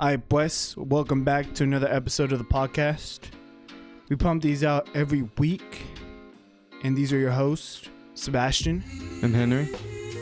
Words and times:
Hi, 0.00 0.16
pues. 0.16 0.76
Welcome 0.76 1.22
back 1.22 1.54
to 1.54 1.62
another 1.62 1.86
episode 1.88 2.32
of 2.32 2.38
the 2.38 2.44
podcast. 2.44 3.20
We 4.08 4.16
pump 4.16 4.42
these 4.42 4.64
out 4.64 4.88
every 4.94 5.22
week, 5.38 5.86
and 6.82 6.96
these 6.96 7.12
are 7.12 7.18
your 7.18 7.30
hosts, 7.30 7.88
Sebastian. 8.14 8.82
And 9.22 9.34
Henry. 9.34 9.68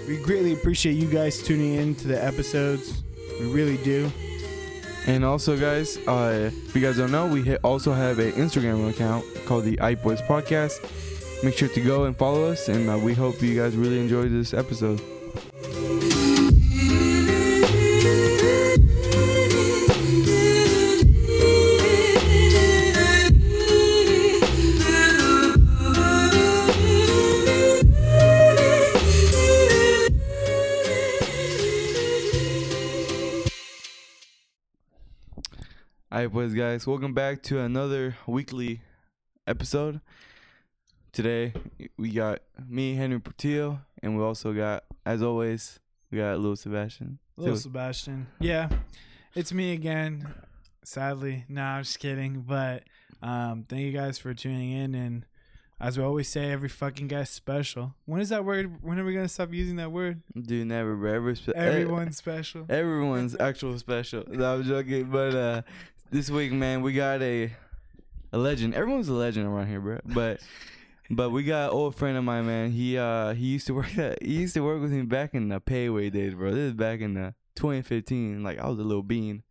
We 0.07 0.23
greatly 0.23 0.53
appreciate 0.53 0.93
you 0.93 1.09
guys 1.09 1.43
tuning 1.43 1.75
in 1.75 1.95
to 1.97 2.09
the 2.09 2.23
episodes. 2.23 3.03
We 3.41 3.47
really 3.51 3.79
do. 3.79 4.13
And 5.07 5.25
also, 5.25 5.57
guys, 5.59 5.97
uh, 6.07 6.51
if 6.53 6.77
you 6.77 6.83
guys 6.83 6.99
don't 6.99 7.11
know, 7.11 7.27
we 7.27 7.57
also 7.59 7.95
have 7.95 8.19
an 8.19 8.33
Instagram 8.33 8.91
account 8.91 9.25
called 9.47 9.65
the 9.65 9.79
iBoys 9.79 10.25
Podcast. 10.27 10.83
Make 11.43 11.57
sure 11.57 11.69
to 11.69 11.81
go 11.81 12.05
and 12.05 12.15
follow 12.17 12.45
us, 12.45 12.69
and 12.69 12.91
uh, 12.91 12.99
we 12.99 13.15
hope 13.15 13.41
you 13.41 13.59
guys 13.59 13.75
really 13.75 14.01
enjoyed 14.01 14.31
this 14.31 14.53
episode. 14.53 15.01
Guys, 36.73 36.87
welcome 36.87 37.13
back 37.13 37.43
to 37.43 37.59
another 37.61 38.17
weekly 38.27 38.81
episode. 39.47 40.01
Today 41.13 41.53
we 41.99 42.09
got 42.13 42.41
me, 42.67 42.95
Henry 42.95 43.21
Portillo, 43.21 43.81
and 44.03 44.17
we 44.17 44.23
also 44.23 44.55
got, 44.55 44.85
as 45.05 45.23
always, 45.23 45.81
we 46.11 46.17
got 46.17 46.39
Lil 46.41 46.57
Sebastian. 46.57 47.19
Little 47.37 47.57
So- 47.57 47.65
Sebastian. 47.65 48.27
Yeah, 48.41 48.71
it's 49.35 49.53
me 49.53 49.75
again. 49.75 50.33
Sadly, 50.83 51.45
no, 51.47 51.63
I'm 51.63 51.83
just 51.83 51.99
kidding. 51.99 52.41
But 52.41 52.85
um, 53.23 53.67
thank 53.69 53.83
you 53.83 53.93
guys 53.93 54.19
for 54.19 54.33
tuning 54.33 54.71
in. 54.71 54.95
And 54.95 55.27
as 55.79 55.99
we 55.99 56.05
always 56.05 56.29
say, 56.29 56.51
every 56.51 56.71
fucking 56.71 57.09
guy's 57.09 57.29
special. 57.29 57.95
When 58.07 58.23
is 58.23 58.31
that 58.31 58.47
word? 58.47 58.79
When 58.83 58.99
are 58.99 59.05
we 59.05 59.13
gonna 59.13 59.29
stop 59.29 59.53
using 59.53 59.77
that 59.77 59.93
word? 59.93 60.23
Dude, 60.41 60.69
never, 60.69 60.97
bro. 60.97 61.13
Every 61.13 61.37
spe- 61.37 61.51
Everyone's 61.51 62.17
special. 62.17 62.65
Everyone's 62.71 63.37
actual 63.39 63.79
special. 63.79 64.25
No, 64.27 64.55
I'm 64.55 64.63
joking. 64.65 65.11
But 65.11 65.35
uh 65.35 65.63
this 66.13 66.31
week, 66.31 66.53
man, 66.53 66.83
we 66.83 66.93
got 66.93 67.23
a 67.23 67.51
a 68.33 68.39
legend. 68.39 68.75
Everyone's 68.75 69.09
a 69.09 69.15
legend 69.15 69.47
around 69.47 69.67
here, 69.67 69.81
bro. 69.81 69.99
But 70.05 70.41
but 71.11 71.31
we 71.31 71.43
got 71.43 71.71
an 71.71 71.71
old 71.71 71.97
friend 71.97 72.17
of 72.17 72.23
mine, 72.23 72.47
man. 72.47 72.71
He 72.71 72.99
uh 72.99 73.33
he 73.33 73.47
used 73.47 73.67
to 73.67 73.75
work 73.75 73.99
at 73.99 74.23
he 74.23 74.35
used 74.35 74.55
to 74.55 74.61
work 74.61 74.81
with 74.81 74.93
me 74.93 75.03
back 75.03 75.35
in 75.35 75.49
the 75.49 75.59
Pei 75.59 75.89
Wei 75.89 76.11
days, 76.11 76.35
bro. 76.35 76.51
This 76.51 76.69
is 76.69 76.75
back 76.75 77.01
in 77.01 77.15
the 77.15 77.35
2015. 77.57 78.45
Like 78.45 78.59
I 78.59 78.69
was 78.69 78.79
a 78.79 78.85
little 78.85 79.03
bean. 79.03 79.43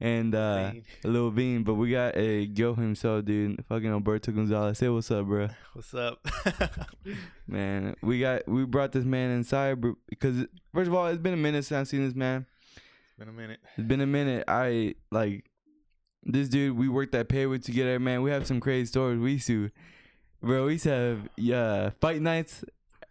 And 0.00 0.34
uh 0.34 0.72
a 1.04 1.08
little 1.08 1.30
bean, 1.30 1.62
but 1.62 1.74
we 1.74 1.90
got 1.90 2.16
a 2.16 2.46
go 2.46 2.74
himself, 2.74 3.24
dude. 3.24 3.64
Fucking 3.68 3.88
Alberto 3.88 4.32
Gonzalez. 4.32 4.76
Say 4.76 4.88
what's 4.88 5.10
up, 5.10 5.24
bro. 5.24 5.48
What's 5.72 5.94
up? 5.94 6.26
Man, 7.46 7.96
we 8.02 8.20
got 8.20 8.46
we 8.46 8.64
brought 8.66 8.92
this 8.92 9.04
man 9.04 9.30
inside 9.30 9.80
bro, 9.80 9.96
because 10.08 10.46
first 10.74 10.88
of 10.88 10.94
all, 10.94 11.06
it's 11.06 11.22
been 11.22 11.32
a 11.32 11.38
minute 11.38 11.64
since 11.64 11.78
I've 11.78 11.88
seen 11.88 12.04
this 12.04 12.14
man. 12.14 12.44
It's 12.76 13.18
been 13.18 13.28
a 13.28 13.32
minute. 13.32 13.60
It's 13.76 13.86
been 13.86 14.00
a 14.00 14.06
minute. 14.06 14.44
I 14.46 14.96
like 15.10 15.44
this 16.24 16.48
dude. 16.48 16.76
We 16.76 16.88
worked 16.88 17.14
at 17.14 17.28
Paywood 17.28 17.64
together, 17.64 17.98
man. 17.98 18.22
We 18.22 18.30
have 18.30 18.46
some 18.46 18.60
crazy 18.60 18.86
stories. 18.86 19.18
We 19.18 19.32
used 19.32 19.46
to, 19.48 19.70
bro. 20.42 20.66
We 20.66 20.72
used 20.72 20.84
to 20.84 20.90
have 20.90 21.28
yeah 21.36 21.90
fight 22.00 22.20
nights 22.22 22.64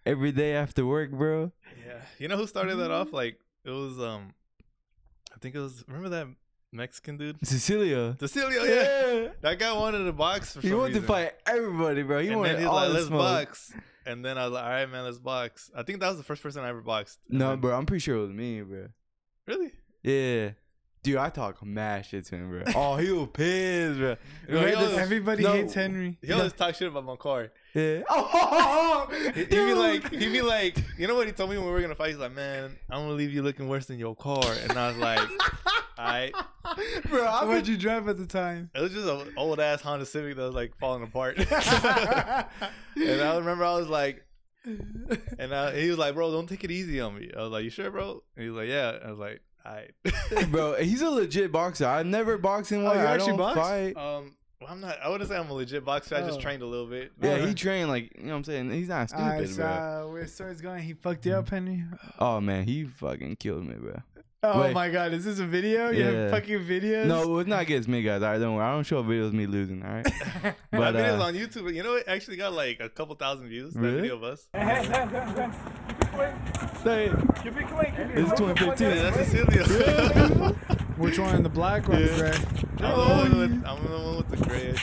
every 0.06 0.32
day 0.32 0.54
after 0.56 0.86
work, 0.86 1.12
bro. 1.12 1.52
Yeah. 1.86 2.02
You 2.20 2.28
know 2.28 2.38
who 2.38 2.48
started 2.48 2.76
that 2.78 2.92
off? 2.92 3.14
Like 3.14 3.40
it 3.66 3.70
was 3.72 4.00
um 4.00 4.34
I 5.34 5.38
think 5.40 5.56
it 5.56 5.60
was 5.60 5.84
remember 5.88 6.10
that 6.10 6.28
Mexican 6.72 7.18
dude? 7.18 7.38
Cecilia. 7.46 8.16
Cecilio, 8.20 8.64
yeah. 8.68 9.32
That 9.42 9.60
guy 9.60 9.72
wanted 9.74 10.06
to 10.06 10.12
box 10.14 10.54
for. 10.56 10.62
He 10.62 10.74
wanted 10.74 10.96
to 10.96 11.02
fight 11.04 11.34
everybody, 11.46 12.02
bro. 12.04 12.20
He 12.20 12.30
and 12.30 12.38
wanted 12.40 12.54
then 12.54 12.60
he's 12.62 12.68
all 12.68 12.76
like, 12.76 12.88
the 12.88 12.94
let's 12.96 13.08
smoke. 13.08 13.20
box. 13.20 13.74
And 14.06 14.26
then 14.26 14.38
I 14.38 14.44
was 14.46 14.54
like, 14.54 14.64
all 14.64 14.70
right, 14.70 14.90
man, 14.90 15.06
let's 15.06 15.20
box. 15.20 15.70
I 15.76 15.84
think 15.84 16.00
that 16.02 16.10
was 16.10 16.18
the 16.18 16.24
first 16.24 16.42
person 16.44 16.64
I 16.64 16.70
ever 16.70 16.82
boxed. 16.82 17.20
And 17.30 17.40
No, 17.40 17.50
then- 17.52 17.60
bro. 17.62 17.78
I'm 17.78 17.86
pretty 17.86 18.02
sure 18.02 18.18
it 18.18 18.22
was 18.22 18.32
me, 18.32 18.62
bro. 18.62 18.88
Really? 19.48 19.72
Yeah. 20.02 20.52
Dude, 21.04 21.18
I 21.18 21.30
talk 21.30 21.62
mad 21.66 22.06
shit 22.06 22.26
to 22.28 22.36
him, 22.36 22.50
bro. 22.50 22.64
Oh, 22.76 22.96
he 22.96 23.12
was 23.12 23.28
pissed, 23.34 24.00
bro. 24.00 24.16
Bro, 24.50 24.60
Right, 24.62 24.70
he 24.70 24.74
always- 24.76 24.98
Everybody 24.98 25.44
No. 25.44 25.52
hates 25.52 25.74
Henry. 25.74 26.18
He 26.22 26.32
always 26.32 26.54
talk 26.54 26.76
shit 26.76 26.88
about 26.88 27.04
my 27.04 27.18
car. 27.18 27.52
Yeah. 27.74 28.04
Oh, 28.10 29.08
He'd 29.36 29.50
be 29.50 29.74
like, 29.74 30.10
he'd 30.12 30.32
be 30.32 30.42
like, 30.42 30.78
you 30.98 31.08
know 31.08 31.16
what 31.16 31.28
he 31.28 31.34
told 31.34 31.50
me 31.50 31.58
when 31.58 31.66
we 31.66 31.72
were 31.74 31.82
gonna 31.82 31.94
fight? 31.96 32.10
He's 32.12 32.18
like, 32.18 32.34
man, 32.34 32.78
I'm 32.90 33.02
gonna 33.02 33.14
leave 33.14 33.34
you 33.34 33.42
looking 33.44 33.68
worse 33.68 33.86
than 33.88 34.00
your 34.00 34.16
car. 34.16 34.44
And 34.70 34.72
I 34.78 34.88
was 34.90 34.98
like, 34.98 35.20
alright. 36.00 36.34
bro. 37.10 37.26
I 37.26 37.44
What'd 37.46 37.68
you 37.68 37.76
drive 37.78 38.08
at 38.08 38.18
the 38.18 38.26
time? 38.26 38.70
It 38.74 38.80
was 38.82 38.94
just 38.94 39.08
an 39.08 39.34
old 39.36 39.60
ass 39.60 39.82
Honda 39.82 40.06
Civic 40.06 40.38
that 40.38 40.42
was 40.44 40.56
like 40.56 40.78
falling 40.80 41.04
apart. 41.04 41.38
and 41.38 41.48
I 41.52 42.46
remember 43.38 43.66
I 43.66 43.76
was 43.76 43.88
like, 43.90 44.24
and 44.66 45.54
I, 45.54 45.76
he 45.78 45.90
was 45.90 45.98
like, 45.98 46.14
bro, 46.14 46.32
don't 46.32 46.48
take 46.48 46.64
it 46.64 46.72
easy 46.72 47.02
on 47.02 47.16
me. 47.18 47.30
I 47.36 47.42
was 47.42 47.52
like, 47.52 47.64
you 47.66 47.70
sure, 47.70 47.92
bro? 47.92 48.24
And 48.36 48.44
he 48.44 48.50
was 48.50 48.58
like, 48.58 48.70
yeah. 48.70 48.98
I 49.04 49.10
was 49.10 49.20
like, 49.20 49.42
all 49.66 49.74
right. 49.74 50.52
bro, 50.52 50.76
he's 50.76 51.02
a 51.02 51.10
legit 51.10 51.52
boxer. 51.52 51.86
I 51.86 52.04
never 52.04 52.38
boxed 52.38 52.72
in 52.72 52.82
Oh, 52.82 52.86
one. 52.86 52.98
you 52.98 53.04
I 53.04 53.14
actually 53.14 53.28
don't 53.30 53.38
box? 53.38 53.60
fight. 53.60 53.96
um, 53.98 54.36
well, 54.62 54.70
I'm 54.72 54.80
not. 54.82 54.98
I 55.04 55.10
wouldn't 55.10 55.30
say 55.30 55.36
I'm 55.38 55.50
a 55.50 55.54
legit 55.54 55.84
boxer. 55.86 56.16
I 56.16 56.22
just 56.22 56.40
Oh. 56.40 56.42
trained 56.42 56.62
a 56.64 56.66
little 56.66 56.88
bit. 56.88 57.12
yeah, 57.22 57.46
he 57.46 57.54
trained 57.54 57.90
like 57.90 58.16
you 58.18 58.24
know 58.26 58.32
what 58.32 58.38
I'm 58.38 58.44
saying. 58.46 58.72
He's 58.72 58.88
not 58.90 59.10
stupid, 59.10 59.24
Alright, 59.24 59.50
so 59.50 59.56
bro. 59.58 59.66
uh, 59.68 60.12
where 60.12 60.24
the 60.24 60.28
story's 60.30 60.62
going? 60.62 60.84
He 60.84 60.94
fucked 60.94 61.26
you 61.26 61.34
up, 61.36 61.50
Henry. 61.50 61.84
Oh 62.20 62.40
man, 62.42 62.64
he 62.66 62.86
fucking 62.86 63.36
killed 63.38 63.66
me, 63.66 63.76
bro. 63.76 64.02
Oh 64.46 64.60
Wait. 64.64 64.74
my 64.74 64.90
god, 64.90 65.14
is 65.14 65.24
this 65.24 65.40
a 65.40 65.46
video? 65.46 65.90
You 65.90 66.04
have 66.04 66.14
Yeah. 66.14 66.30
fucking 66.32 66.60
videos? 66.66 67.06
No, 67.06 67.38
it's 67.40 67.48
not 67.48 67.62
against 67.62 67.88
me, 67.88 68.02
guys. 68.02 68.22
All 68.22 68.30
right, 68.30 68.38
don't 68.40 68.56
worry. 68.56 68.66
I 68.66 68.74
don't 68.74 68.84
show 68.84 69.02
videos 69.02 69.28
of 69.28 69.34
me 69.34 69.46
losing. 69.46 69.82
All 69.86 69.90
right, 69.94 70.04
But 70.44 70.56
but 70.72 70.92
that 70.92 70.94
video's 70.94 71.22
uh, 71.22 71.24
on 71.24 71.34
YouTube. 71.34 71.64
But 71.64 71.74
you 71.76 71.84
know, 71.84 71.96
it 71.96 72.04
actually 72.10 72.36
got 72.36 72.52
like 72.52 72.82
a 72.82 72.90
couple 72.90 73.16
thousand 73.16 73.48
views. 73.48 73.74
That 73.74 73.80
Really? 73.80 74.02
video 74.02 74.16
of 74.18 74.24
us. 74.24 74.48
say 76.84 77.06
it. 77.06 77.14
It's 77.46 78.32
2015. 78.40 78.88
Yeah, 78.90 79.10
that's 79.12 79.30
Cecilia. 79.32 80.56
Which 80.98 81.18
one? 81.20 81.42
The 81.44 81.50
black 81.50 81.90
or 81.90 81.96
the 81.98 82.02
Yeah. 82.06 82.18
gray? 82.18 82.32
I'm 82.32 82.78
the 82.78 82.94
oh, 82.96 83.18
one 83.18 83.38
with. 83.38 83.64
I'm 83.66 83.84
the 83.84 83.98
one 83.98 84.18
with 84.18 84.30
the 84.30 84.38
gray. 84.38 84.76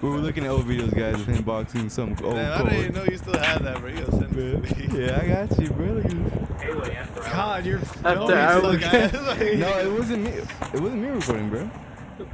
We 0.00 0.08
were 0.08 0.16
looking 0.18 0.44
at 0.44 0.50
old 0.50 0.64
videos, 0.66 0.94
guys, 0.96 1.20
of 1.20 1.26
him 1.26 1.42
boxing 1.44 1.88
some 1.90 2.16
old 2.24 2.34
Man, 2.34 2.50
I 2.52 2.62
didn't 2.62 2.78
even 2.78 2.94
know 2.94 3.04
you 3.04 3.18
still 3.18 3.36
had 3.38 3.62
that, 3.64 3.78
bro. 3.80 3.90
You 3.90 3.98
gotta 4.00 4.10
send 4.12 4.36
it 4.36 4.62
to 4.66 4.88
me. 4.98 5.04
Yeah, 5.06 5.20
I 5.22 5.26
got 5.46 5.58
you, 5.60 5.68
bro. 5.70 5.86
Look 5.86 6.04
at 6.06 7.14
this. 7.14 7.28
God, 7.32 7.66
you're 7.66 7.78
After 7.78 8.34
hours. 8.34 8.62
Look, 8.62 8.82
I 8.82 9.06
was 9.06 9.14
like- 9.26 9.58
No, 9.58 9.78
it 9.78 9.92
wasn't 9.98 10.22
me. 10.24 10.30
It 10.30 10.80
wasn't 10.80 11.02
me 11.02 11.08
recording, 11.08 11.50
bro. 11.50 11.70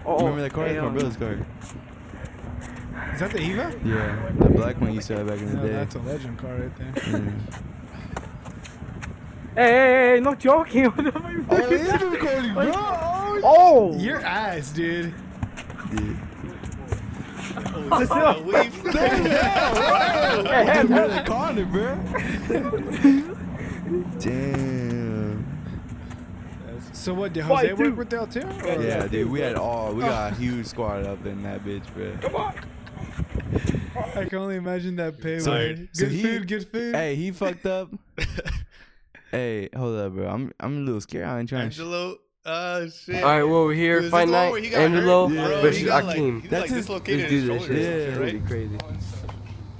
Oh, 0.07 0.19
Remember 0.19 0.43
that 0.43 0.53
car? 0.53 0.67
It's 0.67 0.77
my 0.77 0.84
damn. 0.84 0.93
brother's 0.95 1.17
car. 1.17 1.47
Is 3.15 3.21
that 3.21 3.31
the 3.33 3.41
Eva? 3.41 3.75
Yeah, 3.84 4.31
the 4.39 4.49
black 4.51 4.81
one 4.81 4.91
you 4.91 4.97
used 4.97 5.09
to 5.09 5.17
have 5.17 5.27
back 5.27 5.39
in 5.39 5.47
the 5.51 5.55
No, 5.57 5.62
day. 5.62 5.73
that's 5.73 5.95
a 5.97 5.99
legend 6.01 6.39
car 6.39 6.55
right 6.55 6.77
there. 6.77 6.93
Yeah. 7.12 7.31
Hey, 9.55 9.71
hey, 9.71 10.15
hey, 10.15 10.21
not 10.21 10.39
joking. 10.39 10.84
What 10.91 11.05
the 11.05 11.12
fuck? 11.12 11.23
Oh, 11.51 11.57
it 11.57 11.73
is 11.73 12.03
recording, 12.03 12.55
bro. 12.55 12.71
Oh, 13.43 13.97
Your 13.99 14.25
eyes, 14.26 14.71
dude. 14.71 15.15
Dude. 15.91 16.16
Oh, 17.91 18.43
weave. 18.44 18.75
hey, 18.93 19.09
hey, 19.09 20.75
You're 20.76 20.88
man. 20.88 21.10
the 21.10 21.25
corner, 21.26 21.65
bro. 21.65 21.97
Damn. 24.19 25.47
So 26.93 27.15
what? 27.15 27.32
Did 27.32 27.44
Fight, 27.44 27.71
Jose 27.71 27.72
work 27.75 27.78
dude. 27.78 27.97
with 27.97 28.09
Del 28.09 28.27
too? 28.27 28.41
or- 28.41 28.82
Yeah, 28.82 29.06
dude, 29.06 29.31
we 29.31 29.41
had 29.41 29.54
all 29.56 29.94
we 29.94 30.03
got 30.03 30.32
a 30.32 30.34
huge 30.37 30.66
squad 30.66 31.04
up 31.06 31.25
in 31.27 31.43
that 31.44 31.65
bitch, 31.65 31.84
bro. 31.94 32.12
Come 32.21 32.34
on. 32.37 32.54
I 34.16 34.25
can 34.27 34.38
only 34.38 34.56
imagine 34.56 34.97
that 34.97 35.21
pay. 35.21 35.38
So- 35.38 35.53
Good 35.53 35.88
so 35.93 36.06
he- 36.06 36.22
food, 36.22 36.48
good 36.48 36.69
food. 36.71 36.94
Hey, 36.94 37.15
he 37.15 37.31
fucked 37.31 37.66
up. 37.66 37.91
hey, 39.31 39.69
hold 39.75 39.97
up, 39.98 40.12
bro. 40.15 40.28
I'm 40.28 40.53
I'm 40.60 40.78
a 40.78 40.81
little 40.81 41.00
scared. 41.00 41.27
I 41.27 41.41
ain't 41.41 41.48
trying. 41.48 41.60
to. 41.71 41.82
Angelo. 41.82 42.19
Oh 42.47 42.88
shit. 42.88 43.22
All 43.22 43.31
right, 43.31 43.43
well, 43.43 43.65
we're 43.65 43.72
Dude, 43.75 43.78
here. 43.78 43.99
is 43.99 44.10
Fight 44.10 44.28
night. 44.28 44.63
he 44.65 44.74
Angelo 44.74 45.28
hurt? 45.28 45.34
Yeah. 45.34 45.45
Bro, 45.48 45.60
versus 45.60 45.78
he 45.80 45.84
got, 45.86 46.04
like- 46.04 46.16
Akeem. 46.18 46.41
He's 46.42 46.51
That's 46.51 46.60
like 46.63 46.71
his- 46.71 46.78
dislocated 46.86 47.21
Let's 47.21 47.30
do 47.30 47.47
this 47.47 47.63
shit. 47.63 47.71
or 47.71 47.74
Yeah. 47.74 48.04
something, 48.04 48.16
Pretty 48.22 48.41
crazy. 48.41 48.78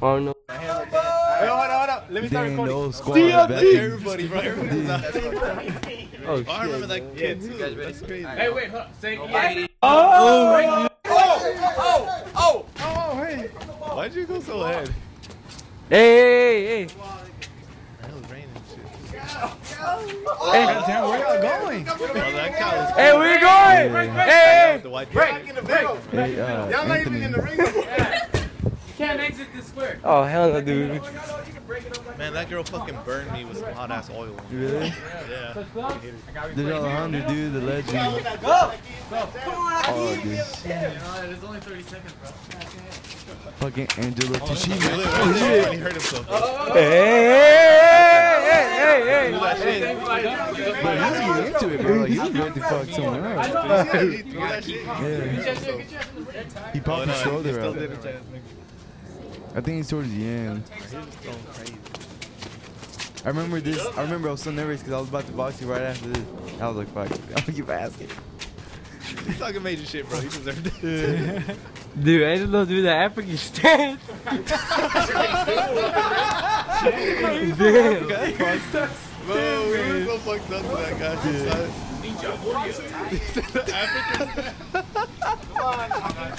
Oh 0.01 0.19
no. 0.19 0.35
Hey, 0.49 0.67
hold 0.67 0.79
on, 0.95 1.71
hold 1.71 1.91
on. 1.91 2.03
Let 2.11 2.23
me 2.23 2.29
start 2.29 2.49
recording. 2.51 2.75
old 2.75 2.95
squad. 2.95 3.15
DLT. 3.17 3.77
Everybody, 3.79 4.29
bro. 4.29 4.39
Everybody's 4.41 4.89
out. 4.91 5.05
Oh, 5.05 5.11
Oh, 6.31 6.37
shit. 6.37 6.49
I 6.51 6.65
remember 6.65 6.87
that 6.89 7.17
kid 7.17 7.41
too. 7.41 7.49
That's 7.57 8.01
crazy. 8.03 8.25
Hey, 8.27 8.51
wait, 8.51 8.69
hold 8.69 8.83
on. 8.83 8.89
Say 9.01 9.15
yeah. 9.15 9.67
Oh! 9.83 10.59
Oh, 12.81 13.25
hey. 13.25 13.49
Why'd 13.49 14.15
you 14.15 14.27
go 14.27 14.41
so 14.41 14.61
ahead? 14.63 14.89
Hey, 15.89 15.97
hey, 15.97 16.67
hey. 16.67 16.87
Man, 16.87 18.11
it 18.11 18.15
was 18.15 18.31
raining 18.31 18.49
and 18.55 18.67
shit. 19.63 19.79
Hey, 19.79 20.83
damn, 20.87 21.09
where 21.09 21.19
y'all 21.19 21.41
going? 21.43 21.87
Oh, 21.89 21.97
that 21.97 22.57
cow 22.57 22.95
hey, 22.97 23.13
where 23.17 23.35
you 23.35 23.41
going? 23.41 24.17
Yeah. 24.17 24.73
Hey, 24.73 24.81
the 24.83 24.91
white 24.91 25.13
Break, 25.13 25.47
people. 25.47 25.63
break. 25.63 25.87
Hey, 26.11 26.41
uh, 26.41 26.67
Anthony. 26.67 27.21
You 27.21 28.95
can't 28.97 29.21
exit 29.21 29.47
this 29.55 29.67
square. 29.67 30.01
Oh, 30.03 30.25
hell 30.25 30.53
no, 30.53 30.61
dude. 30.61 31.01
Man, 32.17 32.33
that 32.33 32.49
girl 32.49 32.65
fucking 32.65 32.97
burned 33.05 33.31
me 33.33 33.45
with 33.45 33.59
some 33.59 33.73
hot 33.75 33.91
ass 33.91 34.09
oil. 34.11 34.35
Really? 34.51 34.87
Yeah. 35.29 35.65
There's 36.55 36.73
Alejandro, 36.73 37.29
dude, 37.29 37.53
the 37.53 37.61
legend. 37.61 38.27
Oh, 38.43 38.73
dude. 40.23 40.39
There's 40.65 41.45
only 41.45 41.61
30 41.61 41.83
seconds, 41.83 42.15
bro. 42.15 42.31
Fucking 43.59 43.89
Angelo 43.99 44.33
He 44.39 44.41
Tishima. 44.47 44.97
lit 44.97 45.07
right 45.07 45.35
there 45.35 45.63
when 45.65 45.73
he 45.73 45.79
hurt 45.79 45.93
himself. 45.93 46.27
Hey, 46.73 46.81
hey, 48.49 48.65
hey, 48.79 49.01
hey, 49.05 49.31
Do 49.33 49.39
that 49.41 49.57
shit. 49.59 49.83
Bro, 50.83 50.95
he 50.95 51.09
was 51.09 51.19
getting 51.19 51.47
into 51.53 51.67
it, 51.69 51.77
bro. 51.83 51.95
Like, 51.97 52.09
he 52.11 52.19
was 52.19 52.31
ready 52.33 52.53
to 52.55 52.61
fuck 52.61 52.87
someone 52.89 53.25
else. 53.25 53.95
You 53.95 54.23
do 54.23 54.33
that 54.39 54.65
shit. 54.65 54.85
Yeah. 54.87 55.03
He 56.73 56.79
Oh, 56.79 56.83
popped 56.83 57.07
no, 57.07 57.13
his 57.13 57.19
he 57.19 57.25
shoulder 57.25 57.53
still 57.53 57.73
out. 57.75 57.77
Did 59.59 59.59
it, 59.59 59.59
man. 59.59 59.59
I 59.59 59.61
think 59.61 59.77
he's 59.77 59.89
towards 59.89 60.11
the 60.15 60.25
end. 60.27 60.63
He 60.73 60.83
was 60.83 60.91
just 60.93 61.23
going 61.23 61.37
crazy. 61.53 61.75
I 63.25 63.29
remember 63.29 63.61
this. 63.61 63.85
I 63.97 64.03
remember 64.03 64.29
I 64.29 64.33
was 64.33 64.43
so 64.43 64.51
nervous 64.51 64.81
because 64.81 64.95
I 64.95 65.01
was 65.01 65.09
about 65.09 65.27
to 65.27 65.33
box 65.33 65.61
you 65.61 65.71
right 65.71 65.83
after 65.83 66.09
this. 66.09 66.25
I 66.61 66.69
was 66.69 66.77
like, 66.77 66.89
fuck, 66.89 67.11
I'm 67.11 67.45
gonna 67.45 67.53
keep 67.53 67.69
asking. 67.69 68.09
He's 69.27 69.39
talking 69.39 69.63
major 69.63 69.85
shit, 69.85 70.09
bro. 70.09 70.21
He 70.21 70.29
deserved 70.29 70.73
it. 70.85 71.57
Dude, 72.03 72.23
Angelo 72.23 72.65
do 72.65 72.83
the 72.83 72.91
African 72.91 73.37
stance. 73.37 74.01
Damn. 74.25 74.45
Bro, 79.27 79.65
we 79.65 79.71
were 79.71 80.05
so 80.07 80.19
fucked 80.19 80.53
up 80.53 80.63
to 80.63 80.69
that 80.77 80.99
guy. 80.99 81.88
Son. 82.19 82.35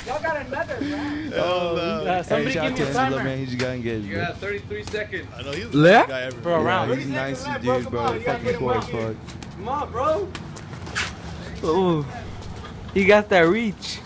Y'all 0.06 0.22
got 0.22 0.38
another, 0.46 0.74
right? 0.76 1.34
Hell 1.34 1.76
no. 1.76 1.82
Uh, 2.06 2.24
somebody 2.24 2.52
shout 2.52 2.64
give 2.64 2.72
me 2.72 2.78
to 2.78 2.84
a 2.84 2.88
Angelo, 2.88 3.18
timer. 3.18 3.24
man. 3.24 3.38
He 3.40 3.46
just 3.46 3.58
got 3.58 3.70
engaged, 3.76 4.10
bro. 4.10 4.26
33 4.34 4.84
seconds. 4.84 5.28
I 5.36 5.42
know 5.44 5.52
he's 5.52 5.70
the 5.70 5.78
Left? 5.78 6.10
guy 6.10 6.22
ever. 6.22 6.42
For 6.42 6.52
a 6.54 6.62
round. 6.62 6.90
Yeah, 6.90 6.96
he's 6.98 7.06
a 7.10 7.12
nice 7.12 7.44
dude, 7.62 7.90
bro. 7.90 8.20
Fucking 8.22 8.54
cool 8.56 8.72
as 8.74 8.88
fuck. 8.88 9.16
Come 9.58 9.68
on, 9.70 9.92
bro. 9.92 10.30
Oh, 11.64 12.06
he 12.94 13.06
got 13.06 13.30
that 13.30 13.42
reach. 13.42 14.00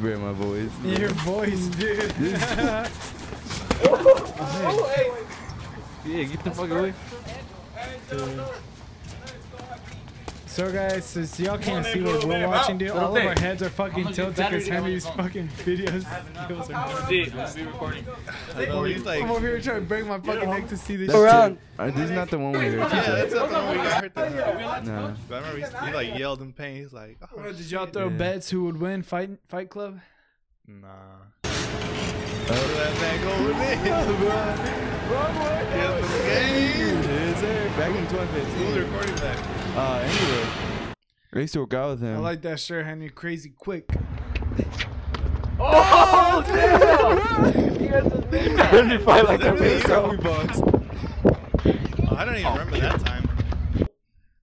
Bro, 0.00 0.18
my 0.18 0.32
voice. 0.32 0.70
Your 0.84 1.10
voice, 1.10 1.66
dude. 1.68 2.12
Yeah, 6.04 6.24
get 6.24 6.42
the 6.44 6.50
fuck 6.50 6.70
away. 6.70 6.92
So 10.52 10.70
guys, 10.70 11.06
since 11.06 11.40
y'all 11.40 11.56
can't 11.56 11.86
see 11.86 12.02
what 12.02 12.24
we're 12.24 12.46
watching, 12.46 12.76
dude, 12.76 12.90
all 12.90 13.16
of 13.16 13.24
our 13.24 13.32
heads 13.40 13.62
are 13.62 13.70
fucking 13.70 14.12
tilted 14.12 14.36
because 14.36 14.68
Henry's 14.68 15.06
fucking 15.06 15.48
videos. 15.48 16.04
skills 16.44 16.70
are 16.70 16.72
nuts. 16.74 17.56
I 18.54 18.66
know 18.66 18.84
he's 18.84 19.02
like. 19.02 19.22
I'm 19.22 19.30
over 19.30 19.46
here 19.46 19.62
trying 19.62 19.80
to 19.80 19.86
break 19.86 20.04
my 20.06 20.20
fucking 20.20 20.50
neck 20.50 20.68
to 20.68 20.76
see 20.76 20.96
this 20.96 21.10
That's 21.10 21.18
shit. 21.18 21.58
Around. 21.78 21.94
This 21.96 22.04
is 22.04 22.10
not 22.10 22.28
the 22.28 22.38
one 22.38 22.52
we 22.52 22.58
heard. 22.58 22.80
Yeah, 22.80 22.88
that's 22.90 23.32
not 23.32 23.48
the 23.48 23.54
one 23.54 23.68
we 23.70 23.76
got 23.76 24.02
hurt. 24.02 24.14
That 24.14 24.84
No. 24.84 25.14
I 25.30 25.38
remember 25.38 25.56
he, 25.56 25.86
he 25.86 25.92
like 25.94 26.18
yelled 26.18 26.42
in 26.42 26.52
pain. 26.52 26.76
He's 26.76 26.92
like, 26.92 27.16
oh, 27.34 27.50
Did 27.50 27.70
y'all 27.70 27.86
throw 27.86 28.08
Yeah. 28.10 28.16
bets 28.18 28.50
who 28.50 28.64
would 28.64 28.78
win 28.78 29.02
Fight 29.02 29.30
Fight 29.48 29.70
Club? 29.70 30.00
nah. 30.68 30.86
Oh. 31.44 31.48
Look 32.48 32.58
at 32.58 32.76
that 32.76 33.00
man 33.00 33.22
go 33.22 33.44
with 33.48 33.56
it. 33.56 33.86
Yeah, 33.86 34.04
for 35.96 36.06
the 36.06 36.18
game. 36.28 37.02
Yes, 37.02 37.40
sir. 37.40 37.68
Back 37.78 37.88
in 37.88 38.04
Who's 38.04 38.10
2015. 38.10 38.82
recording 38.84 39.14
that? 39.16 39.61
Uh, 39.74 40.00
Angelo. 40.04 40.46
I 41.34 41.38
used 41.38 41.54
to 41.54 41.60
work 41.60 41.74
out 41.74 41.90
with 41.90 42.00
him. 42.02 42.16
I 42.16 42.18
like 42.18 42.42
that 42.42 42.60
shirt, 42.60 42.84
Henry. 42.84 43.08
Crazy 43.08 43.50
quick. 43.56 43.90
Henry 48.70 48.98
fight 49.04 49.24
like 49.26 49.40
a 49.40 49.52
That's 49.52 49.86
how 49.86 50.02
bitch. 50.02 50.10
we 50.10 50.16
boxed. 50.18 50.62
Oh, 52.10 52.16
I 52.16 52.24
don't 52.24 52.36
even 52.36 52.52
remember 52.52 52.80
that 52.80 53.00
time. 53.00 53.28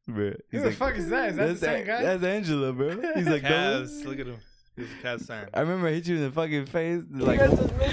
Bro, 0.08 0.26
Who 0.30 0.34
he's 0.50 0.62
the 0.62 0.68
like, 0.70 0.78
fuck 0.78 0.96
is 0.96 1.10
that? 1.10 1.30
Is 1.30 1.36
that 1.36 1.42
the 1.42 1.48
that's, 1.54 1.60
same 1.60 1.86
guy? 1.86 2.02
that's 2.02 2.24
Angelo, 2.24 2.72
bro. 2.74 2.90
He's 3.16 3.28
like, 3.28 3.44
Cavs. 3.44 4.06
Look 4.06 4.20
at 4.20 4.26
him. 4.28 4.38
He's 4.76 4.86
a 4.88 5.06
Cavs 5.06 5.28
fan. 5.28 5.50
I 5.54 5.60
remember 5.60 5.88
I 5.88 5.92
hit 5.92 6.08
you 6.08 6.16
in 6.16 6.24
the 6.24 6.32
fucking 6.32 6.66
face. 6.66 7.04
Like, 7.12 7.40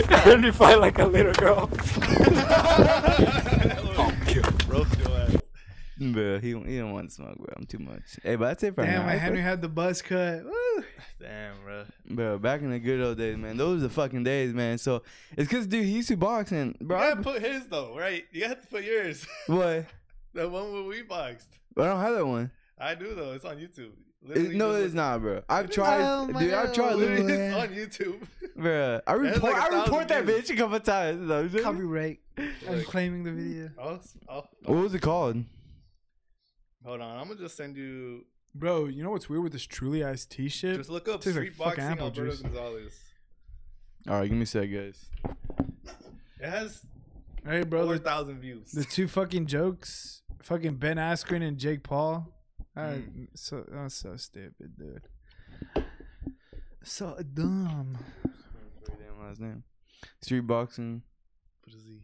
Henry 0.09 0.53
fight 0.55 0.81
like 0.81 0.99
a 0.99 1.05
little 1.07 1.35
girl. 1.35 1.69
Roast 6.01 6.15
your 6.15 6.35
ass. 6.37 6.41
bro, 6.43 6.63
he, 6.65 6.73
he 6.73 6.79
don't 6.79 6.93
want 6.93 7.09
to 7.09 7.15
smoke, 7.15 7.37
bro. 7.37 7.47
I'm 7.57 7.67
too 7.67 7.79
much. 7.79 8.03
Hey, 8.23 8.37
but 8.37 8.47
that's 8.47 8.63
it 8.63 8.75
for 8.75 8.85
Damn, 8.85 9.01
now. 9.01 9.07
my 9.07 9.17
Henry 9.17 9.41
had 9.41 9.63
the 9.63 9.69
buzz 9.69 10.03
cut. 10.03 10.45
Woo. 10.45 10.85
Damn, 11.21 11.55
bro. 11.65 11.85
Bro, 12.11 12.39
back 12.39 12.61
in 12.63 12.71
the 12.71 12.79
good 12.79 13.01
old 13.01 13.19
days, 13.19 13.37
man. 13.37 13.57
Those 13.57 13.81
are 13.81 13.89
the 13.89 13.95
fucking 13.95 14.25
days, 14.25 14.53
man. 14.53 14.79
So 14.79 15.03
it's 15.37 15.49
because, 15.49 15.67
dude, 15.67 15.85
he 15.85 15.93
used 15.93 16.09
to 16.09 16.17
box 16.17 16.53
and, 16.53 16.79
bro. 16.81 16.99
You 16.99 17.05
I, 17.05 17.09
gotta 17.11 17.23
put 17.23 17.43
his 17.43 17.67
though, 17.67 17.97
right? 17.99 18.25
You 18.33 18.45
have 18.45 18.61
to 18.61 18.67
put 18.67 18.85
yours. 18.85 19.27
what? 19.47 19.87
the 20.35 20.49
one 20.49 20.73
where 20.73 20.83
we 20.83 21.03
boxed. 21.03 21.49
I 21.79 21.85
don't 21.85 22.01
have 22.01 22.15
that 22.15 22.27
one. 22.27 22.51
I 22.79 22.95
do 22.95 23.15
though. 23.15 23.33
It's 23.33 23.45
on 23.45 23.57
YouTube. 23.57 23.93
It, 24.29 24.55
no, 24.57 24.73
it's 24.73 24.93
not, 24.93 25.21
bro. 25.21 25.43
I've 25.49 25.71
tried, 25.71 26.01
Oh 26.03 26.27
dude. 26.27 26.53
I've 26.53 26.73
tried. 26.73 26.95
Literally, 26.97 27.23
Literally, 27.23 27.43
it's 27.45 27.57
on 27.57 27.69
YouTube. 27.69 28.27
bro. 28.57 29.01
I 29.07 29.13
report, 29.13 29.43
like 29.43 29.53
a 29.55 29.57
I 29.57 29.61
thousand 29.71 29.81
report 29.85 30.09
that 30.09 30.25
views. 30.25 30.43
bitch 30.43 30.55
a 30.55 30.57
couple 30.57 30.81
times. 30.81 31.21
You 31.21 31.27
know 31.27 31.35
what 31.37 31.45
I'm 31.45 31.51
saying? 31.51 31.65
Copyright. 31.65 32.19
I'm 32.69 32.83
claiming 32.85 33.23
the 33.25 33.33
video. 33.33 33.71
I'll, 33.81 34.01
I'll, 34.29 34.49
What 34.65 34.83
was 34.83 34.95
it 34.95 35.01
called? 35.01 35.43
Hold 36.87 37.01
on. 37.03 37.19
I'm 37.19 37.29
gonna 37.29 37.39
just 37.41 37.57
send 37.57 37.77
you. 37.77 38.25
Bro, 38.55 38.87
you 38.87 39.03
know 39.03 39.11
what's 39.11 39.29
weird 39.29 39.43
with 39.43 39.53
this 39.53 39.65
truly 39.67 40.03
iced 40.03 40.31
tea 40.31 40.49
shit? 40.49 40.77
Just 40.77 40.89
look 40.89 41.07
up 41.09 41.21
Tastes 41.21 41.37
like 41.37 41.49
street 41.49 41.55
fucking 41.57 41.69
boxing 41.77 41.85
apple 41.85 42.07
Alberto 42.07 42.31
juice. 42.31 42.41
Gonzalez. 42.41 43.01
All 44.09 44.15
right, 44.21 44.29
give 44.29 44.37
me 44.37 44.45
a 44.45 44.47
sec, 44.47 44.71
guys. 44.73 45.05
It 46.41 46.49
has 46.49 46.87
Hey, 47.45 47.63
bro, 47.65 47.85
four 47.85 47.95
the, 47.95 48.01
thousand 48.01 48.41
views. 48.41 48.73
the 48.73 48.85
two 48.85 49.09
fucking 49.09 49.47
jokes, 49.47 50.23
fucking 50.43 50.77
Ben 50.77 50.97
Askren 50.97 51.43
and 51.47 51.59
Jake 51.59 51.83
Paul. 51.83 52.33
Uh, 52.77 52.81
Mm. 52.81 53.29
so 53.35 53.65
that's 53.69 53.95
so 53.95 54.17
stupid, 54.17 54.77
dude. 54.79 55.03
So 56.83 57.17
dumb. 57.35 57.99
Damn 58.87 59.21
last 59.27 59.41
name. 59.41 59.65
Street 60.23 60.41
boxing. 60.41 61.03
Put 61.65 61.75
a 61.75 61.79
Z. 61.79 62.03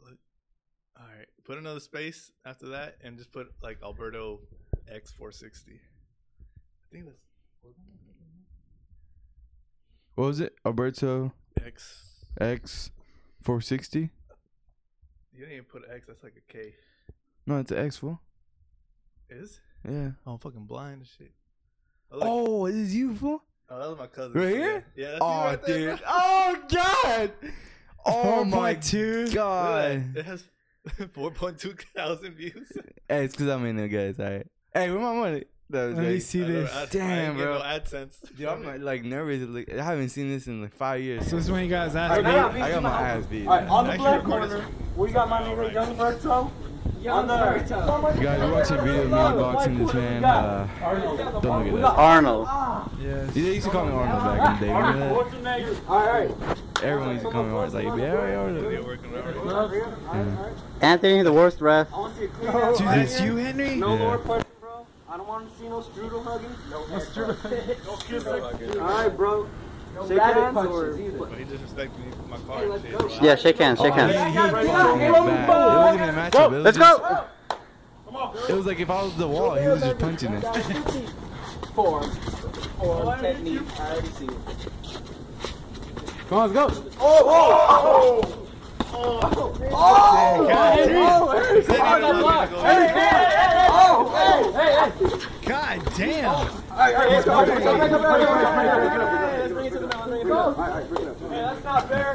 Look. 0.00 0.18
All 0.98 1.06
right. 1.06 1.26
Put 1.48 1.56
another 1.56 1.80
space 1.80 2.30
after 2.44 2.68
that, 2.68 2.98
and 3.02 3.16
just 3.16 3.32
put 3.32 3.48
like 3.62 3.78
Alberto 3.82 4.40
X 4.86 5.10
four 5.10 5.32
sixty. 5.32 5.72
I 5.72 6.92
think 6.92 7.06
that's 7.06 7.16
What 10.14 10.24
was 10.26 10.40
it? 10.40 10.54
Alberto 10.66 11.32
X. 11.64 12.04
X, 12.38 12.90
460. 13.42 14.10
You 15.32 15.38
didn't 15.38 15.52
even 15.52 15.64
put 15.64 15.84
X. 15.90 16.06
That's 16.06 16.22
like 16.22 16.34
a 16.36 16.52
K. 16.52 16.74
No, 17.46 17.56
it's 17.56 17.72
an 17.72 17.78
X 17.78 17.96
fool. 17.96 18.20
Is? 19.30 19.58
Yeah. 19.88 20.10
Oh, 20.26 20.32
I'm 20.32 20.38
fucking 20.38 20.66
blind 20.66 20.98
and 20.98 21.06
shit. 21.06 21.32
Oh. 22.12 22.18
Oh, 22.20 22.66
it 22.66 22.74
is 22.74 22.94
you 22.94 23.14
fool? 23.14 23.42
Oh, 23.70 23.78
that 23.78 23.88
was 23.88 23.98
my 23.98 24.06
cousin. 24.06 24.38
Right 24.38 24.48
here? 24.50 24.84
Yeah, 24.96 25.10
that's 25.12 25.18
Oh, 25.22 25.38
you 25.38 25.44
right 25.46 25.62
there, 25.64 25.90
dude. 25.96 26.04
Oh 26.06 26.62
God. 26.70 27.32
Oh, 28.06 28.40
oh 28.40 28.44
my 28.44 28.74
4.2. 28.74 29.24
Look 29.24 29.34
God. 29.34 30.16
It 30.16 30.24
has 30.24 30.44
4.2 31.14 31.80
thousand 31.96 32.34
views. 32.34 32.72
Hey, 33.10 33.24
it's 33.24 33.34
because 33.34 33.48
I'm 33.48 33.64
in 33.64 33.76
there, 33.76 33.88
guys. 33.88 34.20
All 34.20 34.26
right. 34.30 34.46
Hey, 34.74 34.90
where 34.90 35.00
my 35.00 35.14
money? 35.14 35.44
That 35.70 35.86
was 35.86 35.94
Let 35.96 36.04
me 36.06 36.12
like- 36.14 36.22
see 36.22 36.40
I 36.40 36.42
don't 36.46 36.52
know, 36.54 36.60
this. 36.62 36.74
I- 36.74 36.82
I 36.82 36.86
Damn, 36.86 37.10
ain't 37.30 37.36
get 37.38 37.42
bro. 37.44 37.58
No 37.58 37.64
AdSense. 37.64 38.36
Dude, 38.36 38.46
I'm 38.48 38.64
like, 38.66 38.80
like 38.80 39.04
nervous. 39.04 39.48
Like, 39.48 39.72
I 39.72 39.82
haven't 39.82 40.08
seen 40.10 40.28
this 40.28 40.46
in 40.46 40.60
like 40.62 40.74
five 40.74 41.00
years. 41.00 41.26
So 41.28 41.36
this 41.36 41.46
is 41.46 41.50
when 41.50 41.64
you 41.64 41.70
guys 41.70 41.96
ask 41.96 42.12
I 42.12 42.16
me. 42.18 42.22
got, 42.24 42.54
I 42.54 42.70
got 42.70 42.82
my 42.82 42.90
ass 43.02 43.24
beat. 43.26 43.46
Alright, 43.46 43.68
on 43.68 43.86
the 43.86 43.92
Actually 43.92 44.08
black 44.08 44.24
corner, 44.24 44.66
we 44.96 45.10
got 45.10 45.28
my 45.30 45.40
nigga 45.42 45.72
Young 45.72 45.96
Berto. 45.96 46.50
On 47.08 47.26
the 47.26 48.14
You 48.16 48.22
guys 48.22 48.40
are 48.40 48.52
watching 48.52 48.76
a 48.78 48.82
video 48.82 49.02
of 49.02 49.08
me 49.36 49.42
boxing 49.42 49.78
this 49.78 49.94
man. 49.94 50.24
Uh, 50.24 50.68
don't 51.40 51.64
look 51.72 51.74
at 51.76 51.80
that. 51.82 51.98
Arnold. 51.98 52.48
Yes. 53.00 53.32
They 53.34 53.40
used 53.40 53.64
to 53.66 53.70
call 53.72 53.86
me 53.86 53.92
Arnold 53.92 54.22
back 54.38 54.60
in 54.60 54.60
the 54.60 54.66
day. 54.66 54.74
Remember 54.74 54.98
that? 54.98 55.14
What's 55.14 55.32
your 55.32 55.42
name? 55.42 55.76
Alright. 55.88 56.57
Everyone 56.82 57.10
used 57.12 57.24
to 57.24 57.30
call 57.30 57.42
me 57.42 57.50
Arnold. 57.50 57.74
Like, 57.74 57.84
yeah, 57.84 57.96
yeah, 57.96 58.36
Arnold. 58.36 58.64
They're 58.64 58.82
working 58.82 59.14
already. 59.14 59.80
Anthony, 60.80 61.22
the 61.22 61.32
worst 61.32 61.60
ref. 61.60 61.92
I 61.92 61.98
want 61.98 62.14
to 62.14 62.20
see 62.20 62.24
a 62.26 62.28
clean 62.28 62.52
Dude, 62.52 62.86
that's 62.86 63.20
you, 63.20 63.36
Henry? 63.36 63.74
No 63.76 63.94
Yeah. 63.96 64.02
lower 64.04 64.18
punching, 64.18 64.50
bro. 64.60 64.86
I 65.08 65.16
don't 65.16 65.26
want 65.28 65.50
to 65.52 65.58
see 65.58 65.68
no 65.68 65.80
strudel 65.80 66.22
hugging. 66.24 66.50
No, 66.70 66.86
no 66.86 66.98
strudel 66.98 68.76
Alright, 68.80 69.16
bro. 69.16 69.48
Shake 70.06 70.20
hands 70.20 70.56
or... 70.56 70.92
But 70.92 71.38
he 71.38 71.44
disrespected 71.44 71.98
me 71.98 72.12
for 72.12 72.28
my 72.28 72.36
car 72.46 72.72
and 72.72 72.82
shit. 72.82 72.98
bro. 72.98 73.08
Yeah, 73.20 73.34
shake 73.34 73.58
hands, 73.58 73.80
shake 73.80 73.92
Oh, 73.92 74.06
he, 74.06 74.12
hands. 74.14 74.32
he 74.32 74.38
fucking 74.38 74.52
bad. 74.54 75.00
It 75.00 75.10
wasn't 75.10 76.02
even 76.02 76.08
a 76.08 76.12
matchup. 76.12 76.52
It 76.52 76.58
Let's 76.62 76.78
just, 76.78 77.02
go. 77.02 77.24
It 78.48 78.54
was 78.54 78.66
like 78.66 78.78
if 78.80 78.90
I 78.90 79.02
was 79.02 79.16
the 79.16 79.26
wall, 79.26 79.54
he 79.56 79.66
was 79.66 79.80
just 79.80 79.98
punching 79.98 80.32
it. 80.34 80.44
Form. 81.74 82.08
Form, 82.78 83.20
technique. 83.20 83.62
I 83.80 83.90
already 83.90 84.08
see 84.08 84.26
it. 84.26 84.32
Come 86.28 86.38
on, 86.38 86.52
let's 86.52 86.78
go. 86.78 86.84
Oh! 87.00 87.22
Oh! 87.26 88.44
Oh! 88.92 89.20
Oh! 89.72 90.18
Oh! 90.30 90.48
God 95.46 95.82
damn. 95.96 96.28
Alright, 96.28 96.94
alright, 96.94 97.10
let's 97.10 97.24
go. 97.24 97.32
Let's 97.32 97.64
go. 97.64 97.72
Let's 97.72 97.90
go. 97.90 97.98
Let's 97.98 98.24
go. 98.26 99.04
Let's 99.38 99.52
bring 99.54 99.66
it 99.66 99.72
to 99.72 99.78
the 99.78 99.86
middle. 99.86 100.04
bring 100.06 100.20
it 100.20 101.08
up. 101.08 101.18
Hey, 101.18 101.40
that's 101.40 101.64
not 101.64 101.88
fair. 101.88 102.14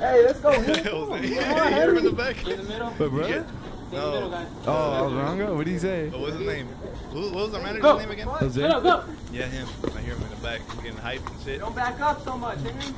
Hey, 0.00 0.24
let's 0.24 0.40
go. 0.40 0.50
You're 0.52 1.96
in 1.98 2.04
the 2.04 2.12
back. 2.12 2.46
In 2.46 2.56
the 2.56 2.62
middle. 2.62 2.90
But 2.96 3.10
bro, 3.10 3.44
No. 3.92 4.30
guys. 4.30 4.46
oh, 4.66 5.10
Alvarongo, 5.10 5.56
what 5.56 5.64
do 5.64 5.70
you 5.70 5.78
say? 5.78 6.08
What 6.08 6.20
was 6.20 6.34
his 6.34 6.46
name? 6.46 6.68
Who, 7.12 7.20
what 7.30 7.34
was 7.46 7.54
our 7.54 7.60
manager's 7.60 7.82
Go. 7.82 7.98
name 7.98 8.10
again? 8.10 8.26
Jose? 8.26 8.60
Get 8.60 8.70
up, 8.70 8.82
go. 8.82 9.04
Yeah, 9.32 9.46
him. 9.46 9.68
I 9.96 10.00
hear 10.00 10.14
him 10.14 10.22
in 10.22 10.30
the 10.30 10.36
back. 10.36 10.60
He's 10.72 10.80
getting 10.82 10.98
hyped 10.98 11.30
and 11.30 11.42
shit. 11.44 11.60
Don't 11.60 11.74
back 11.76 12.00
up 12.00 12.22
so 12.24 12.36
much, 12.36 12.58
Henry. 12.58 12.94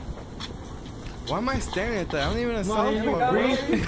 Why 1.26 1.36
am 1.38 1.48
I 1.50 1.58
staring 1.58 1.98
at 1.98 2.10
that? 2.12 2.22
I 2.22 2.30
don't 2.32 2.40
even 2.40 2.54
know 2.66 2.74
Henry, 2.74 2.96
sophomore, 2.96 3.18
bro. 3.18 3.30
breathe. 3.32 3.84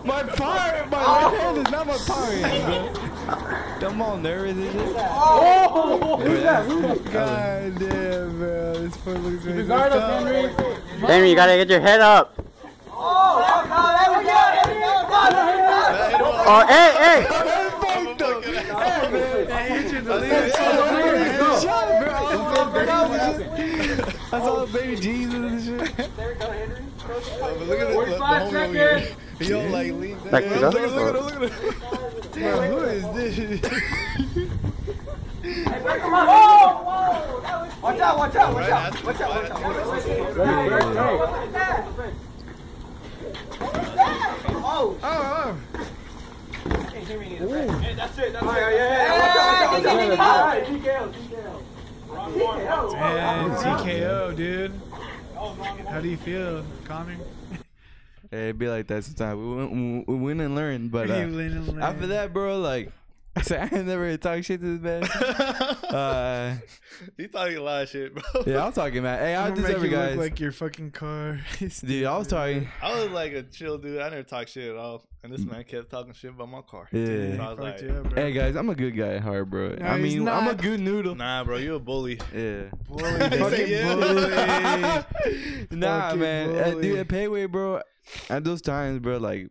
My 0.04 0.22
power, 0.24 0.86
my 0.90 0.98
right 0.98 1.40
hand 1.40 1.58
is 1.58 1.70
not 1.70 1.86
my 1.86 1.96
power 1.96 2.32
hand, 2.32 2.98
bro. 3.80 3.88
I'm 3.88 4.02
all 4.02 4.16
nervous 4.16 4.56
and 4.56 4.72
shit. 4.72 4.96
Oh, 4.98 6.16
who's 6.20 6.42
that? 6.42 6.64
Who's 6.66 6.82
that? 6.82 7.12
God 7.12 7.78
damn, 7.78 8.38
bro. 8.38 8.74
This 8.74 8.96
foot 8.96 9.20
looks 9.22 9.44
really 9.44 9.64
Henry. 9.66 10.52
Henry, 11.06 11.30
you 11.30 11.36
gotta 11.36 11.56
get 11.56 11.68
your 11.68 11.80
head 11.80 12.00
up. 12.00 12.36
Oh, 16.52 16.64
hey, 16.68 16.90
hey. 17.00 17.26
I 24.32 24.38
saw 24.40 24.66
baby 24.66 24.96
Jesus 24.96 25.34
and 25.34 25.62
shit. 25.62 25.96
There 26.16 26.34
go, 26.34 26.50
Henry. 26.50 26.82
Look 27.66 27.80
at 27.80 27.88
this. 27.88 27.88
Look, 27.88 27.88
the 27.88 27.92
45 27.94 28.42
homie 28.42 28.74
seconds. 28.74 29.16
He 29.38 29.54
like. 29.54 29.92
Back 30.30 30.44
to 30.44 30.48
Look 30.60 30.74
at 30.74 30.90
look 30.92 31.32
at 31.34 31.50
him. 32.36 32.52
Who 32.70 32.78
is 32.80 33.04
this? 33.14 33.34
Hey. 35.42 35.80
Whoa, 35.80 36.28
whoa. 36.84 37.20
Watch 37.82 38.00
out, 38.00 38.18
watch 38.18 38.36
out, 38.36 38.54
watch 38.54 38.68
Right, 38.68 38.72
out. 38.72 39.04
Watch 39.04 39.20
out, 39.20 39.30
watch 39.30 39.56
out. 41.96 42.29
Oh, 44.02 44.96
Oh, 45.02 45.02
Oh. 45.02 45.56
Hey, 47.10 47.94
that's 47.96 48.18
it. 48.18 48.32
That's 48.32 48.44
it. 48.44 48.46
Yeah, 48.46 48.70
yeah, 48.70 48.76
yeah. 48.76 49.10
Watch 49.10 49.36
out, 49.36 50.10
watch 50.10 50.18
out. 50.20 50.64
TKO, 50.66 51.02
TKO. 51.12 52.92
Damn, 52.92 53.50
TKO, 53.52 54.36
dude. 54.36 54.72
How 55.88 56.00
do 56.00 56.08
you 56.08 56.16
feel, 56.16 56.64
Connor? 56.84 57.16
Hey, 58.32 58.50
it 58.50 58.58
be 58.60 58.68
like 58.68 58.86
that 58.86 59.02
sometimes. 59.02 59.40
We 59.40 59.44
win, 59.56 60.04
we 60.06 60.14
win 60.14 60.38
and 60.38 60.54
learn, 60.54 60.86
but 60.86 61.10
uh, 61.10 61.14
win 61.14 61.40
and 61.40 61.66
learn. 61.66 61.82
after 61.82 62.06
that, 62.08 62.32
bro, 62.32 62.60
like 62.60 62.92
I 63.34 63.42
said, 63.42 63.68
I 63.72 63.76
ain't 63.78 63.88
never 63.88 64.16
talk 64.18 64.44
shit 64.44 64.60
to 64.60 64.78
this 64.78 64.80
man. 64.80 65.02
Uh, 65.94 66.56
He 67.16 67.28
talking 67.28 67.56
a 67.56 67.62
lot 67.62 67.82
of 67.82 67.88
shit, 67.88 68.14
bro. 68.14 68.22
yeah, 68.46 68.62
I 68.62 68.66
was 68.66 68.74
talking 68.74 68.98
about. 68.98 69.20
Hey, 69.20 69.34
I 69.34 69.46
I'm 69.48 69.54
just 69.54 69.66
make 69.66 69.76
every 69.76 69.88
you 69.90 69.96
guys. 69.96 70.16
look 70.16 70.24
like 70.30 70.40
your 70.40 70.52
fucking 70.52 70.90
car. 70.92 71.40
Dude, 71.84 72.04
I 72.04 72.16
was 72.18 72.26
talking. 72.26 72.68
I 72.82 73.00
was 73.00 73.10
like 73.10 73.32
a 73.32 73.42
chill 73.42 73.78
dude. 73.78 74.00
I 74.00 74.08
never 74.10 74.22
talk 74.22 74.48
shit 74.48 74.68
at 74.70 74.76
all. 74.76 75.04
And 75.22 75.32
this 75.32 75.40
man 75.42 75.64
kept 75.64 75.90
talking 75.90 76.12
shit 76.14 76.30
about 76.30 76.48
my 76.48 76.62
car. 76.62 76.88
Yeah. 76.92 77.36
So 77.36 77.42
I 77.42 77.50
was 77.50 77.58
like, 77.58 77.72
Fucked 77.78 77.82
you 77.82 77.90
up, 77.90 78.10
bro. 78.10 78.22
Hey 78.22 78.32
guys, 78.32 78.56
I'm 78.56 78.70
a 78.70 78.74
good 78.74 78.96
guy 78.96 79.14
at 79.16 79.22
heart, 79.22 79.50
bro. 79.50 79.74
No, 79.78 79.86
I 79.86 79.98
he's 79.98 80.16
mean, 80.16 80.28
I'm 80.28 80.48
a 80.48 80.54
good 80.54 80.80
noodle. 80.80 81.14
nah, 81.14 81.44
bro, 81.44 81.58
you 81.58 81.74
a 81.74 81.78
bully. 81.78 82.18
Yeah. 82.34 82.64
Bully, 82.88 83.02
fucking 83.38 83.68
yeah. 83.68 83.94
bully. 83.94 85.66
Nah, 85.70 86.00
Fucking 86.08 86.20
man. 86.20 86.56
Uh, 86.56 86.70
bully. 86.70 86.82
dude, 86.82 86.98
at 87.00 87.08
Pei 87.08 87.28
Wei, 87.28 87.46
bro. 87.46 87.82
At 88.30 88.44
those 88.44 88.62
times, 88.62 88.98
bro, 89.00 89.18
like 89.18 89.50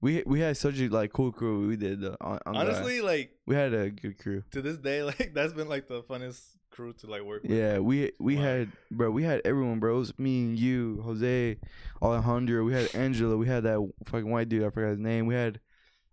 we 0.00 0.22
we 0.26 0.40
had 0.40 0.56
such 0.56 0.78
a 0.80 0.88
like 0.88 1.12
cool 1.12 1.32
crew. 1.32 1.68
We 1.68 1.76
did 1.76 2.04
uh, 2.04 2.16
on, 2.20 2.38
on. 2.46 2.56
Honestly, 2.56 3.00
like 3.00 3.32
we 3.46 3.54
had 3.54 3.72
a 3.74 3.90
good 3.90 4.18
crew. 4.18 4.42
to 4.52 4.62
this 4.62 4.76
day, 4.78 5.02
like 5.10 5.32
that's 5.34 5.52
been 5.52 5.68
like 5.68 5.88
the 5.88 6.02
funnest 6.02 6.40
crew 6.70 6.92
to 6.92 7.06
like 7.08 7.22
work 7.22 7.42
with. 7.42 7.50
Yeah, 7.50 7.78
we 7.80 8.12
we 8.20 8.36
Wow. 8.36 8.42
had 8.42 8.72
bro, 8.90 9.10
we 9.10 9.24
had 9.24 9.40
everyone, 9.44 9.80
bro. 9.80 9.96
It 9.96 9.98
was 9.98 10.18
me 10.18 10.40
and 10.42 10.58
you, 10.58 11.00
Jose, 11.04 11.56
Alejandro. 12.00 12.64
We 12.64 12.72
had 12.72 12.94
Angela. 12.94 13.36
We 13.36 13.46
had 13.48 13.64
that 13.64 13.80
fucking 14.06 14.30
white 14.30 14.48
dude. 14.48 14.64
I 14.64 14.70
forgot 14.70 14.90
his 14.90 14.98
name. 15.00 15.26
We 15.26 15.34
had 15.34 15.60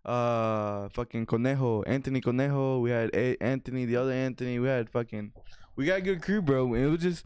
uh 0.04 0.90
fucking 0.90 1.26
Conejo, 1.26 1.82
Anthony 1.84 2.22
Conejo. 2.22 2.80
We 2.80 2.92
had 2.92 3.10
a- 3.16 3.42
Anthony, 3.42 3.86
the 3.86 3.96
other 3.98 4.12
Anthony. 4.12 4.60
We 4.60 4.68
had 4.68 4.90
fucking. 4.90 5.32
We 5.76 5.86
got 5.86 5.98
a 6.00 6.02
good 6.02 6.22
crew, 6.22 6.42
bro. 6.42 6.74
It 6.74 6.86
was 6.86 7.02
just 7.02 7.26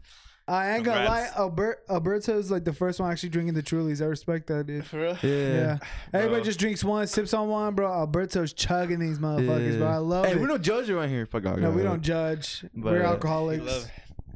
I 0.50 0.74
ain't 0.74 0.84
gonna 0.84 1.04
lie, 1.04 1.04
Congrats. 1.18 1.36
Albert, 1.38 1.82
Alberto's 1.88 2.50
like 2.50 2.64
the 2.64 2.72
first 2.72 2.98
one 3.00 3.10
actually 3.10 3.28
drinking 3.30 3.54
the 3.54 3.62
Trulies. 3.62 4.02
I 4.02 4.06
respect 4.06 4.46
that, 4.48 4.66
dude. 4.66 4.84
For 4.86 5.00
real? 5.00 5.18
yeah. 5.22 5.30
Yeah. 5.54 5.78
Everybody 6.12 6.40
Bro. 6.40 6.44
just 6.44 6.58
drinks 6.58 6.82
one, 6.84 7.06
sips 7.06 7.32
on 7.34 7.48
one, 7.48 7.74
bro. 7.74 7.90
Alberto's 7.92 8.52
chugging 8.52 8.98
these 8.98 9.18
motherfuckers, 9.18 9.78
bro. 9.78 9.86
I 9.86 9.96
love 9.98 10.24
it. 10.24 10.28
hey, 10.28 10.34
it. 10.34 10.40
we 10.40 10.46
don't 10.46 10.62
judge 10.62 10.90
around 10.90 11.08
here. 11.10 11.24
Fuck 11.26 11.46
off. 11.46 11.56
no, 11.58 11.70
we 11.70 11.82
don't 11.82 12.02
judge. 12.02 12.64
But, 12.74 12.92
We're 12.92 12.98
uh, 12.98 13.02
You 13.02 13.06
alcoholics. 13.06 13.64
love- 13.66 13.90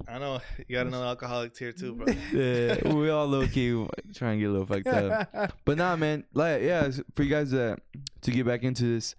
I 0.07 0.19
know 0.19 0.41
you 0.69 0.77
got 0.77 0.87
another 0.87 1.07
alcoholic 1.07 1.57
here 1.57 1.73
too, 1.73 1.95
bro. 1.95 2.07
Yeah, 2.33 2.93
we 2.95 3.09
all 3.09 3.27
low 3.27 3.47
key 3.47 3.71
trying 4.15 4.39
to 4.39 4.41
get 4.41 4.51
a 4.51 4.53
little 4.53 4.67
fucked 4.67 4.87
up. 4.87 5.53
But 5.65 5.79
nah, 5.79 5.97
man. 5.97 6.25
Like, 6.35 6.63
yeah, 6.63 6.83
s- 6.89 7.01
for 7.17 7.23
you 7.23 7.31
guys 7.31 7.55
uh, 7.55 7.77
to 8.21 8.31
get 8.31 8.45
back 8.47 8.63
into 8.65 8.85
this. 8.85 9.15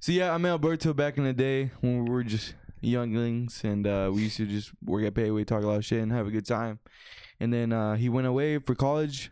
So 0.00 0.12
yeah, 0.12 0.32
I 0.32 0.38
met 0.38 0.48
Alberto 0.48 0.94
back 0.94 1.18
in 1.18 1.24
the 1.24 1.34
day 1.34 1.70
when 1.82 2.06
we 2.06 2.10
were 2.10 2.24
just 2.24 2.54
younglings, 2.80 3.62
and 3.64 3.86
uh, 3.86 4.10
we 4.12 4.22
used 4.22 4.36
to 4.38 4.46
just 4.46 4.72
work 4.84 5.04
at 5.04 5.14
Pei 5.14 5.30
Wei, 5.30 5.44
talk 5.44 5.62
a 5.62 5.66
lot 5.66 5.76
of 5.76 5.84
shit, 5.84 6.02
and 6.02 6.12
have 6.12 6.26
a 6.26 6.30
good 6.30 6.46
time. 6.46 6.78
And 7.38 7.52
then 7.52 7.72
uh, 7.72 7.96
he 7.96 8.08
went 8.08 8.26
away 8.26 8.58
for 8.58 8.74
college, 8.74 9.30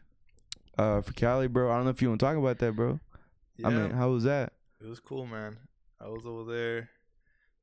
uh, 0.79 1.01
for 1.03 1.13
Cali, 1.13 1.47
bro. 1.49 1.71
I 1.71 1.77
don't 1.77 1.85
know 1.85 1.91
if 1.91 2.01
you 2.03 2.09
want 2.09 2.21
to 2.21 2.27
talk 2.27 2.37
about 2.37 2.59
that, 2.59 2.73
bro. 2.77 3.01
Yeah, 3.57 3.67
I 3.69 3.71
mean, 3.71 3.91
how 3.91 4.11
was 4.11 4.25
that? 4.25 4.53
it 4.81 4.87
was 4.89 5.01
cool, 5.01 5.27
man. 5.27 5.59
I 6.01 6.07
was 6.09 6.23
over 6.25 6.51
there 6.51 6.91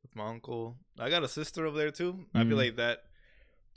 with 0.04 0.16
my 0.16 0.28
uncle. 0.28 0.76
I 1.00 1.10
got 1.10 1.24
a 1.24 1.28
sister 1.30 1.66
over 1.66 1.78
there 1.78 1.92
too. 1.92 2.26
I 2.34 2.44
feel 2.44 2.58
Mhm. 2.58 2.58
like 2.58 2.76
that. 2.76 3.04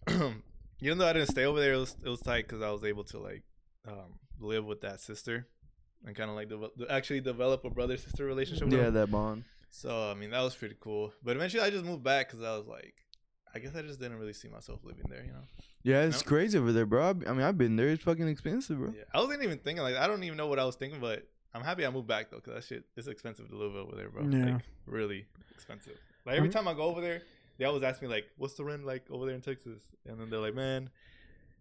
even 0.80 0.98
though 0.98 1.06
I 1.06 1.12
didn't 1.12 1.28
stay 1.30 1.44
over 1.44 1.60
there, 1.60 1.74
it 1.74 1.78
was 1.78 1.96
it 2.04 2.08
was 2.08 2.20
tight 2.20 2.46
because 2.48 2.62
I 2.62 2.70
was 2.70 2.84
able 2.84 3.04
to 3.04 3.18
like 3.18 3.44
um, 3.86 4.18
live 4.40 4.64
with 4.64 4.80
that 4.82 5.00
sister 5.00 5.46
and 6.04 6.14
kind 6.16 6.30
of 6.30 6.36
like 6.36 6.48
devel- 6.48 6.70
actually 6.90 7.20
develop 7.20 7.64
a 7.64 7.70
brother 7.70 7.96
sister 7.96 8.24
relationship. 8.26 8.64
With 8.68 8.74
Yeah, 8.74 8.90
that 8.90 9.10
bond. 9.10 9.44
So 9.70 10.10
I 10.10 10.14
mean 10.14 10.30
that 10.30 10.40
was 10.42 10.54
pretty 10.54 10.76
cool. 10.80 11.12
But 11.22 11.36
eventually 11.36 11.62
I 11.62 11.70
just 11.70 11.84
moved 11.84 12.02
back 12.02 12.28
because 12.30 12.44
I 12.44 12.56
was 12.56 12.66
like, 12.66 12.94
I 13.54 13.58
guess 13.58 13.74
I 13.74 13.82
just 13.82 14.00
didn't 14.00 14.18
really 14.18 14.32
see 14.32 14.48
myself 14.48 14.80
living 14.84 15.04
there. 15.08 15.24
You 15.24 15.32
know. 15.32 15.44
Yeah, 15.82 16.02
it's 16.02 16.22
No. 16.24 16.28
crazy 16.28 16.58
over 16.58 16.72
there, 16.72 16.86
bro. 16.86 17.04
I 17.04 17.08
I 17.10 17.32
mean, 17.32 17.42
I've 17.42 17.58
been 17.58 17.76
there. 17.76 17.88
It's 17.88 18.02
fucking 18.02 18.26
expensive, 18.28 18.78
bro. 18.78 18.92
Yeah, 18.96 19.04
I 19.14 19.18
wasn't 19.20 19.42
even 19.42 19.58
thinking 19.58 19.82
like 19.82 19.96
I 19.96 20.06
don't 20.06 20.24
even 20.24 20.36
know 20.36 20.46
what 20.48 20.58
I 20.58 20.64
was 20.64 20.76
thinking, 20.76 21.00
but 21.00 21.26
I'm 21.54 21.62
happy 21.62 21.86
I 21.86 21.90
moved 21.90 22.08
back 22.08 22.30
though 22.30 22.36
because 22.38 22.54
that 22.54 22.64
shit 22.64 22.84
is 22.96 23.08
expensive 23.08 23.48
to 23.48 23.56
live 23.56 23.74
over 23.74 23.96
there, 23.96 24.08
bro. 24.10 24.24
Yeah. 24.28 24.54
Like 24.54 24.64
really 24.86 25.26
expensive. 25.52 25.98
Like 26.26 26.36
every 26.36 26.48
Mhm. 26.48 26.52
time 26.52 26.68
I 26.68 26.74
go 26.74 26.82
over 26.82 27.00
there, 27.00 27.22
they 27.58 27.64
always 27.64 27.82
ask 27.82 28.02
me 28.02 28.08
like, 28.08 28.26
"What's 28.36 28.54
the 28.54 28.64
rent 28.64 28.84
like 28.84 29.10
over 29.10 29.26
there 29.26 29.34
in 29.34 29.40
Texas?" 29.40 29.80
And 30.06 30.20
then 30.20 30.28
they're 30.30 30.40
like, 30.40 30.54
"Man, 30.54 30.90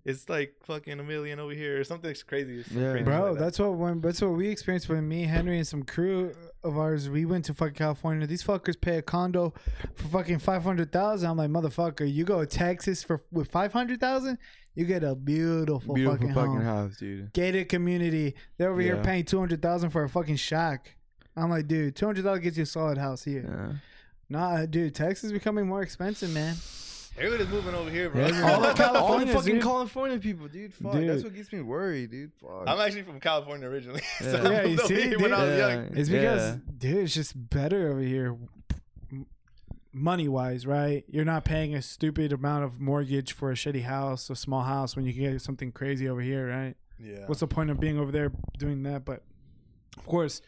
it's 0.07 0.27
like 0.29 0.55
fucking 0.63 0.99
a 0.99 1.03
million 1.03 1.39
over 1.39 1.51
here 1.53 1.79
or 1.79 1.83
something 1.83 2.15
crazy." 2.27 2.61
It's 2.61 2.71
Yeah. 2.71 2.91
crazy 2.93 3.03
Bro, 3.03 3.23
like 3.23 3.33
that. 3.33 3.39
that's 3.39 3.59
what 3.59 3.73
when 3.75 4.01
that's 4.01 4.21
what 4.21 4.31
we 4.31 4.47
experienced 4.47 4.89
when 4.89 5.07
me, 5.07 5.23
Henry, 5.23 5.57
and 5.57 5.67
some 5.67 5.83
crew 5.83 6.33
of 6.63 6.77
ours. 6.77 7.09
We 7.09 7.25
went 7.25 7.45
to 7.45 7.53
fucking 7.53 7.75
California. 7.75 8.25
These 8.25 8.43
fuckers 8.43 8.79
pay 8.79 8.97
a 8.97 9.01
condo 9.03 9.53
for 9.93 10.07
fucking 10.07 10.39
five 10.39 10.63
hundred 10.63 10.91
thousand. 10.91 11.29
I'm 11.29 11.37
like, 11.37 11.49
motherfucker, 11.51 12.11
you 12.11 12.23
go 12.23 12.39
to 12.39 12.45
Texas 12.47 13.03
for 13.03 13.21
with 13.31 13.51
five 13.51 13.73
hundred 13.73 13.99
thousand, 13.99 14.37
you 14.73 14.85
get 14.85 15.03
a 15.03 15.13
beautiful, 15.13 15.93
Beautiful 15.93 16.17
fucking, 16.17 16.33
fucking 16.33 16.51
home. 16.53 16.61
house, 16.63 16.97
dude. 16.97 17.33
gated 17.33 17.69
community. 17.69 18.33
They're 18.57 18.71
over 18.71 18.81
here 18.81 19.01
paying 19.03 19.25
two 19.25 19.37
hundred 19.39 19.61
thousand 19.61 19.91
for 19.91 20.03
a 20.03 20.09
fucking 20.09 20.37
shack. 20.37 20.95
I'm 21.35 21.49
like, 21.51 21.67
dude, 21.67 21.95
two 21.95 22.05
hundred 22.07 22.23
dollars 22.23 22.39
gets 22.39 22.57
you 22.57 22.63
a 22.63 22.65
solid 22.65 22.97
house 22.97 23.23
here. 23.23 23.45
Yeah. 23.47 23.73
Nah, 24.29 24.65
dude, 24.65 24.93
Texas 24.95 25.25
is 25.25 25.31
becoming 25.31 25.67
more 25.67 25.81
expensive, 25.81 26.31
man. 26.33 26.55
Everybody's 27.17 27.47
moving 27.49 27.73
over 27.75 27.89
here, 27.89 28.09
bro. 28.09 28.23
All 28.25 28.29
Yeah. 28.31 28.51
All 28.53 28.61
the 28.61 28.73
California, 28.73 29.27
fucking 29.27 29.41
fucking 29.55 29.61
California 29.61 30.19
people, 30.19 30.47
dude. 30.47 30.73
Fuck, 30.73 30.93
Dude. 30.93 31.09
that's 31.09 31.23
what 31.23 31.33
gets 31.35 31.51
me 31.51 31.61
worried, 31.61 32.11
dude. 32.11 32.31
Fuck. 32.41 32.63
I'm 32.67 32.79
actually 32.79 33.03
from 33.03 33.19
California 33.19 33.67
originally. 33.67 34.01
so 34.19 34.31
Yeah. 34.31 34.47
I 34.49 34.51
Yeah, 34.51 34.63
you 34.65 34.77
see, 34.79 35.01
here 35.01 35.19
when 35.19 35.33
I 35.33 35.43
was 35.43 35.49
dude? 35.49 35.59
young. 35.59 35.97
It's 35.97 36.09
because, 36.09 36.41
Yeah. 36.51 36.57
dude, 36.77 36.97
it's 37.03 37.13
just 37.13 37.49
better 37.49 37.89
over 37.91 38.01
here, 38.01 38.37
money 39.93 40.27
wise, 40.27 40.67
right? 40.67 41.03
You're 41.07 41.25
not 41.25 41.43
paying 41.45 41.73
a 41.73 41.81
stupid 41.81 42.31
amount 42.31 42.63
of 42.65 42.79
mortgage 42.79 43.31
for 43.33 43.51
a 43.51 43.55
shitty 43.55 43.83
house, 43.83 44.29
a 44.29 44.35
small 44.35 44.63
house, 44.63 44.95
when 44.95 45.05
you 45.05 45.13
can 45.13 45.23
get 45.23 45.41
something 45.41 45.71
crazy 45.71 46.07
over 46.07 46.21
here, 46.21 46.47
right? 46.49 46.75
Yeah. 46.99 47.25
What's 47.25 47.39
the 47.39 47.47
point 47.47 47.69
of 47.69 47.79
being 47.79 47.97
over 47.99 48.11
there 48.11 48.31
doing 48.57 48.83
that? 48.83 49.05
But 49.05 49.23
of 49.97 50.05
course, 50.05 50.41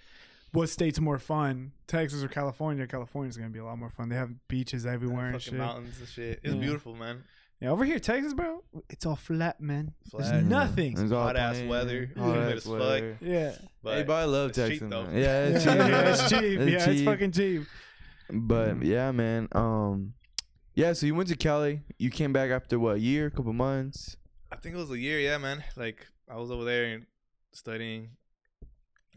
what 0.51 0.69
state's 0.69 0.99
more 0.99 1.19
fun, 1.19 1.71
Texas 1.87 2.23
or 2.23 2.27
California? 2.27 2.87
California's 2.87 3.37
gonna 3.37 3.49
be 3.49 3.59
a 3.59 3.65
lot 3.65 3.77
more 3.77 3.89
fun. 3.89 4.09
They 4.09 4.15
have 4.15 4.31
beaches 4.47 4.85
everywhere 4.85 5.27
and 5.27 5.33
fucking 5.35 5.51
shit. 5.51 5.59
mountains 5.59 5.99
and 5.99 6.07
shit. 6.07 6.39
It's 6.43 6.53
Yeah. 6.53 6.59
beautiful, 6.59 6.95
man. 6.95 7.23
Yeah, 7.61 7.69
over 7.71 7.83
here, 7.83 7.99
Texas, 7.99 8.33
bro, 8.33 8.63
it's 8.89 9.05
all 9.05 9.17
flat, 9.17 9.59
man. 9.59 9.93
Flat. 10.09 10.31
There's 10.31 10.45
nothing. 10.45 10.97
It's 10.97 11.11
all 11.11 11.23
Hot 11.23 11.35
ass 11.35 11.57
plain, 11.57 11.67
weather. 11.67 12.09
hot 12.17 12.37
ass 12.37 12.53
as 12.53 12.63
fuck. 12.63 12.79
weather. 12.79 13.17
Yeah, 13.19 13.55
But 13.83 13.97
hey, 13.97 14.03
but 14.03 14.13
I 14.13 14.23
love 14.23 14.49
it's 14.51 14.57
Texas, 14.57 14.79
cheap, 14.79 14.89
though. 14.89 15.03
man. 15.03 15.17
Yeah, 15.17 15.45
it's 15.47 15.63
cheap. 15.65 15.75
yeah, 15.75 16.09
it's 16.09 16.29
cheap. 16.29 16.59
It's 16.61 16.71
yeah, 16.85 16.89
it's 16.93 17.01
fucking 17.03 17.31
cheap. 17.33 17.63
But 18.31 18.81
yeah, 18.81 19.11
man. 19.11 19.49
Um, 19.51 20.13
yeah. 20.75 20.93
So 20.93 21.05
you 21.05 21.15
went 21.15 21.27
to 21.29 21.35
Cali. 21.35 21.81
You 21.97 22.09
came 22.11 22.31
back 22.31 22.49
after 22.51 22.79
what? 22.79 22.95
A 22.95 22.99
year, 22.99 23.25
a 23.25 23.31
couple 23.31 23.51
months. 23.53 24.15
I 24.51 24.55
think 24.55 24.75
it 24.75 24.77
was 24.77 24.91
a 24.91 24.97
year, 24.97 25.19
yeah, 25.19 25.37
man. 25.37 25.61
Like 25.75 26.07
I 26.31 26.37
was 26.37 26.51
over 26.51 26.63
there 26.63 26.85
and 26.85 27.05
studying. 27.51 28.11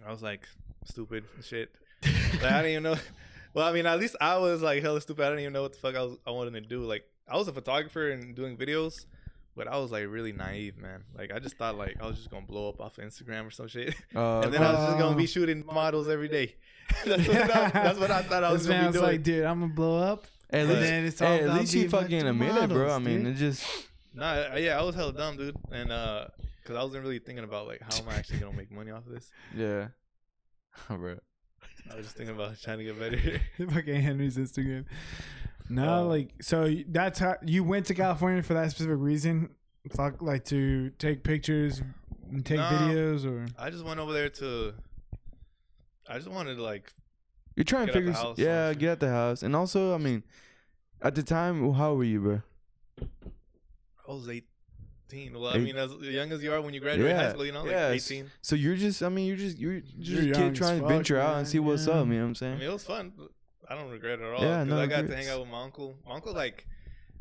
I 0.04 0.10
was 0.10 0.20
like 0.22 0.48
stupid 0.84 1.24
shit. 1.42 1.70
Like, 2.04 2.44
I 2.44 2.62
didn't 2.62 2.70
even 2.70 2.82
know. 2.84 2.96
Well, 3.54 3.68
I 3.68 3.72
mean, 3.72 3.84
at 3.84 4.00
least 4.00 4.16
I 4.18 4.38
was 4.38 4.62
like 4.62 4.82
hella 4.82 4.98
stupid. 5.02 5.24
I 5.26 5.28
didn't 5.28 5.40
even 5.40 5.52
know 5.52 5.60
what 5.60 5.74
the 5.74 5.78
fuck 5.78 5.94
I 5.94 6.00
was 6.02 6.16
I 6.26 6.30
wanted 6.30 6.54
to 6.54 6.62
do. 6.62 6.84
Like 6.84 7.04
I 7.28 7.36
was 7.36 7.48
a 7.48 7.52
photographer 7.52 8.10
and 8.10 8.34
doing 8.34 8.56
videos, 8.56 9.04
but 9.54 9.68
I 9.68 9.76
was 9.76 9.92
like 9.92 10.06
really 10.08 10.32
naive, 10.32 10.78
man. 10.78 11.04
Like 11.14 11.32
I 11.34 11.38
just 11.38 11.58
thought 11.58 11.76
like 11.76 11.96
I 12.00 12.06
was 12.06 12.16
just 12.16 12.30
gonna 12.30 12.46
blow 12.46 12.70
up 12.70 12.80
off 12.80 12.96
Instagram 12.96 13.46
or 13.48 13.50
some 13.50 13.68
shit, 13.68 13.94
Uh, 14.16 14.40
and 14.40 14.54
then 14.54 14.62
I 14.62 14.72
was 14.72 14.86
just 14.86 14.98
gonna 14.98 15.16
be 15.16 15.26
shooting 15.26 15.66
models 15.66 16.08
every 16.08 16.28
day. 16.28 16.54
that's, 17.04 17.28
what 17.28 17.36
I, 17.54 17.68
that's 17.68 17.98
what 17.98 18.10
I 18.10 18.22
thought 18.22 18.42
I 18.42 18.52
was 18.52 18.66
gonna 18.66 18.84
man 18.84 18.92
be 18.92 18.98
doing. 18.98 19.04
like, 19.04 19.22
dude, 19.22 19.44
I'm 19.44 19.60
gonna 19.60 19.74
blow 19.74 19.98
up. 19.98 20.26
at 20.48 20.60
and 20.60 20.68
least, 20.70 20.80
then 20.80 21.04
it's 21.04 21.20
all 21.20 21.28
hey, 21.28 21.42
at 21.42 21.54
least 21.54 21.74
you 21.74 21.80
being 21.80 21.88
a 21.88 21.90
bunch 21.90 22.02
fucking 22.04 22.20
of 22.22 22.26
admit 22.28 22.56
it, 22.56 22.70
bro. 22.70 22.90
I 22.90 22.98
mean, 23.00 23.24
dude. 23.24 23.34
it 23.34 23.36
just 23.36 23.66
Nah, 24.14 24.56
yeah, 24.56 24.78
I 24.78 24.82
was 24.82 24.94
hella 24.94 25.12
dumb, 25.12 25.36
dude, 25.36 25.56
and 25.70 25.92
uh, 25.92 26.26
cause 26.64 26.76
I 26.76 26.82
wasn't 26.82 27.02
really 27.02 27.18
thinking 27.18 27.44
about 27.44 27.66
like 27.66 27.82
how 27.82 28.02
am 28.02 28.08
I 28.08 28.14
actually 28.14 28.38
gonna 28.38 28.56
make 28.56 28.70
money 28.72 28.90
off 28.90 29.06
of 29.06 29.12
this. 29.12 29.30
yeah, 29.54 29.88
bro. 30.88 31.16
I 31.90 31.96
was 31.96 32.06
just 32.06 32.16
thinking 32.16 32.34
about 32.34 32.60
trying 32.60 32.78
to 32.78 32.84
get 32.84 32.98
better. 32.98 33.40
fucking 33.72 34.00
Henry's 34.02 34.36
Instagram. 34.36 34.84
No, 35.68 36.02
Uh, 36.02 36.04
like 36.04 36.34
so 36.40 36.74
that's 36.88 37.18
how 37.18 37.36
you 37.44 37.64
went 37.64 37.86
to 37.86 37.94
California 37.94 38.42
for 38.42 38.54
that 38.54 38.70
specific 38.70 38.96
reason. 38.98 39.50
Fuck, 39.96 40.22
like 40.22 40.44
to 40.46 40.90
take 40.98 41.24
pictures 41.24 41.82
and 42.30 42.44
take 42.46 42.58
No. 42.58 42.64
videos, 42.64 43.24
or 43.26 43.46
I 43.58 43.70
just 43.70 43.84
went 43.84 43.98
over 44.00 44.12
there 44.12 44.28
to. 44.28 44.74
I 46.08 46.16
just 46.16 46.28
wanted 46.28 46.56
to 46.56 46.62
like 46.62 46.92
You're 47.56 47.64
trying 47.64 47.86
to 47.88 47.92
Get 47.92 47.96
out 47.96 47.98
figure, 48.00 48.12
house, 48.12 48.38
yeah, 48.38 48.64
honestly. 48.66 48.80
get 48.80 48.90
out 48.92 49.00
the 49.00 49.08
house, 49.10 49.42
and 49.42 49.56
also, 49.56 49.94
I 49.94 49.98
mean, 49.98 50.22
at 51.00 51.14
the 51.14 51.22
time, 51.22 51.72
how 51.74 51.94
were 51.94 52.04
you, 52.04 52.20
bro? 52.20 52.42
I 53.00 54.12
was 54.12 54.26
18. 55.12 55.38
Well, 55.40 55.54
I 55.54 55.58
mean, 55.58 55.76
as 55.76 55.92
young 56.00 56.32
as 56.32 56.42
you 56.42 56.52
are 56.52 56.60
when 56.60 56.74
you 56.74 56.80
graduate 56.80 57.14
high 57.14 57.30
school, 57.30 57.44
you 57.44 57.52
know, 57.52 57.62
like 57.62 57.70
yes. 57.72 58.10
18. 58.10 58.30
So 58.40 58.56
you're 58.56 58.76
just, 58.76 59.02
I 59.02 59.08
mean, 59.08 59.26
you're 59.26 59.36
just, 59.36 59.58
you're 59.58 59.80
just 59.80 59.96
You're 59.96 60.32
a 60.32 60.36
kid 60.36 60.52
as 60.52 60.58
trying 60.58 60.76
to 60.76 60.82
fuck, 60.82 60.88
venture 60.90 61.18
out 61.20 61.36
and 61.36 61.46
see 61.46 61.58
what's 61.58 61.86
yeah. 61.86 61.94
up. 61.94 62.06
You 62.06 62.14
know 62.14 62.18
what 62.20 62.24
I'm 62.24 62.30
I 62.30 62.34
saying? 62.34 62.58
mean, 62.58 62.68
it 62.68 62.72
was 62.72 62.84
fun. 62.84 63.12
but 63.16 63.28
I 63.68 63.74
don't 63.74 63.90
regret 63.90 64.18
it 64.20 64.22
at 64.22 64.32
all. 64.32 64.42
Yeah, 64.42 64.58
Yeah, 64.58 64.64
no 64.64 64.80
I 64.80 64.86
got 64.86 65.06
to 65.06 65.14
hang 65.16 65.28
out 65.28 65.40
with 65.40 65.48
my 65.48 65.62
uncle. 65.62 65.94
My 66.06 66.14
uncle, 66.14 66.32
like, 66.34 66.66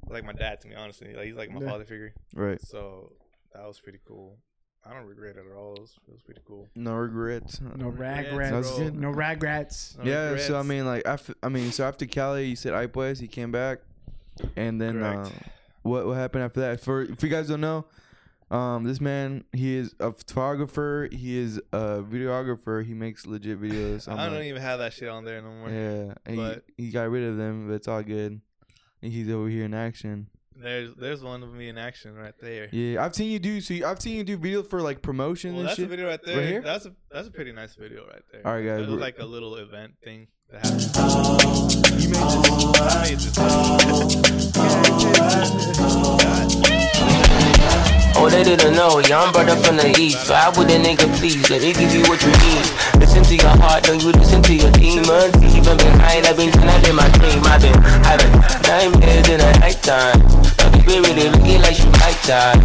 like 0.09 0.23
my 0.23 0.33
dad 0.33 0.61
to 0.61 0.67
me, 0.67 0.75
honestly. 0.75 1.13
Like, 1.13 1.25
he's 1.25 1.35
like 1.35 1.51
my 1.51 1.61
Yeah. 1.61 1.69
father 1.69 1.85
figure. 1.85 2.13
Right. 2.33 2.61
So 2.61 3.11
that 3.53 3.65
was 3.65 3.79
pretty 3.79 3.99
cool. 4.07 4.37
I 4.83 4.93
don't 4.95 5.05
regret 5.05 5.35
it 5.35 5.45
at 5.47 5.55
all. 5.55 5.75
It 5.75 5.81
was, 5.81 5.93
it 6.07 6.11
was 6.11 6.21
pretty 6.21 6.41
cool. 6.47 6.67
No 6.75 6.95
regrets. 6.95 7.61
no 7.61 7.89
rag 7.89 8.25
regrets, 8.31 8.51
rats, 8.51 8.77
good. 8.79 8.95
no 8.99 9.11
rag 9.11 9.43
rats. 9.43 9.95
No 9.99 10.09
yeah. 10.09 10.37
So 10.37 10.57
I 10.57 10.63
mean, 10.63 10.87
like, 10.87 11.03
after, 11.05 11.35
I 11.43 11.49
mean, 11.49 11.71
so 11.71 11.87
after 11.87 12.07
Cali, 12.07 12.47
you 12.47 12.55
said 12.55 12.73
Ipues, 12.73 13.19
he 13.19 13.27
came 13.27 13.51
back, 13.51 13.79
and 14.55 14.81
then 14.81 15.03
uh, 15.03 15.25
Correct. 15.25 15.35
What 15.83 16.05
what 16.05 16.13
happened 16.17 16.43
after 16.43 16.59
that? 16.61 16.81
For 16.81 17.01
if 17.03 17.21
you 17.23 17.29
guys 17.29 17.47
don't 17.47 17.61
know, 17.61 17.85
um, 18.49 18.83
this 18.83 18.99
man, 18.99 19.43
he 19.53 19.75
is 19.77 19.95
a 19.99 20.11
photographer. 20.11 21.07
He 21.11 21.37
is 21.37 21.57
a 21.71 22.03
videographer. 22.03 22.83
He 22.85 22.93
makes 22.93 23.25
legit 23.25 23.61
videos. 23.61 24.07
I'm 24.11 24.17
don't 24.17 24.33
like, 24.35 24.43
even 24.45 24.61
have 24.61 24.79
that 24.79 24.93
shit 24.93 25.09
on 25.09 25.23
there 25.25 25.41
no 25.41 25.51
more. 25.51 25.69
Yeah, 25.69 26.13
But- 26.35 26.63
he, 26.77 26.85
he 26.85 26.91
got 26.91 27.09
rid 27.09 27.23
of 27.23 27.37
them, 27.37 27.67
but 27.67 27.75
it's 27.75 27.87
all 27.87 28.03
good. 28.03 28.41
And 29.03 29.11
he's 29.11 29.29
over 29.29 29.47
here 29.49 29.65
in 29.65 29.73
action. 29.73 30.27
There's 30.55 30.93
there's 30.95 31.23
one 31.23 31.41
of 31.41 31.51
me 31.53 31.69
in 31.69 31.77
action 31.79 32.13
right 32.13 32.35
there. 32.39 32.67
Yeah, 32.71 33.03
I've 33.03 33.15
seen 33.15 33.31
you 33.31 33.39
do. 33.39 33.61
So 33.61 33.73
you, 33.73 33.85
I've 33.85 33.99
seen 33.99 34.17
you 34.17 34.23
do 34.23 34.37
video 34.37 34.61
for 34.61 34.79
like 34.81 35.01
promotion 35.01 35.53
Well, 35.53 35.61
and 35.61 35.69
that's 35.69 35.77
shit. 35.77 35.85
a 35.85 35.89
video 35.89 36.07
right 36.07 36.21
there. 36.23 36.37
Right 36.37 36.45
here? 36.47 36.61
That's 36.61 36.85
a 36.85 36.93
that's 37.09 37.27
a 37.29 37.31
pretty 37.31 37.51
nice 37.51 37.73
video 37.73 38.05
right 38.05 38.21
there. 38.31 38.45
All 38.45 38.53
right, 38.53 38.63
guys, 38.65 38.81
It 38.81 38.89
was 38.91 38.99
like 38.99 39.17
a 39.17 39.25
little 39.25 39.55
event 39.55 39.93
thing 40.03 40.27
that 40.51 40.63
happened. 40.63 40.81
You 42.03 42.09
made 42.09 42.19
this. 42.43 42.79
I 42.79 43.01
made 43.09 43.17
this. 43.17 44.60
Oh, 48.21 48.29
they 48.29 48.43
didn't 48.43 48.75
know, 48.75 48.99
young 48.99 49.31
brother 49.33 49.55
from 49.63 49.77
the 49.77 49.89
east. 49.97 50.27
So 50.27 50.35
I 50.35 50.49
would 50.53 50.69
a 50.69 50.77
nigga 50.77 51.09
please, 51.17 51.49
let 51.49 51.61
me 51.61 51.73
give 51.73 51.89
you 51.89 52.05
what 52.05 52.21
you 52.21 52.29
need. 52.29 52.65
Listen 53.01 53.23
to 53.23 53.35
your 53.35 53.55
heart, 53.57 53.83
don't 53.83 53.97
you 54.03 54.11
listen 54.11 54.43
to 54.43 54.53
your 54.53 54.69
demons. 54.71 55.33
Even 55.41 55.77
behind, 55.77 56.29
I've 56.29 56.37
been 56.37 56.51
trying 56.53 56.83
to 56.85 56.93
my 56.93 57.09
dream. 57.17 57.41
I've 57.49 57.61
been 57.65 57.73
having 58.05 58.29
nightmares 58.69 59.25
in 59.25 59.41
the 59.41 59.51
nighttime. 59.57 60.21
But 60.53 60.69
baby, 60.85 61.01
really 61.01 61.33
looking 61.33 61.61
like 61.65 61.73
she 61.73 61.89
might 61.97 62.19
die. 62.29 62.61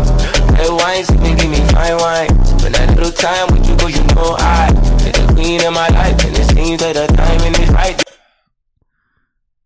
Red 0.61 0.77
wine, 0.77 1.09
me, 1.25 1.33
give 1.33 1.49
me 1.49 1.65
fine 1.73 1.97
wine. 2.05 2.29
When 2.61 2.73
that 2.77 2.93
little 2.93 3.13
time 3.13 3.49
with 3.49 3.65
you 3.65 3.77
go, 3.81 3.89
you 3.89 4.05
know 4.13 4.37
I. 4.37 4.69
You're 5.01 5.17
the 5.17 5.25
queen 5.33 5.65
of 5.65 5.73
my 5.73 5.89
life, 5.89 6.21
and 6.21 6.37
it 6.37 6.53
seems 6.53 6.85
that 6.85 7.01
the 7.01 7.09
timing 7.17 7.57
is 7.63 7.71
right. 7.73 7.97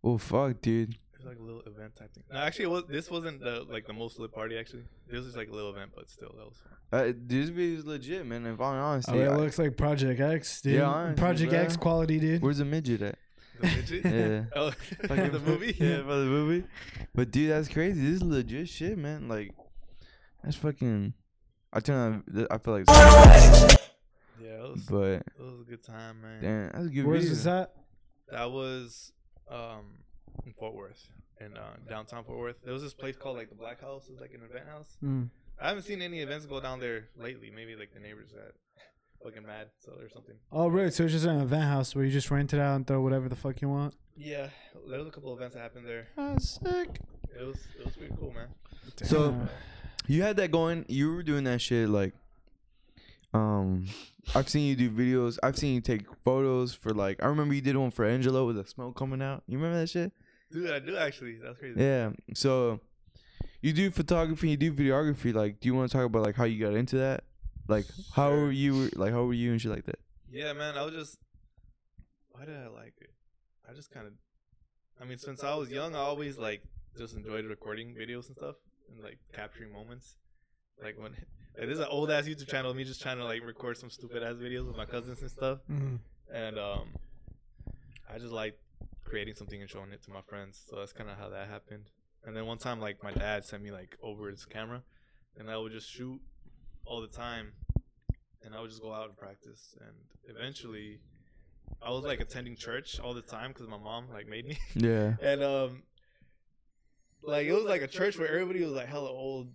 Oh 0.05 0.19
fuck, 0.19 0.61
dude. 0.63 0.95
Event 1.81 1.97
type 1.97 2.13
thing. 2.15 2.25
No, 2.33 2.39
actually, 2.39 2.67
it 2.67 2.71
was, 2.71 2.85
this 2.89 3.11
wasn't 3.11 3.41
the 3.41 3.65
like 3.69 3.87
the 3.87 3.93
most 3.93 4.19
lit 4.19 4.33
party. 4.33 4.59
Actually, 4.59 4.85
this 5.11 5.25
was 5.25 5.37
like 5.37 5.49
a 5.49 5.53
little 5.53 5.71
event, 5.71 5.93
but 5.95 6.09
still, 6.11 6.35
that 6.37 6.45
was 6.47 6.57
fun. 6.91 7.01
Uh, 7.01 7.13
this 7.27 7.49
video 7.49 7.79
is 7.79 7.87
legit, 7.87 8.27
man. 8.27 8.47
If 8.47 8.61
I'm 8.61 8.75
honest, 8.81 9.09
Oh, 9.11 9.15
it 9.19 9.33
looks 9.37 9.59
like 9.59 9.77
Project 9.77 10.21
X, 10.21 10.61
dude. 10.61 10.75
Yeah, 10.75 10.85
honestly, 10.85 11.21
Project 11.23 11.51
bro. 11.51 11.61
X 11.61 11.77
quality, 11.77 12.19
dude. 12.21 12.43
where's 12.43 12.59
the 12.59 12.65
midget 12.65 13.03
at? 13.03 13.19
The 13.61 13.67
midget? 13.67 14.05
Yeah. 14.05 14.45
Oh, 14.57 14.71
Fucking- 15.09 15.33
the 15.33 15.39
movie. 15.41 15.67
yeah, 15.79 15.99
for 16.03 16.17
the 16.17 16.25
movie. 16.27 16.67
But 17.15 17.31
dude, 17.31 17.51
that's 17.51 17.69
crazy. 17.69 18.01
This 18.01 18.17
is 18.17 18.23
legit 18.23 18.69
shit, 18.69 18.99
man. 18.99 19.29
Like, 19.29 19.53
that's 20.43 20.57
fucking. 20.57 21.15
I 21.73 21.81
turn 21.81 22.25
on. 22.37 22.47
I 22.51 22.59
feel 22.59 22.75
like. 22.75 22.85
Yeah, 24.43 24.65
it 24.65 24.71
was, 24.73 24.83
But 24.89 25.03
it 25.07 25.25
was 25.39 25.61
a 25.61 25.71
good 25.71 25.83
time, 25.85 26.23
man. 26.23 26.43
damn, 26.43 26.71
that's 26.73 26.87
a 26.87 26.89
good 26.89 27.05
Where's 27.07 27.23
video. 27.25 27.35
this 27.37 27.47
at? 27.47 27.75
That 28.31 28.51
was 28.51 29.13
um 29.51 29.99
in 30.47 30.53
Fort 30.55 30.75
Worth, 30.75 31.07
in 31.41 31.57
uh, 31.57 31.77
downtown 31.89 32.25
Fort 32.25 32.39
Worth. 32.39 32.57
There 32.65 32.73
was 32.73 32.83
this 32.83 32.95
place 32.95 33.17
called 33.17 33.37
like 33.37 33.49
the 33.49 33.55
Black 33.55 33.81
House. 33.81 34.09
It 34.09 34.13
was 34.13 34.21
like 34.21 34.35
an 34.35 34.43
event 34.49 34.69
house. 34.69 34.97
Mm. 35.03 35.31
I 35.61 35.69
haven't 35.69 35.83
seen 35.83 36.03
any 36.03 36.21
events 36.21 36.47
go 36.47 36.61
down 36.61 36.81
there 36.81 37.09
lately. 37.17 37.51
Maybe 37.55 37.77
like 37.77 37.93
the 37.93 38.01
neighbors 38.01 38.31
got 38.33 38.53
fucking 39.23 39.47
mad, 39.47 39.69
so 39.79 39.93
or 39.93 40.09
something. 40.09 40.35
Oh, 40.53 40.69
really? 40.69 40.91
So 40.91 41.05
it's 41.05 41.13
just 41.13 41.27
an 41.27 41.41
event 41.41 41.65
house 41.65 41.95
where 41.95 42.05
you 42.05 42.11
just 42.11 42.31
rent 42.31 42.53
it 42.55 42.61
out 42.61 42.77
and 42.77 42.87
throw 42.87 43.01
whatever 43.01 43.29
the 43.29 43.37
fuck 43.37 43.61
you 43.61 43.69
want. 43.69 43.95
Yeah, 44.17 44.49
there 44.89 44.99
was 44.99 45.09
a 45.09 45.11
couple 45.11 45.35
events 45.35 45.55
that 45.55 45.61
happened 45.61 45.87
there. 45.87 46.09
Oh, 46.17 46.37
sick. 46.39 47.01
It 47.39 47.45
was 47.45 47.57
it 47.79 47.85
was 47.85 47.95
pretty 47.95 48.15
cool, 48.19 48.33
man. 48.33 48.49
So 49.03 49.35
you 50.07 50.23
had 50.23 50.37
that 50.37 50.51
going. 50.51 50.85
You 50.89 51.15
were 51.15 51.23
doing 51.23 51.45
that 51.45 51.61
shit 51.61 51.89
like. 51.89 52.15
Um, 53.33 53.87
I've 54.35 54.49
seen 54.49 54.67
you 54.67 54.75
do 54.75 54.91
videos. 54.91 55.39
I've 55.43 55.57
seen 55.57 55.75
you 55.75 55.81
take 55.81 56.03
photos 56.25 56.75
for 56.75 56.91
like. 56.91 57.23
I 57.23 57.27
remember 57.27 57.55
you 57.55 57.61
did 57.61 57.77
one 57.77 57.91
for 57.91 58.05
Angelo 58.05 58.47
with 58.47 58.57
the 58.57 58.67
smoke 58.67 58.97
coming 58.97 59.23
out. 59.23 59.43
You 59.47 59.59
remember 59.59 59.79
that 59.79 59.89
shit? 59.89 60.13
Dude, 60.53 60.71
I 60.71 60.79
do 60.79 60.97
actually. 60.97 61.39
That's 61.43 61.59
crazy. 61.59 61.81
Yeah. 61.81 62.11
So 62.35 62.81
you 63.61 63.73
do 63.73 63.91
photography, 63.91 64.51
you 64.51 64.57
do 64.57 64.73
videography. 64.73 65.35
Like, 65.35 65.61
do 65.61 65.69
you 65.69 65.75
want 65.75 65.91
to 65.91 65.97
talk 65.97 66.07
about 66.07 66.23
like 66.23 66.35
how 66.35 66.45
you 66.45 66.65
got 66.65 66.75
into 66.75 66.97
that? 66.99 67.25
Like, 67.69 67.87
how 68.15 68.31
were 68.31 68.51
you? 68.51 68.91
Like, 68.97 69.13
how 69.13 69.25
were 69.25 69.35
you 69.35 69.53
and 69.53 69.61
shit 69.61 69.71
like 69.71 69.87
that? 69.87 69.99
Yeah, 70.31 70.53
man. 70.53 70.77
I 70.77 70.83
was 70.83 70.95
just. 70.95 71.19
Why 72.31 72.45
did 72.45 72.57
I 72.57 72.69
like 72.69 72.95
it? 73.01 73.13
I 73.69 73.75
just 73.75 73.91
kind 73.91 74.07
of. 74.07 74.13
I 75.01 75.05
mean, 75.05 75.19
since 75.19 75.45
I 75.45 75.55
was 75.55 75.71
young, 75.71 75.95
I 75.95 75.99
always 75.99 76.37
like 76.39 76.63
just 76.97 77.15
enjoyed 77.15 77.45
recording 77.47 77.95
videos 77.95 78.27
and 78.27 78.37
stuff 78.37 78.57
and 78.89 79.03
like 79.03 79.19
capturing 79.33 79.73
moments. 79.73 80.17
Like 80.83 80.99
when 80.99 81.13
like, 81.59 81.69
this 81.69 81.75
is 81.75 81.81
an 81.81 81.89
old 81.91 82.11
ass 82.11 82.25
YouTube 82.25 82.49
channel, 82.49 82.75
me 82.75 82.85
just 82.85 83.01
trying 83.01 83.19
to 83.19 83.25
like 83.25 83.45
record 83.45 83.77
some 83.77 83.91
stupid 83.91 84.23
ass 84.23 84.35
videos 84.35 84.67
with 84.67 84.77
my 84.77 84.87
cousins 84.87 85.21
and 85.21 85.31
stuff. 85.31 85.59
Mm. 85.71 85.99
And 86.33 86.59
um, 86.59 86.89
I 88.13 88.19
just 88.19 88.33
like 88.33 88.59
creating 89.11 89.35
something 89.35 89.61
and 89.61 89.69
showing 89.69 89.91
it 89.93 90.03
to 90.05 90.11
my 90.11 90.23
friends. 90.23 90.63
So 90.71 90.77
that's 90.77 90.93
kind 90.93 91.11
of 91.11 91.19
how 91.19 91.29
that 91.31 91.49
happened. 91.49 91.91
And 92.25 92.37
then 92.37 92.47
one 92.47 92.59
time, 92.59 92.81
like 92.81 93.03
my 93.03 93.13
dad 93.13 93.45
sent 93.45 93.63
me 93.63 93.73
like 93.73 93.97
over 94.03 94.31
his 94.31 94.45
camera, 94.45 94.83
and 95.37 95.51
I 95.51 95.57
would 95.57 95.73
just 95.73 95.91
shoot 95.91 96.21
all 96.87 97.01
the 97.01 97.09
time, 97.09 97.53
and 98.45 98.55
I 98.55 98.61
would 98.61 98.71
just 98.71 98.83
go 98.83 98.93
out 98.93 99.09
and 99.09 99.17
practice. 99.17 99.75
And 99.81 99.97
eventually, 100.37 101.01
I 101.83 101.91
was 101.91 102.05
like 102.05 102.21
attending 102.21 102.57
church 102.57 103.01
all 103.01 103.15
the 103.15 103.23
time 103.23 103.49
because 103.53 103.67
my 103.69 103.79
mom 103.79 104.07
like 104.13 104.29
made 104.29 104.47
me. 104.47 104.59
Yeah. 104.75 105.15
and 105.21 105.43
um, 105.43 105.83
like 107.23 107.47
it 107.47 107.53
was 107.53 107.65
like 107.65 107.83
a 107.83 107.89
church 107.89 108.19
where 108.19 108.29
everybody 108.29 108.63
was 108.63 108.73
like 108.73 108.89
hella 108.89 109.11
old 109.11 109.49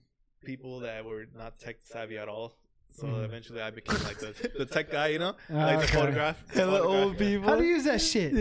people 0.44 0.82
that 0.82 1.04
were 1.06 1.26
not 1.36 1.60
tech 1.60 1.78
savvy 1.84 2.18
at 2.18 2.28
all. 2.28 2.58
So 2.95 3.08
Mhm. 3.08 3.25
eventually, 3.25 3.62
I 3.62 3.71
became 3.71 4.01
like 4.03 4.19
the, 4.19 4.34
the 4.58 4.65
tech 4.65 4.89
guy, 4.89 5.08
you 5.08 5.19
know, 5.19 5.36
Ah, 5.51 5.65
like 5.65 5.79
the 5.79 5.84
okay. 5.86 5.93
photograph. 5.97 6.38
the 6.47 6.53
Hella 6.60 6.79
photograph. 6.79 7.03
old 7.05 7.17
people. 7.17 7.49
How 7.49 7.55
do 7.58 7.63
you 7.63 7.73
use 7.75 7.84
that 7.84 8.01
shit? 8.01 8.31
Yeah. 8.34 8.39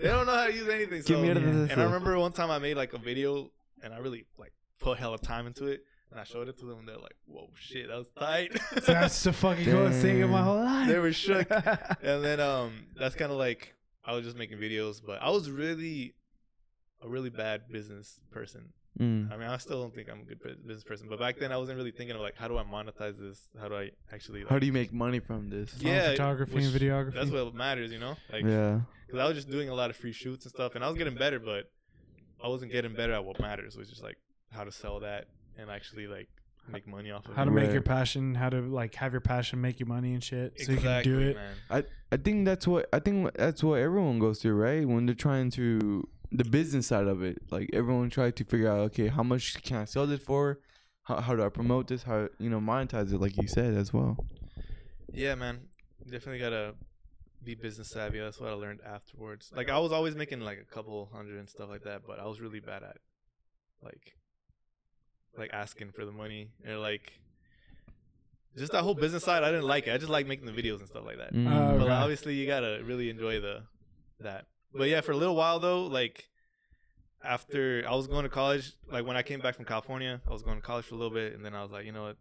They 0.00 0.08
don't 0.08 0.26
know 0.26 0.34
how 0.36 0.46
to 0.46 0.52
use 0.54 0.68
anything. 0.68 1.02
Give 1.02 1.18
me 1.20 1.30
out 1.30 1.36
of 1.38 1.42
and 1.44 1.72
I 1.72 1.84
remember 1.84 2.16
one 2.18 2.32
time 2.32 2.50
I 2.50 2.58
made 2.58 2.76
like 2.76 2.92
a 2.92 2.98
video, 2.98 3.50
and 3.82 3.92
I 3.92 3.98
really 3.98 4.26
like 4.38 4.52
put 4.80 4.98
hella 4.98 5.18
time 5.18 5.46
into 5.48 5.66
it, 5.66 5.80
and 6.12 6.20
I 6.20 6.24
showed 6.24 6.48
it 6.48 6.56
to 6.60 6.66
them, 6.66 6.78
and 6.80 6.88
they're 6.88 6.98
like, 6.98 7.16
"Whoa, 7.26 7.50
shit, 7.58 7.88
that 7.88 7.96
was 7.98 8.08
tight." 8.16 8.56
That's 8.86 9.22
the 9.24 9.32
fucking 9.32 9.64
coolest 9.64 10.00
thing 10.02 10.20
in 10.20 10.30
my 10.30 10.42
whole 10.42 10.62
life. 10.62 10.88
they 10.88 10.98
were 11.00 11.12
shook. 11.12 11.50
and 12.02 12.24
then 12.24 12.38
um, 12.38 12.86
that's 12.96 13.16
kind 13.16 13.32
of 13.32 13.38
like 13.38 13.74
I 14.04 14.12
was 14.14 14.24
just 14.24 14.36
making 14.36 14.58
videos, 14.58 15.00
but 15.04 15.20
I 15.20 15.30
was 15.30 15.50
really 15.50 16.14
a 17.02 17.08
really 17.08 17.30
bad 17.30 17.62
business 17.72 18.20
person. 18.30 18.72
Mm. 18.98 19.30
I 19.32 19.36
mean, 19.36 19.48
I 19.48 19.56
still 19.58 19.82
don't 19.82 19.94
think 19.94 20.08
I'm 20.10 20.20
a 20.20 20.24
good 20.24 20.40
business 20.66 20.84
person, 20.84 21.06
but 21.08 21.18
back 21.18 21.38
then 21.38 21.52
I 21.52 21.58
wasn't 21.58 21.76
really 21.76 21.90
thinking 21.90 22.16
of 22.16 22.22
like, 22.22 22.36
how 22.36 22.48
do 22.48 22.56
I 22.56 22.64
monetize 22.64 23.18
this? 23.18 23.48
How 23.60 23.68
do 23.68 23.74
I 23.76 23.90
actually? 24.12 24.40
Like, 24.40 24.48
How 24.50 24.58
do 24.58 24.66
you 24.66 24.72
make 24.72 24.92
money 24.92 25.20
from 25.20 25.50
this? 25.50 25.74
Yeah, 25.78 26.10
photography 26.10 26.56
and 26.64 26.74
videography. 26.74 27.14
That's 27.14 27.30
what 27.30 27.54
matters, 27.54 27.92
you 27.92 27.98
know. 27.98 28.16
Like, 28.32 28.44
yeah. 28.44 28.80
because 29.06 29.20
I 29.20 29.26
was 29.26 29.34
just 29.36 29.50
doing 29.50 29.68
a 29.68 29.74
lot 29.74 29.90
of 29.90 29.96
free 29.96 30.12
shoots 30.12 30.44
and 30.46 30.52
stuff, 30.52 30.74
and 30.74 30.84
I 30.84 30.88
was 30.88 30.96
getting 30.96 31.14
better, 31.14 31.38
but 31.38 31.70
I 32.42 32.48
wasn't 32.48 32.72
getting 32.72 32.94
better 32.94 33.12
at 33.12 33.24
what 33.24 33.38
matters, 33.40 33.76
which 33.76 33.90
is 33.92 34.02
like 34.02 34.16
how 34.50 34.64
to 34.64 34.72
sell 34.72 35.00
that 35.00 35.26
and 35.58 35.70
actually 35.70 36.06
like 36.06 36.28
make 36.68 36.86
money 36.86 37.10
off 37.10 37.24
of 37.26 37.32
it. 37.32 37.36
how 37.36 37.42
it. 37.42 37.46
to 37.46 37.50
make 37.50 37.64
Right. 37.64 37.72
your 37.74 37.82
passion, 37.82 38.34
how 38.34 38.48
to 38.50 38.60
like 38.60 38.94
have 38.96 39.12
your 39.12 39.20
passion 39.20 39.60
make 39.60 39.78
you 39.80 39.86
money 39.86 40.14
and 40.14 40.22
shit, 40.22 40.60
so 40.60 40.72
you 40.72 40.78
can 40.78 41.02
do 41.04 41.18
it. 41.18 41.36
man. 41.36 41.54
I 41.70 41.84
I 42.12 42.16
think 42.16 42.44
that's 42.44 42.66
what 42.66 42.88
I 42.92 42.98
think 42.98 43.32
that's 43.34 43.62
what 43.62 43.80
everyone 43.80 44.18
goes 44.18 44.40
through, 44.40 44.54
right? 44.54 44.86
When 44.86 45.06
they're 45.06 45.14
trying 45.14 45.50
to 45.52 46.08
the 46.32 46.44
business 46.44 46.86
side 46.88 47.06
of 47.06 47.22
it. 47.22 47.38
Like 47.50 47.70
everyone 47.72 48.10
tried 48.10 48.36
to 48.36 48.44
figure 48.44 48.70
out, 48.70 48.80
okay, 48.90 49.08
how 49.08 49.22
much 49.22 49.62
can 49.62 49.76
I 49.78 49.84
sell 49.84 50.06
this 50.06 50.20
for? 50.20 50.60
How 51.04 51.20
how 51.20 51.36
do 51.36 51.42
I 51.44 51.48
promote 51.48 51.88
this? 51.88 52.02
How 52.02 52.28
you 52.38 52.50
know 52.50 52.60
monetize 52.60 53.12
it? 53.12 53.20
Like 53.20 53.36
you 53.36 53.46
said 53.48 53.74
as 53.74 53.92
well. 53.92 54.16
Yeah, 55.12 55.34
man. 55.34 55.68
Definitely 56.04 56.38
gotta 56.40 56.74
be 57.42 57.54
business 57.54 57.88
savvy. 57.88 58.18
That's 58.18 58.40
what 58.40 58.50
I 58.50 58.54
learned 58.54 58.80
afterwards. 58.84 59.52
Like 59.54 59.70
I 59.70 59.78
was 59.78 59.92
always 59.92 60.14
making 60.16 60.40
like 60.40 60.58
a 60.60 60.64
couple 60.74 61.08
hundred 61.12 61.38
and 61.38 61.48
stuff 61.48 61.68
like 61.68 61.84
that, 61.84 62.02
but 62.06 62.18
I 62.18 62.26
was 62.26 62.40
really 62.40 62.60
bad 62.60 62.82
at 62.82 62.98
like 63.82 64.14
like 65.38 65.50
asking 65.52 65.92
for 65.92 66.04
the 66.04 66.12
money 66.12 66.50
or 66.66 66.76
like 66.76 67.12
just 68.56 68.72
that 68.72 68.82
whole 68.82 68.94
business 68.94 69.22
side. 69.22 69.42
I 69.42 69.50
didn't 69.50 69.66
like 69.66 69.86
it. 69.86 69.92
I 69.92 69.98
just 69.98 70.10
like 70.10 70.26
making 70.26 70.46
the 70.46 70.52
videos 70.52 70.78
and 70.78 70.88
stuff 70.88 71.04
like 71.04 71.18
that. 71.18 71.34
Mm. 71.34 71.46
Oh, 71.46 71.78
But 71.78 71.84
Okay. 71.84 71.92
obviously, 71.92 72.34
you 72.34 72.46
gotta 72.46 72.80
really 72.84 73.10
enjoy 73.10 73.40
the 73.40 73.62
that. 74.20 74.46
But 74.76 74.88
yeah, 74.88 75.00
for 75.00 75.12
a 75.12 75.16
little 75.16 75.36
while 75.36 75.58
though, 75.58 75.84
like 75.86 76.28
after 77.24 77.84
I 77.88 77.94
was 77.94 78.06
going 78.06 78.22
to 78.24 78.28
college, 78.28 78.72
like 78.90 79.04
when 79.06 79.16
I 79.16 79.22
came 79.22 79.40
back 79.40 79.54
from 79.56 79.64
California, 79.64 80.20
I 80.26 80.30
was 80.32 80.42
going 80.42 80.56
to 80.56 80.62
college 80.62 80.84
for 80.86 80.94
a 80.94 80.98
little 80.98 81.12
bit, 81.14 81.34
and 81.34 81.44
then 81.44 81.54
I 81.54 81.62
was 81.62 81.70
like, 81.72 81.84
you 81.84 81.92
know 81.92 82.04
what? 82.04 82.16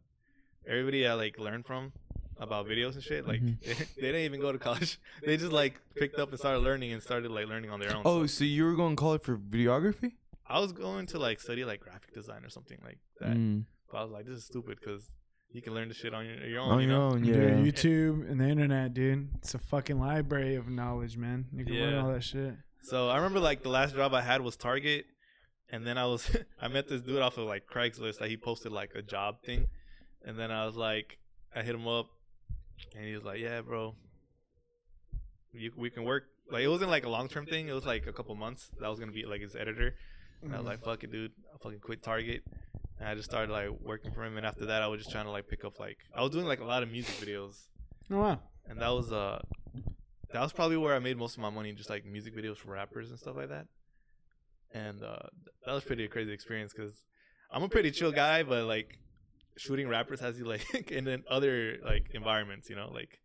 Everybody 0.67 1.07
I 1.07 1.13
like 1.13 1.37
learned 1.37 1.65
from 1.65 1.91
about 2.37 2.67
videos 2.67 2.93
and 2.95 3.03
shit, 3.03 3.25
like 3.27 3.41
Mhm. 3.41 3.59
they, 3.61 3.73
they 4.01 4.11
didn't 4.11 4.21
even 4.21 4.41
go 4.41 4.51
to 4.51 4.57
college. 4.57 4.99
They 5.25 5.37
just 5.37 5.51
like 5.53 5.79
picked 5.95 6.19
up 6.19 6.29
and 6.29 6.39
started 6.39 6.59
learning 6.59 6.91
and 6.93 7.01
started 7.01 7.31
like 7.31 7.47
learning 7.47 7.69
on 7.69 7.79
their 7.79 7.95
own. 7.95 8.01
Oh, 8.05 8.21
So 8.23 8.27
so 8.27 8.43
you 8.45 8.63
were 8.65 8.75
going 8.75 8.95
to 8.95 8.99
college 8.99 9.21
for 9.21 9.37
videography? 9.37 10.13
I 10.47 10.59
was 10.59 10.71
going 10.71 11.05
to 11.07 11.19
like 11.19 11.39
study 11.39 11.63
like 11.65 11.79
graphic 11.81 12.13
design 12.13 12.43
or 12.43 12.49
something 12.49 12.79
like 12.83 12.99
that. 13.19 13.35
Mm. 13.37 13.65
But 13.91 13.97
I 13.99 14.03
was 14.03 14.11
like, 14.11 14.25
this 14.25 14.35
is 14.37 14.45
stupid 14.45 14.79
because 14.79 15.11
you 15.55 15.61
can 15.61 15.73
learn 15.73 15.87
the 15.87 15.93
shit 15.93 16.13
on 16.13 16.25
your, 16.25 16.35
your 16.45 16.59
own. 16.59 16.71
On 16.71 16.81
you 16.81 16.89
your 16.89 16.97
know? 16.97 17.05
own, 17.11 17.21
Dude. 17.21 17.73
YouTube 17.73 18.29
and 18.29 18.41
the 18.41 18.45
internet, 18.45 18.93
dude. 18.93 19.29
It's 19.35 19.53
a 19.53 19.57
fucking 19.57 19.97
library 19.97 20.55
of 20.55 20.67
knowledge, 20.67 21.15
man. 21.15 21.45
You 21.55 21.63
can 21.63 21.75
learn 21.75 21.93
all 21.95 22.11
that 22.11 22.25
shit. 22.25 22.55
So 22.81 23.07
I 23.07 23.15
remember 23.15 23.39
like 23.39 23.63
the 23.63 23.69
last 23.69 23.95
job 23.95 24.13
I 24.13 24.21
had 24.21 24.41
was 24.41 24.57
Target, 24.57 25.05
and 25.69 25.87
then 25.87 25.97
I 25.97 26.07
was 26.07 26.29
I 26.61 26.67
met 26.67 26.89
this 26.89 27.01
dude 27.01 27.21
off 27.21 27.37
of 27.37 27.45
like 27.45 27.67
Craigslist 27.67 28.19
that 28.19 28.29
he 28.29 28.35
posted 28.35 28.73
like 28.73 28.91
a 28.95 29.01
job 29.01 29.43
thing, 29.43 29.67
and 30.25 30.37
then 30.37 30.51
I 30.51 30.65
was 30.65 30.75
like 30.75 31.19
I 31.55 31.61
hit 31.61 31.73
him 31.73 31.87
up, 31.87 32.07
and 32.93 33.05
he 33.05 33.15
was 33.15 33.23
like, 33.23 33.39
"Yeah, 33.39 33.61
bro, 33.61 33.95
you, 35.53 35.71
we 35.77 35.89
can 35.89 36.03
work." 36.03 36.25
Like 36.51 36.63
it 36.63 36.67
wasn't 36.67 36.91
like 36.91 37.05
a 37.05 37.09
long 37.09 37.29
term 37.29 37.45
thing. 37.45 37.69
It 37.69 37.73
was 37.73 37.85
like 37.85 38.07
a 38.07 38.13
couple 38.13 38.35
months. 38.35 38.71
That 38.81 38.89
was 38.89 38.99
gonna 38.99 39.13
be 39.13 39.25
like 39.25 39.39
his 39.39 39.55
editor, 39.55 39.95
and 40.43 40.53
I 40.53 40.57
was 40.57 40.65
mm. 40.65 40.69
like, 40.69 40.83
"Fuck 40.83 41.05
it, 41.05 41.13
dude, 41.13 41.31
I 41.53 41.57
fucking 41.63 41.79
quit 41.79 42.03
Target." 42.03 42.43
And 42.99 43.09
I 43.09 43.13
just 43.15 43.29
started 43.29 43.51
like 43.51 43.69
working 43.81 44.11
for 44.11 44.23
him, 44.23 44.37
and 44.37 44.45
after 44.45 44.65
that, 44.67 44.81
I 44.81 44.87
was 44.87 44.99
just 44.99 45.11
trying 45.11 45.25
to 45.25 45.31
like 45.31 45.47
pick 45.47 45.65
up 45.65 45.79
like 45.79 45.97
I 46.15 46.21
was 46.21 46.31
doing 46.31 46.45
like 46.45 46.61
a 46.61 46.65
lot 46.65 46.81
of 46.83 46.89
music 46.91 47.15
videos, 47.15 47.55
Oh, 48.09 48.17
wow. 48.19 48.39
and 48.67 48.79
that 48.81 48.89
was 48.89 49.11
uh 49.11 49.41
that 50.31 50.41
was 50.41 50.53
probably 50.53 50.77
where 50.77 50.95
I 50.95 50.99
made 50.99 51.17
most 51.17 51.35
of 51.35 51.41
my 51.41 51.49
money, 51.49 51.73
just 51.73 51.89
like 51.89 52.05
music 52.05 52.35
videos 52.35 52.57
for 52.57 52.71
rappers 52.71 53.09
and 53.09 53.19
stuff 53.19 53.35
like 53.35 53.49
that. 53.49 53.67
And 54.73 55.01
uh, 55.03 55.19
that 55.65 55.73
was 55.73 55.83
pretty 55.83 56.05
a 56.05 56.07
crazy 56.09 56.31
experience 56.33 56.73
because 56.73 56.93
I'm 57.51 57.63
a 57.63 57.69
pretty 57.69 57.91
chill 57.91 58.11
guy, 58.11 58.43
but 58.43 58.65
like 58.65 58.97
shooting 59.57 59.87
rappers 59.87 60.19
has 60.19 60.37
you 60.37 60.45
like 60.45 60.91
in 60.91 61.23
other 61.29 61.77
like 61.85 62.07
environments, 62.13 62.69
you 62.69 62.75
know, 62.75 62.89
like 62.93 63.19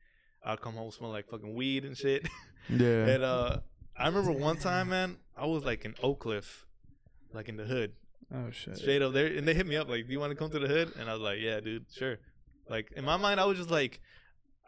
I'll 0.44 0.56
come 0.56 0.74
home 0.74 0.90
smell 0.90 1.10
like 1.10 1.28
fucking 1.28 1.54
weed 1.54 1.84
and 1.84 1.96
shit. 1.96 2.28
Yeah. 2.68 3.06
and 3.06 3.24
uh, 3.24 3.56
I 3.96 4.06
remember 4.06 4.30
one 4.32 4.56
time, 4.58 4.90
man, 4.90 5.16
I 5.36 5.46
was 5.46 5.64
like 5.64 5.84
in 5.86 5.94
Oak 6.02 6.20
Cliff, 6.20 6.66
like 7.32 7.48
in 7.48 7.56
the 7.56 7.64
hood, 7.64 7.94
Oh 8.32 8.50
shit. 8.50 8.76
straight 8.76 9.02
up 9.02 9.12
there, 9.12 9.26
and 9.26 9.46
they 9.46 9.54
hit 9.54 9.66
me 9.66 9.76
up 9.76 9.88
like, 9.88 10.06
"Do 10.06 10.12
you 10.12 10.20
want 10.20 10.30
to 10.30 10.36
come 10.36 10.50
to 10.50 10.58
the 10.58 10.68
hood?" 10.68 10.92
And 10.98 11.08
I 11.08 11.12
was 11.14 11.22
like, 11.22 11.38
"Yeah, 11.40 11.60
dude, 11.60 11.86
sure." 11.92 12.18
Like 12.68 12.92
in 12.96 13.04
my 13.04 13.16
mind, 13.16 13.40
I 13.40 13.44
was 13.44 13.58
just 13.58 13.70
like, 13.70 14.00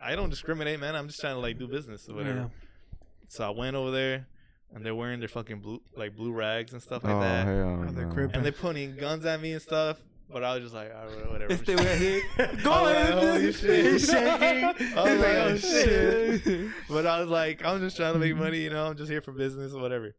I 0.02 0.16
don't 0.16 0.30
discriminate, 0.30 0.80
man. 0.80 0.96
I'm 0.96 1.06
just 1.06 1.20
trying 1.20 1.36
to 1.36 1.40
like 1.40 1.58
do 1.58 1.68
business 1.68 2.08
or 2.08 2.14
whatever. 2.16 2.38
Yeah. 2.38 2.98
So 3.28 3.46
I 3.46 3.50
went 3.50 3.76
over 3.76 3.90
there, 3.92 4.26
and 4.74 4.84
they're 4.84 4.94
wearing 4.94 5.20
their 5.20 5.28
fucking 5.28 5.60
blue 5.60 5.80
like 5.96 6.16
blue 6.16 6.32
rags 6.32 6.72
and 6.72 6.82
stuff 6.82 7.04
like 7.04 7.14
oh, 7.14 7.20
that, 7.20 7.46
hell 7.46 7.84
Oh, 7.88 7.92
they're 7.92 8.06
no. 8.06 8.30
and 8.34 8.44
they're 8.44 8.52
pointing 8.52 8.96
guns 8.96 9.24
at 9.24 9.40
me 9.40 9.52
and 9.52 9.62
stuff. 9.62 9.98
But 10.32 10.42
I 10.44 10.54
was 10.54 10.62
just 10.62 10.74
like, 10.74 10.90
all 10.94 11.06
right, 11.06 11.30
whatever. 11.30 11.52
If 11.52 11.66
they 11.66 11.76
were 11.76 11.82
here, 11.94 12.22
Go 12.64 12.86
ahead, 12.86 13.12
holy 13.12 13.52
shit. 13.52 13.92
He's 13.92 14.06
shaking. 14.06 14.64
I 14.64 14.72
was 14.72 14.80
like, 14.96 15.18
like, 15.18 15.36
oh 15.36 15.50
oh, 15.52 15.56
shit. 15.58 16.70
But 16.88 17.06
I 17.06 17.20
was 17.20 17.28
like, 17.28 17.64
I'm 17.64 17.80
just 17.80 17.96
trying 17.96 18.14
to 18.14 18.18
make 18.18 18.34
money, 18.34 18.58
you 18.60 18.70
know. 18.70 18.86
I'm 18.86 18.96
just 18.96 19.10
here 19.10 19.20
for 19.20 19.32
business 19.32 19.74
or 19.74 19.82
whatever. 19.82 20.14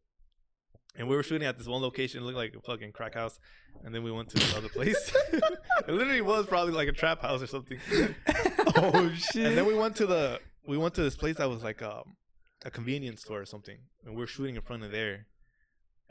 And 0.95 1.07
we 1.07 1.15
were 1.15 1.23
shooting 1.23 1.47
at 1.47 1.57
this 1.57 1.67
one 1.67 1.81
location, 1.81 2.21
it 2.21 2.23
looked 2.23 2.37
like 2.37 2.55
a 2.55 2.61
fucking 2.61 2.91
crack 2.91 3.15
house. 3.15 3.39
And 3.83 3.93
then 3.93 4.03
we 4.03 4.11
went 4.11 4.29
to 4.29 4.51
another 4.51 4.69
place. 4.69 5.11
it 5.33 5.87
literally 5.87 6.21
was 6.21 6.45
probably 6.45 6.73
like 6.73 6.87
a 6.87 6.91
trap 6.91 7.21
house 7.21 7.41
or 7.41 7.47
something. 7.47 7.79
oh 8.75 9.11
shit. 9.15 9.47
And 9.47 9.57
then 9.57 9.65
we 9.65 9.75
went 9.75 9.95
to 9.97 10.05
the 10.05 10.39
we 10.65 10.77
went 10.77 10.93
to 10.95 11.03
this 11.03 11.15
place 11.15 11.37
that 11.37 11.49
was 11.49 11.63
like 11.63 11.81
um, 11.81 12.15
a 12.63 12.71
convenience 12.71 13.21
store 13.21 13.41
or 13.41 13.45
something, 13.45 13.77
and 14.05 14.15
we 14.15 14.23
are 14.23 14.27
shooting 14.27 14.55
in 14.55 14.61
front 14.61 14.83
of 14.83 14.91
there. 14.91 15.25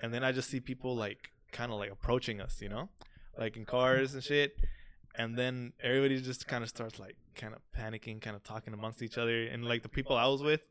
And 0.01 0.13
then 0.13 0.25
I 0.25 0.33
just 0.33 0.51
see 0.51 0.61
people 0.61 0.97
like 0.97 1.31
kind 1.53 1.71
of 1.73 1.79
like 1.79 1.91
approaching 1.91 2.41
us, 2.41 2.61
you 2.61 2.69
know, 2.69 2.89
like 3.39 3.57
in 3.57 3.65
cars 3.65 4.15
and 4.15 4.23
shit. 4.23 4.57
And 5.15 5.39
then 5.39 5.75
everybody 5.83 6.21
just 6.21 6.49
kind 6.49 6.65
of 6.65 6.71
starts 6.71 6.99
like 6.99 7.17
kind 7.37 7.55
of 7.55 7.61
panicking, 7.79 8.21
kind 8.21 8.35
of 8.35 8.43
talking 8.43 8.75
amongst 8.75 9.03
each 9.03 9.19
other. 9.19 9.45
And 9.45 9.65
like 9.65 9.83
the 9.83 9.89
people 9.89 10.17
I 10.17 10.27
was 10.27 10.43
with, 10.43 10.63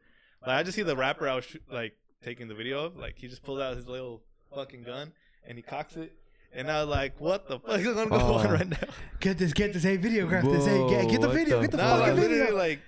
like 0.45 0.57
I 0.57 0.63
just 0.63 0.75
see 0.75 0.83
the 0.83 0.95
rapper 0.95 1.29
I 1.29 1.35
was 1.35 1.45
sh- 1.45 1.57
like 1.71 1.93
taking 2.23 2.47
the 2.47 2.53
video 2.55 2.85
of, 2.85 2.97
like 2.97 3.17
he 3.17 3.27
just 3.27 3.43
pulled 3.43 3.59
out 3.61 3.75
his 3.75 3.87
little 3.87 4.21
fucking 4.53 4.83
gun 4.83 5.11
and 5.47 5.57
he 5.57 5.61
cocks 5.61 5.95
it. 5.97 6.13
And 6.53 6.69
I 6.69 6.81
was 6.83 6.89
like, 6.89 7.13
what 7.19 7.47
the 7.47 7.59
fuck 7.59 7.79
is 7.79 7.85
going 7.85 8.09
to 8.09 8.09
go 8.09 8.15
Oh. 8.17 8.33
on 8.33 8.51
right 8.51 8.67
now? 8.69 8.77
Get 9.21 9.37
this, 9.37 9.53
get 9.53 9.71
this. 9.71 9.83
Hey, 9.83 9.97
videograph 9.97 10.43
this. 10.51 10.65
Hey, 10.65 10.85
get, 10.89 11.09
get 11.09 11.21
the 11.21 11.29
video. 11.29 11.57
what 11.57 11.61
Get 11.61 11.71
the 11.71 11.77
the 11.77 11.83
No, 11.83 11.89
fuck? 11.89 11.99
like 11.99 12.09
fucking 12.09 12.21
literally, 12.21 12.39
video. 12.43 12.57
like 12.57 12.79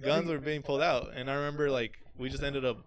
guns 0.00 0.28
were 0.30 0.38
being 0.38 0.62
pulled 0.62 0.80
out, 0.80 1.10
and 1.14 1.30
I 1.30 1.34
remember 1.34 1.70
like 1.70 1.98
we 2.16 2.30
just 2.30 2.42
ended 2.42 2.64
up 2.64 2.78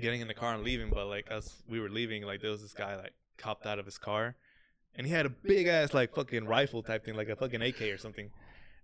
getting 0.00 0.20
in 0.20 0.28
the 0.28 0.34
car 0.34 0.54
and 0.54 0.62
leaving. 0.62 0.90
But 0.90 1.06
like 1.06 1.26
as 1.30 1.52
we 1.68 1.80
were 1.80 1.88
leaving, 1.88 2.22
like 2.22 2.40
there 2.40 2.50
was 2.52 2.62
this 2.62 2.72
guy 2.72 2.94
like 2.96 3.14
copped 3.36 3.66
out 3.66 3.80
of 3.80 3.84
his 3.84 3.98
car, 3.98 4.36
and 4.94 5.06
he 5.08 5.12
had 5.12 5.26
a 5.26 5.30
big 5.30 5.66
ass 5.66 5.92
like 5.92 6.14
fucking 6.14 6.46
rifle 6.46 6.84
type 6.84 7.04
thing, 7.04 7.16
like 7.16 7.28
a 7.28 7.34
fucking 7.34 7.60
AK 7.62 7.82
or 7.82 7.98
something. 7.98 8.30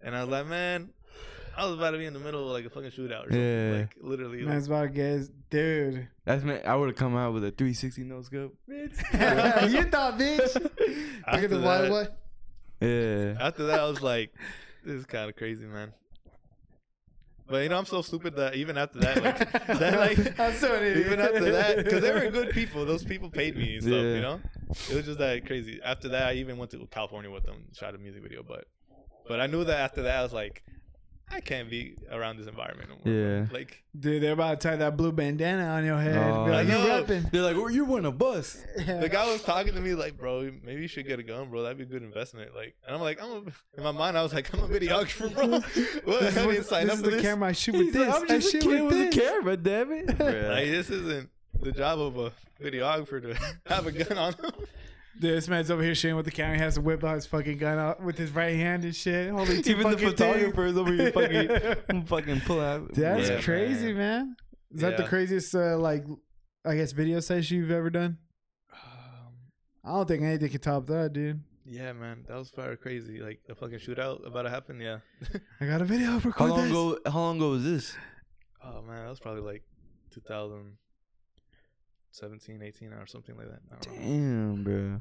And 0.02 0.16
I 0.16 0.22
was 0.24 0.30
like, 0.30 0.46
man, 0.48 0.90
I 1.56 1.66
was 1.66 1.74
about 1.74 1.90
to 1.92 1.98
be 1.98 2.06
in 2.06 2.12
the 2.14 2.20
middle 2.20 2.44
of 2.46 2.52
like 2.52 2.64
a 2.64 2.70
fucking 2.70 2.90
shootout 2.90 3.26
or 3.26 3.30
something. 3.30 3.40
Yeah. 3.40 3.78
Like 3.80 3.96
literally, 4.00 4.38
like, 4.38 4.48
Man's 4.48 4.66
about 4.66 4.82
to 4.82 4.88
get 4.88 5.50
dude. 5.50 6.08
That's 6.24 6.44
me. 6.44 6.60
I 6.62 6.74
would 6.74 6.88
have 6.88 6.96
come 6.96 7.16
out 7.16 7.34
with 7.34 7.44
a 7.44 7.50
360 7.50 8.04
no 8.04 8.22
scope. 8.22 8.54
you 8.68 8.88
thought, 8.88 10.18
bitch. 10.18 10.54
Look 10.54 10.72
After 11.26 11.44
at 11.44 11.50
the 11.50 11.58
that- 11.58 11.64
wild 11.64 11.90
what? 11.90 12.18
Yeah. 12.80 13.36
after 13.40 13.66
that, 13.66 13.78
I 13.80 13.88
was 13.88 14.02
like, 14.02 14.34
this 14.84 14.96
is 14.96 15.06
kind 15.06 15.30
of 15.30 15.36
crazy, 15.36 15.66
man. 15.66 15.92
But 17.48 17.64
you 17.64 17.68
know, 17.68 17.76
I'm 17.78 17.84
so 17.86 18.02
stupid 18.02 18.36
that 18.36 18.54
even 18.54 18.78
after 18.78 18.98
that, 19.00 19.22
like, 19.22 19.52
that, 19.78 19.98
like 19.98 20.40
I'm 20.40 20.54
so 20.54 20.74
an 20.74 20.82
idiot. 20.84 21.06
even 21.06 21.20
after 21.20 21.52
that, 21.52 21.76
because 21.76 22.00
they 22.00 22.12
were 22.12 22.30
good 22.30 22.50
people. 22.50 22.84
Those 22.86 23.04
people 23.04 23.28
paid 23.30 23.56
me 23.56 23.74
and 23.74 23.82
stuff. 23.82 23.92
Yeah. 23.92 24.14
You 24.14 24.20
know, 24.22 24.40
it 24.90 24.94
was 24.94 25.04
just 25.04 25.18
that 25.18 25.44
crazy. 25.46 25.80
After 25.84 26.08
that, 26.10 26.28
I 26.28 26.32
even 26.34 26.56
went 26.56 26.70
to 26.70 26.86
California 26.90 27.30
with 27.30 27.44
them, 27.44 27.64
shot 27.74 27.94
a 27.94 27.98
music 27.98 28.22
video. 28.22 28.42
But, 28.42 28.64
but 29.28 29.38
I 29.40 29.46
knew 29.48 29.64
that 29.64 29.78
after 29.80 30.02
that, 30.02 30.18
I 30.20 30.22
was 30.22 30.32
like, 30.32 30.62
I 31.30 31.40
can't 31.40 31.70
be 31.70 31.94
around 32.10 32.36
this 32.38 32.46
environment 32.46 32.90
no 32.90 32.96
more. 33.10 33.20
Yeah. 33.40 33.46
Like, 33.50 33.82
Dude, 33.98 34.22
they're 34.22 34.32
about 34.32 34.60
to 34.60 34.68
tie 34.68 34.76
that 34.76 34.96
blue 34.96 35.12
bandana 35.12 35.64
on 35.64 35.84
your 35.84 35.98
head. 35.98 36.16
Oh, 36.16 36.44
Be 36.44 36.50
like, 36.50 36.66
you 36.66 36.72
know. 36.74 36.86
rapping. 36.88 37.24
They're 37.32 37.42
like, 37.42 37.56
well, 37.56 37.70
you 37.70 37.84
want 37.86 38.04
a 38.06 38.10
bus. 38.10 38.58
the 38.76 39.08
guy 39.10 39.30
was 39.30 39.42
talking 39.42 39.74
to 39.74 39.80
me 39.80 39.94
like, 39.94 40.18
bro, 40.18 40.50
maybe 40.62 40.82
you 40.82 40.88
should 40.88 41.06
get 41.06 41.18
a 41.18 41.22
gun, 41.22 41.48
bro. 41.50 41.62
That'd 41.62 41.78
be 41.78 41.84
a 41.84 41.86
good 41.86 42.02
investment. 42.02 42.54
Like, 42.54 42.74
and 42.86 42.94
I'm 42.94 43.00
like, 43.02 43.22
I'm 43.22 43.30
a, 43.30 43.42
in 43.78 43.82
my 43.82 43.92
mind, 43.92 44.18
I 44.18 44.22
was 44.22 44.34
like, 44.34 44.52
I'm 44.52 44.60
a 44.60 44.68
videographer, 44.68 45.32
bro. 45.34 45.46
what? 46.04 46.20
This 46.20 46.36
is, 46.36 46.38
I 46.38 46.46
what- 46.46 46.52
didn't 46.52 46.66
sign 46.66 46.86
this 46.86 46.92
up 46.92 46.98
is 46.98 47.04
for 47.04 47.10
the 47.10 47.16
this. 47.16 47.22
camera 47.22 47.48
I 47.48 47.52
shoot 47.52 47.72
with 47.76 47.82
He's 47.86 47.92
this. 47.94 48.08
like, 48.08 48.16
I'm 48.16 48.22
I 48.30 48.38
just 48.38 48.54
a 48.54 48.58
kid 48.58 48.82
with 48.82 48.92
with 48.92 49.14
a 49.16 49.20
camera, 49.20 49.56
damn 49.56 49.92
it. 49.92 50.06
Like, 50.18 50.66
this 50.66 50.90
isn't 50.90 51.30
the 51.60 51.72
job 51.72 51.98
of 52.00 52.16
a 52.18 52.32
videographer 52.62 53.22
to 53.22 53.54
have 53.72 53.86
a 53.86 53.92
gun 53.92 54.18
on 54.18 54.32
him. 54.34 54.50
Dude, 55.20 55.36
this 55.36 55.46
man's 55.48 55.70
over 55.70 55.82
here 55.82 55.94
shooting 55.94 56.16
with 56.16 56.24
the 56.24 56.30
camera. 56.30 56.56
He 56.56 56.62
has 56.62 56.74
to 56.74 56.80
whip 56.80 57.04
out 57.04 57.16
his 57.16 57.26
fucking 57.26 57.58
gun 57.58 57.78
out 57.78 58.02
with 58.02 58.16
his 58.16 58.30
right 58.30 58.56
hand 58.56 58.84
and 58.84 58.94
shit. 58.96 59.30
Holy 59.30 59.62
two 59.62 59.70
Even 59.72 59.84
the 59.90 59.98
fucking 59.98 60.08
photographers 60.10 60.76
over 60.76 60.92
here 60.92 61.12
fucking, 61.12 62.04
fucking 62.06 62.40
pull 62.40 62.60
out. 62.60 62.92
That's 62.94 63.28
Yeah, 63.28 63.40
crazy, 63.42 63.92
man. 63.92 64.36
Is 64.74 64.80
that 64.80 64.96
the 64.96 65.04
craziest, 65.04 65.54
uh, 65.54 65.76
like, 65.78 66.04
I 66.64 66.76
guess, 66.76 66.92
video 66.92 67.20
session 67.20 67.58
you've 67.58 67.70
ever 67.70 67.90
done? 67.90 68.16
Um, 68.72 69.34
I 69.84 69.90
don't 69.90 70.08
think 70.08 70.22
anything 70.22 70.48
can 70.48 70.60
top 70.60 70.86
that, 70.86 71.12
dude. 71.12 71.40
yeah, 71.66 71.92
man, 71.92 72.24
that 72.28 72.36
was 72.38 72.50
probably 72.50 72.76
crazy. 72.76 73.20
Like 73.20 73.40
the 73.46 73.54
fucking 73.54 73.78
shootout 73.80 74.26
about 74.26 74.42
to 74.42 74.50
happen. 74.50 74.80
Yeah. 74.80 74.98
I 75.60 75.66
got 75.66 75.82
a 75.82 75.84
video. 75.84 76.14
Record 76.14 76.34
How 76.36 76.46
long 76.46 76.60
this. 76.62 76.70
ago? 76.70 76.98
How 77.06 77.18
long 77.18 77.36
ago 77.36 77.50
was 77.50 77.64
this? 77.64 77.94
Oh 78.64 78.80
man, 78.82 79.02
that 79.04 79.10
was 79.10 79.20
probably 79.20 79.42
like 79.42 79.62
2017, 82.12 82.62
18, 82.62 82.92
or 82.92 83.06
something 83.06 83.36
like 83.36 83.48
that. 83.48 83.60
I 83.70 83.80
don't 83.80 83.94
know. 83.94 84.06
Damn, 84.06 84.64
bro. 84.64 85.00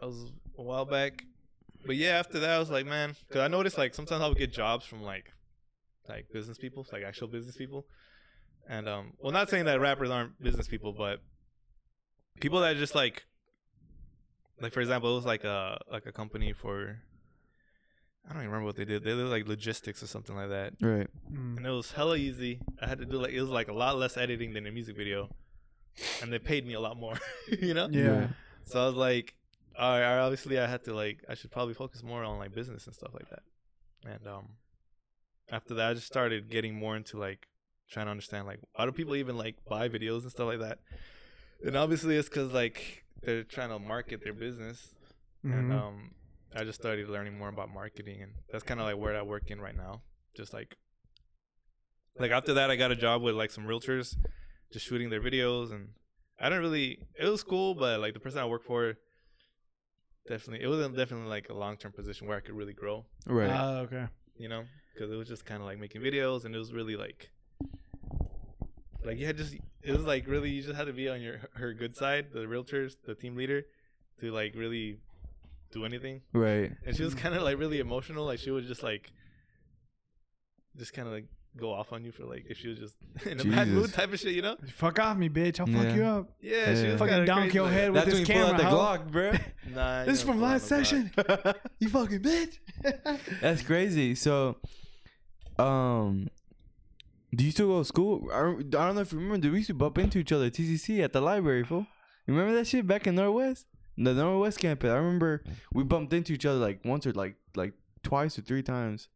That 0.00 0.06
was 0.06 0.32
a 0.58 0.62
while 0.62 0.84
back. 0.84 1.24
But 1.84 1.96
yeah, 1.96 2.18
after 2.18 2.38
that, 2.40 2.50
I 2.50 2.58
was 2.58 2.70
like, 2.70 2.86
man, 2.86 3.16
because 3.26 3.40
I 3.42 3.48
noticed 3.48 3.76
like 3.76 3.94
sometimes 3.94 4.22
I 4.22 4.28
would 4.28 4.38
get 4.38 4.52
jobs 4.52 4.86
from 4.86 5.02
like, 5.02 5.32
like 6.08 6.26
business 6.32 6.58
people, 6.58 6.86
like 6.92 7.02
actual 7.02 7.28
business 7.28 7.56
people, 7.56 7.86
and 8.68 8.88
um, 8.88 9.12
well, 9.18 9.32
not 9.32 9.50
saying 9.50 9.64
that 9.64 9.80
rappers 9.80 10.10
aren't 10.10 10.40
business 10.40 10.68
people, 10.68 10.92
but 10.92 11.20
people 12.40 12.60
that 12.60 12.76
just 12.76 12.94
like, 12.94 13.24
like 14.60 14.72
for 14.72 14.80
example, 14.80 15.10
it 15.12 15.16
was 15.16 15.26
like 15.26 15.44
a 15.44 15.80
like 15.90 16.06
a 16.06 16.12
company 16.12 16.52
for, 16.52 16.98
I 18.28 18.32
don't 18.32 18.42
even 18.42 18.50
remember 18.50 18.66
what 18.66 18.76
they 18.76 18.84
did. 18.84 19.02
They 19.02 19.10
did 19.10 19.26
like 19.26 19.48
logistics 19.48 20.02
or 20.02 20.06
something 20.06 20.36
like 20.36 20.50
that. 20.50 20.74
Right. 20.80 21.08
Mm. 21.32 21.56
and 21.56 21.66
it 21.66 21.70
was 21.70 21.92
hella 21.92 22.16
easy. 22.16 22.60
I 22.80 22.86
had 22.86 22.98
to 22.98 23.04
do 23.04 23.18
like 23.18 23.32
it 23.32 23.40
was 23.40 23.50
like 23.50 23.68
a 23.68 23.74
lot 23.74 23.96
less 23.96 24.16
editing 24.16 24.52
than 24.52 24.66
a 24.66 24.70
music 24.70 24.96
video, 24.96 25.30
and 26.22 26.32
they 26.32 26.38
paid 26.38 26.66
me 26.66 26.74
a 26.74 26.80
lot 26.80 26.96
more. 26.96 27.18
you 27.60 27.74
know. 27.74 27.88
Yeah. 27.90 28.28
So 28.64 28.82
I 28.82 28.86
was 28.86 28.94
like, 28.94 29.34
all 29.78 29.98
right, 29.98 30.18
obviously 30.18 30.58
I 30.58 30.66
had 30.66 30.84
to 30.84 30.94
like 30.94 31.24
I 31.28 31.34
should 31.34 31.50
probably 31.50 31.74
focus 31.74 32.02
more 32.02 32.22
on 32.24 32.38
like 32.38 32.54
business 32.54 32.86
and 32.86 32.94
stuff 32.94 33.12
like 33.14 33.28
that. 33.30 33.42
And 34.06 34.26
um 34.26 34.48
after 35.50 35.74
that 35.74 35.90
I 35.90 35.94
just 35.94 36.06
started 36.06 36.50
getting 36.50 36.74
more 36.74 36.96
into 36.96 37.18
like 37.18 37.46
trying 37.90 38.06
to 38.06 38.10
understand 38.10 38.46
like 38.46 38.58
why 38.74 38.84
do 38.86 38.92
people 38.92 39.16
even 39.16 39.36
like 39.36 39.56
buy 39.68 39.88
videos 39.88 40.22
and 40.22 40.30
stuff 40.30 40.46
like 40.46 40.60
that. 40.60 40.78
And 41.64 41.76
obviously 41.76 42.16
it's 42.16 42.28
cuz 42.28 42.52
like 42.52 43.04
they're 43.22 43.44
trying 43.44 43.68
to 43.70 43.78
market 43.78 44.22
their 44.24 44.32
business 44.32 44.94
and 45.44 45.70
Mhm. 45.70 45.72
um 45.72 46.14
I 46.54 46.64
just 46.64 46.78
started 46.80 47.08
learning 47.08 47.38
more 47.38 47.48
about 47.48 47.70
marketing 47.72 48.20
and 48.22 48.32
that's 48.50 48.62
kind 48.64 48.78
of 48.78 48.86
like 48.86 48.96
where 48.98 49.16
I 49.16 49.22
work 49.22 49.50
in 49.50 49.60
right 49.60 49.76
now. 49.76 50.02
Just 50.36 50.52
like 50.52 50.76
like 52.18 52.30
after 52.30 52.54
that 52.54 52.70
I 52.70 52.76
got 52.76 52.90
a 52.92 52.96
job 52.96 53.22
with 53.22 53.34
like 53.34 53.50
some 53.50 53.64
realtors 53.64 54.16
just 54.72 54.86
shooting 54.86 55.10
their 55.10 55.20
videos 55.20 55.70
and 55.72 55.88
I 56.40 56.48
don't 56.48 56.60
really 56.60 56.98
it 57.18 57.26
was 57.28 57.42
cool 57.42 57.74
but 57.74 58.00
like 58.00 58.14
the 58.14 58.20
person 58.20 58.40
I 58.40 58.46
work 58.46 58.64
for 58.64 58.96
definitely 60.26 60.64
it 60.64 60.68
wasn't 60.68 60.96
definitely 60.96 61.28
like 61.28 61.48
a 61.50 61.54
long-term 61.54 61.92
position 61.92 62.26
where 62.26 62.36
I 62.36 62.40
could 62.40 62.54
really 62.54 62.72
grow, 62.72 63.04
Right. 63.26 63.50
Oh, 63.50 63.78
okay. 63.84 64.06
you 64.36 64.48
know, 64.48 64.64
cuz 64.98 65.10
it 65.10 65.16
was 65.16 65.28
just 65.28 65.44
kind 65.44 65.60
of 65.60 65.66
like 65.66 65.78
making 65.78 66.00
videos 66.02 66.44
and 66.44 66.54
it 66.54 66.58
was 66.58 66.72
really 66.72 66.96
like 66.96 67.30
like 69.04 69.18
you 69.18 69.26
had 69.26 69.36
just 69.36 69.54
it 69.82 69.92
was 69.92 70.04
like 70.04 70.26
really 70.26 70.50
you 70.50 70.62
just 70.62 70.76
had 70.76 70.86
to 70.86 70.92
be 70.92 71.08
on 71.08 71.20
your 71.20 71.40
her 71.54 71.72
good 71.74 71.96
side, 71.96 72.32
the 72.32 72.40
realtors, 72.40 72.96
the 73.04 73.14
team 73.14 73.36
leader 73.36 73.64
to 74.20 74.30
like 74.30 74.54
really 74.54 74.98
do 75.72 75.84
anything. 75.84 76.20
right. 76.32 76.70
And 76.86 76.96
she 76.96 77.02
was 77.02 77.14
kind 77.14 77.34
of 77.34 77.42
like 77.42 77.58
really 77.58 77.80
emotional. 77.80 78.24
Like 78.24 78.38
she 78.38 78.50
was 78.50 78.66
just 78.66 78.82
like, 78.82 79.10
just 80.76 80.92
kind 80.92 81.08
of 81.08 81.14
like 81.14 81.26
go 81.58 81.72
off 81.72 81.92
on 81.92 82.04
you 82.04 82.12
for 82.12 82.24
like 82.24 82.46
if 82.48 82.58
she 82.58 82.68
was 82.68 82.78
just 82.78 82.94
in 83.26 83.40
a 83.40 83.44
bad 83.44 83.68
mood 83.68 83.92
type 83.92 84.12
of 84.12 84.18
shit, 84.18 84.34
you 84.34 84.42
know? 84.42 84.56
Fuck 84.76 84.98
off 84.98 85.16
me, 85.18 85.28
bitch. 85.28 85.60
I'll 85.60 85.66
fuck 85.66 85.84
Yeah. 85.90 85.94
you 85.94 86.04
up. 86.04 86.30
Yeah, 86.40 86.74
she 86.74 86.82
Yeah. 86.82 86.90
was 86.92 86.98
Fucking 86.98 87.08
kinda 87.08 87.26
donk 87.26 87.40
crazy 87.42 87.54
your 87.56 87.64
like 87.64 87.72
head 87.74 87.84
that. 87.86 87.92
with 87.92 88.04
That's 88.04 88.18
this 88.18 88.28
when 88.28 88.36
you 88.38 88.42
pull 88.42 88.52
out 88.54 88.60
camera. 88.60 88.62
the 88.62 88.76
hoe. 88.76 88.76
Glock, 88.76 89.10
bro. 89.12 89.32
Nah, 89.74 90.00
I 90.00 90.04
This 90.04 90.14
is 90.18 90.22
from 90.22 90.38
gonna 90.38 90.42
last 90.52 90.68
pull 90.68 90.78
out 90.78 90.86
session. 90.86 91.10
no 91.16 91.22
Glock. 91.24 91.54
you 91.78 91.88
fucking 91.88 92.20
bitch. 92.20 92.58
That's 93.40 93.62
crazy. 93.62 94.14
So, 94.14 94.56
um, 95.58 96.28
do 97.34 97.44
you 97.44 97.50
still 97.50 97.68
go 97.68 97.78
to 97.80 97.84
school? 97.84 98.28
I 98.32 98.40
don't, 98.40 98.74
I 98.74 98.86
don't 98.86 98.94
know 98.94 99.00
if 99.02 99.12
you 99.12 99.18
remember. 99.18 99.38
Did 99.42 99.52
we 99.52 99.58
used 99.58 99.68
to 99.68 99.74
bump 99.74 99.98
into 99.98 100.18
each 100.18 100.32
other 100.32 100.46
at 100.46 100.52
TCC 100.52 101.02
at 101.02 101.12
the 101.12 101.20
library, 101.20 101.64
fool? 101.64 101.86
You 102.26 102.34
remember 102.34 102.54
that 102.56 102.66
shit 102.66 102.86
back 102.86 103.06
in 103.06 103.14
Northwest? 103.14 103.66
The 103.96 104.14
Northwest 104.14 104.58
campus. 104.58 104.90
I 104.90 104.96
remember 104.96 105.42
we 105.72 105.82
bumped 105.84 106.12
into 106.12 106.32
each 106.32 106.46
other 106.46 106.58
like 106.58 106.80
once 106.84 107.06
or 107.06 107.12
like 107.12 107.36
like 107.54 107.72
twice 108.02 108.38
or 108.38 108.42
three 108.42 108.62
times. 108.62 109.08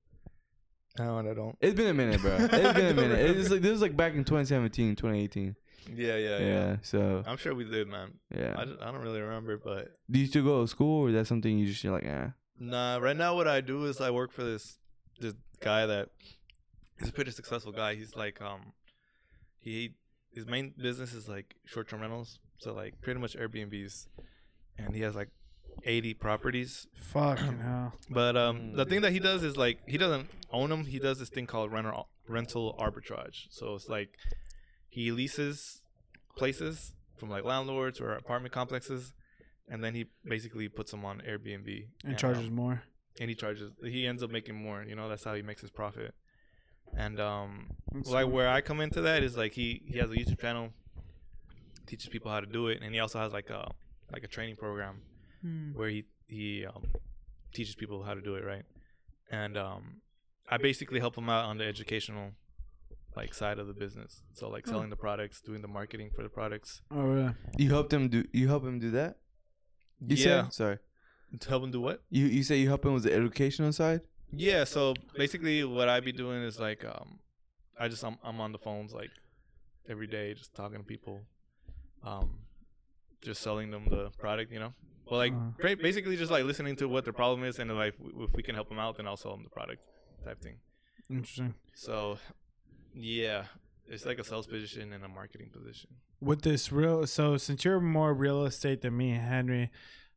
No, 0.98 1.18
I 1.18 1.34
don't. 1.34 1.56
It's 1.60 1.74
been 1.74 1.88
a 1.88 1.94
minute, 1.94 2.20
bro. 2.20 2.36
It's 2.38 2.48
been 2.74 2.86
a 2.86 2.94
minute. 2.94 3.18
It's 3.18 3.28
remember. 3.34 3.48
like 3.54 3.62
this 3.62 3.70
was 3.72 3.82
like 3.82 3.96
back 3.96 4.14
in 4.14 4.24
2017, 4.24 4.96
2018. 4.96 5.56
Yeah, 5.94 6.16
yeah, 6.16 6.38
Yeah. 6.38 6.38
yeah, 6.40 6.76
So 6.82 7.22
I'm 7.26 7.36
sure 7.36 7.54
we 7.54 7.64
did, 7.64 7.86
man. 7.88 8.14
yeah. 8.34 8.54
I, 8.58 8.64
just, 8.64 8.80
I 8.82 8.86
don't 8.90 9.02
really 9.02 9.20
remember, 9.20 9.56
but 9.56 9.92
do 10.10 10.18
you 10.18 10.26
still 10.26 10.42
go 10.44 10.62
to 10.62 10.68
school, 10.68 11.02
or 11.04 11.08
is 11.10 11.14
that 11.14 11.26
something 11.26 11.56
you 11.58 11.66
just 11.66 11.82
you're 11.84 11.92
like, 11.92 12.06
ah? 12.08 12.32
nah. 12.58 12.96
Right 12.96 13.16
now, 13.16 13.34
what 13.36 13.46
I 13.46 13.60
do 13.60 13.84
is 13.84 14.00
I 14.00 14.10
work 14.10 14.32
for 14.32 14.42
this 14.42 14.78
this 15.20 15.34
guy 15.60 15.86
that 15.86 16.08
he's 16.98 17.08
a 17.08 17.12
pretty 17.12 17.30
successful 17.30 17.72
guy. 17.72 17.94
He's 17.94 18.16
like 18.16 18.40
um, 18.42 18.72
he 19.58 19.94
his 20.32 20.46
main 20.46 20.74
business 20.76 21.12
is 21.14 21.28
like 21.28 21.54
short 21.66 21.88
term 21.88 22.00
rentals, 22.00 22.40
so 22.58 22.72
like 22.74 23.00
pretty 23.00 23.20
much 23.20 23.36
Airbnbs, 23.36 24.08
and 24.78 24.94
he 24.94 25.02
has 25.02 25.14
like 25.14 25.28
80 25.84 26.14
properties 26.14 26.86
Fucking 26.94 27.58
hell. 27.62 27.92
But 28.10 28.36
um, 28.36 28.72
the 28.72 28.84
thing 28.84 29.00
that 29.02 29.12
he 29.12 29.18
does 29.18 29.42
is 29.42 29.56
like 29.56 29.78
he 29.86 29.98
doesn't 29.98 30.28
own 30.52 30.70
them. 30.70 30.84
He 30.84 30.98
does 30.98 31.18
this 31.18 31.28
thing 31.28 31.46
called 31.46 31.72
rental 31.72 32.08
rental 32.28 32.74
arbitrage. 32.78 33.46
So 33.50 33.74
it's 33.74 33.88
like 33.88 34.10
he 34.88 35.12
leases 35.12 35.82
places 36.36 36.92
from 37.16 37.30
like 37.30 37.44
landlords 37.44 38.00
or 38.00 38.12
apartment 38.12 38.52
complexes, 38.52 39.12
and 39.68 39.82
then 39.82 39.94
he 39.94 40.06
basically 40.24 40.68
puts 40.68 40.90
them 40.90 41.04
on 41.04 41.22
Airbnb 41.26 41.86
And 42.04 42.18
charges 42.18 42.46
um, 42.48 42.54
more. 42.54 42.82
and 43.20 43.28
he 43.30 43.34
charges. 43.34 43.72
He 43.82 44.06
ends 44.06 44.22
up 44.22 44.30
making 44.30 44.54
more. 44.54 44.84
You 44.86 44.96
know, 44.96 45.08
that's 45.08 45.24
how 45.24 45.34
he 45.34 45.42
makes 45.42 45.60
his 45.60 45.70
profit. 45.70 46.14
And 46.96 47.18
um, 47.20 47.68
That's 47.92 48.10
like 48.10 48.28
where 48.28 48.48
I 48.48 48.60
come 48.60 48.80
into 48.80 49.00
that 49.02 49.22
is 49.22 49.36
like 49.36 49.52
he 49.52 49.82
he 49.86 49.98
has 49.98 50.10
a 50.10 50.14
YouTube 50.14 50.40
channel, 50.40 50.70
teaches 51.86 52.08
people 52.08 52.30
how 52.30 52.40
to 52.40 52.46
do 52.46 52.68
it, 52.68 52.80
and 52.82 52.92
he 52.94 53.00
also 53.00 53.18
has 53.18 53.32
like 53.32 53.50
a 53.50 53.70
like 54.12 54.22
a 54.24 54.28
training 54.28 54.56
program 54.56 55.02
Hmm. 55.46 55.72
where 55.78 55.88
he 55.96 56.00
he 56.36 56.66
um, 56.66 56.82
teaches 57.56 57.74
people 57.82 57.98
how 58.08 58.14
to 58.14 58.20
do 58.28 58.34
it 58.34 58.44
right 58.52 58.64
and 59.30 59.56
um, 59.66 59.82
i 60.48 60.56
basically 60.68 60.98
help 61.04 61.14
him 61.20 61.28
out 61.34 61.44
on 61.50 61.58
the 61.60 61.64
educational 61.74 62.28
like 63.18 63.32
side 63.42 63.58
of 63.62 63.66
the 63.70 63.72
business 63.84 64.12
so 64.38 64.48
like 64.54 64.66
selling 64.66 64.90
the 64.94 65.00
products 65.06 65.40
doing 65.48 65.62
the 65.66 65.68
marketing 65.78 66.08
for 66.14 66.22
the 66.22 66.28
products 66.40 66.70
Oh, 66.90 67.14
yeah. 67.20 67.32
You 67.56 67.68
helped 67.76 67.92
him 67.96 68.04
do. 68.14 68.20
You 68.40 68.46
help 68.54 68.64
him 68.70 68.78
do 68.86 68.90
that. 69.00 69.12
You 70.10 70.16
yeah 70.16 70.42
said 70.44 70.52
sorry. 70.60 70.78
to 71.40 71.48
help 71.52 71.62
him 71.64 71.70
do 71.76 71.80
what 71.88 71.98
You 72.10 72.24
you 72.36 72.42
say 72.48 72.54
you 72.62 72.68
help 72.74 72.84
him 72.84 72.92
with 72.96 73.04
the 73.08 73.14
educational 73.20 73.72
side. 73.82 74.00
yeah 74.48 74.64
so 74.74 74.82
basically 75.22 75.56
what 75.76 75.88
i 75.94 75.96
be 76.10 76.12
doing 76.24 76.40
is 76.50 76.56
like 76.68 76.80
um 76.94 77.08
i 77.82 77.84
just 77.92 78.02
i'm, 78.08 78.16
I'm 78.28 78.38
on 78.44 78.50
the 78.56 78.62
phones 78.68 78.90
like 79.00 79.12
every 79.92 80.08
day 80.16 80.26
just 80.40 80.50
talking 80.60 80.78
to 80.82 80.84
people 80.94 81.16
um 82.10 82.28
just 83.26 83.40
selling 83.46 83.68
them 83.74 83.84
the 83.96 84.02
product 84.24 84.48
you 84.52 84.60
know 84.64 84.72
well 85.06 85.18
like 85.18 85.32
Uh-huh. 85.32 85.74
basically 85.82 86.16
just 86.16 86.30
like 86.30 86.44
listening 86.44 86.76
to 86.76 86.86
what 86.88 87.04
their 87.04 87.12
problem 87.12 87.44
is 87.44 87.58
and 87.58 87.74
like 87.76 87.94
if 88.18 88.32
we 88.34 88.42
can 88.42 88.54
help 88.54 88.68
them 88.68 88.78
out 88.78 88.96
then 88.96 89.06
i'll 89.06 89.16
sell 89.16 89.32
them 89.32 89.42
the 89.44 89.50
product 89.50 89.80
type 90.24 90.40
thing 90.42 90.56
Interesting. 91.08 91.54
So, 91.74 92.18
yeah, 92.92 93.44
it's 93.86 94.04
like 94.04 94.18
a 94.18 94.24
sales 94.24 94.48
position 94.48 94.92
and 94.92 95.04
a 95.04 95.08
marketing 95.08 95.50
position. 95.52 95.90
With 96.20 96.42
this 96.42 96.72
real, 96.72 97.06
so 97.06 97.36
since 97.36 97.64
you're 97.64 97.78
more 97.80 98.12
real 98.12 98.44
estate 98.44 98.80
than 98.82 98.96
me, 98.96 99.10
Henry, 99.10 99.70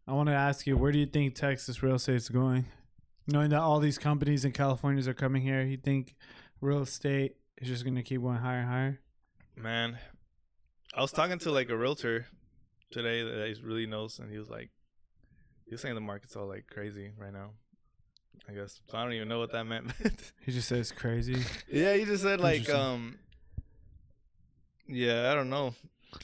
I 0.07 0.13
want 0.13 0.29
to 0.29 0.33
ask 0.33 0.65
you, 0.65 0.75
where 0.77 0.91
do 0.91 0.97
you 0.97 1.05
think 1.05 1.35
Texas 1.35 1.83
real 1.83 1.93
estate 1.95 2.15
is 2.15 2.29
going? 2.29 2.65
Knowing 3.27 3.51
that 3.51 3.59
all 3.59 3.79
these 3.79 3.99
companies 3.99 4.43
in 4.45 4.51
California 4.51 5.07
are 5.07 5.13
coming 5.13 5.43
here, 5.43 5.61
you 5.61 5.77
think 5.77 6.15
real 6.59 6.81
estate 6.81 7.35
is 7.61 7.67
just 7.67 7.83
going 7.83 7.95
to 7.95 8.01
keep 8.01 8.21
going 8.23 8.37
higher 8.39 8.61
and 8.61 8.67
higher? 8.69 8.99
Man, 9.55 9.99
I 10.95 11.01
was 11.01 11.11
talking 11.11 11.37
to 11.37 11.51
like 11.51 11.69
a 11.69 11.77
realtor 11.77 12.25
today 12.89 13.21
that 13.21 13.47
he 13.55 13.61
really 13.63 13.85
knows, 13.85 14.17
and 14.17 14.31
he 14.31 14.39
was 14.39 14.49
like, 14.49 14.71
he 15.69 15.73
was 15.75 15.81
saying 15.81 15.95
the 15.95 16.01
market's 16.01 16.35
all 16.35 16.47
like 16.47 16.65
crazy 16.67 17.11
right 17.17 17.31
now. 17.31 17.51
I 18.49 18.53
guess 18.53 18.81
so. 18.89 18.97
I 18.97 19.03
don't 19.03 19.13
even 19.13 19.27
know 19.27 19.39
what 19.39 19.51
that 19.51 19.65
meant. 19.65 19.91
He 20.45 20.51
just 20.51 20.67
says 20.67 20.91
crazy. 20.91 21.43
yeah, 21.71 21.93
he 21.95 22.05
just 22.05 22.23
said 22.23 22.41
like, 22.41 22.67
um, 22.69 23.19
yeah, 24.87 25.31
I 25.31 25.35
don't 25.35 25.49
know, 25.49 25.75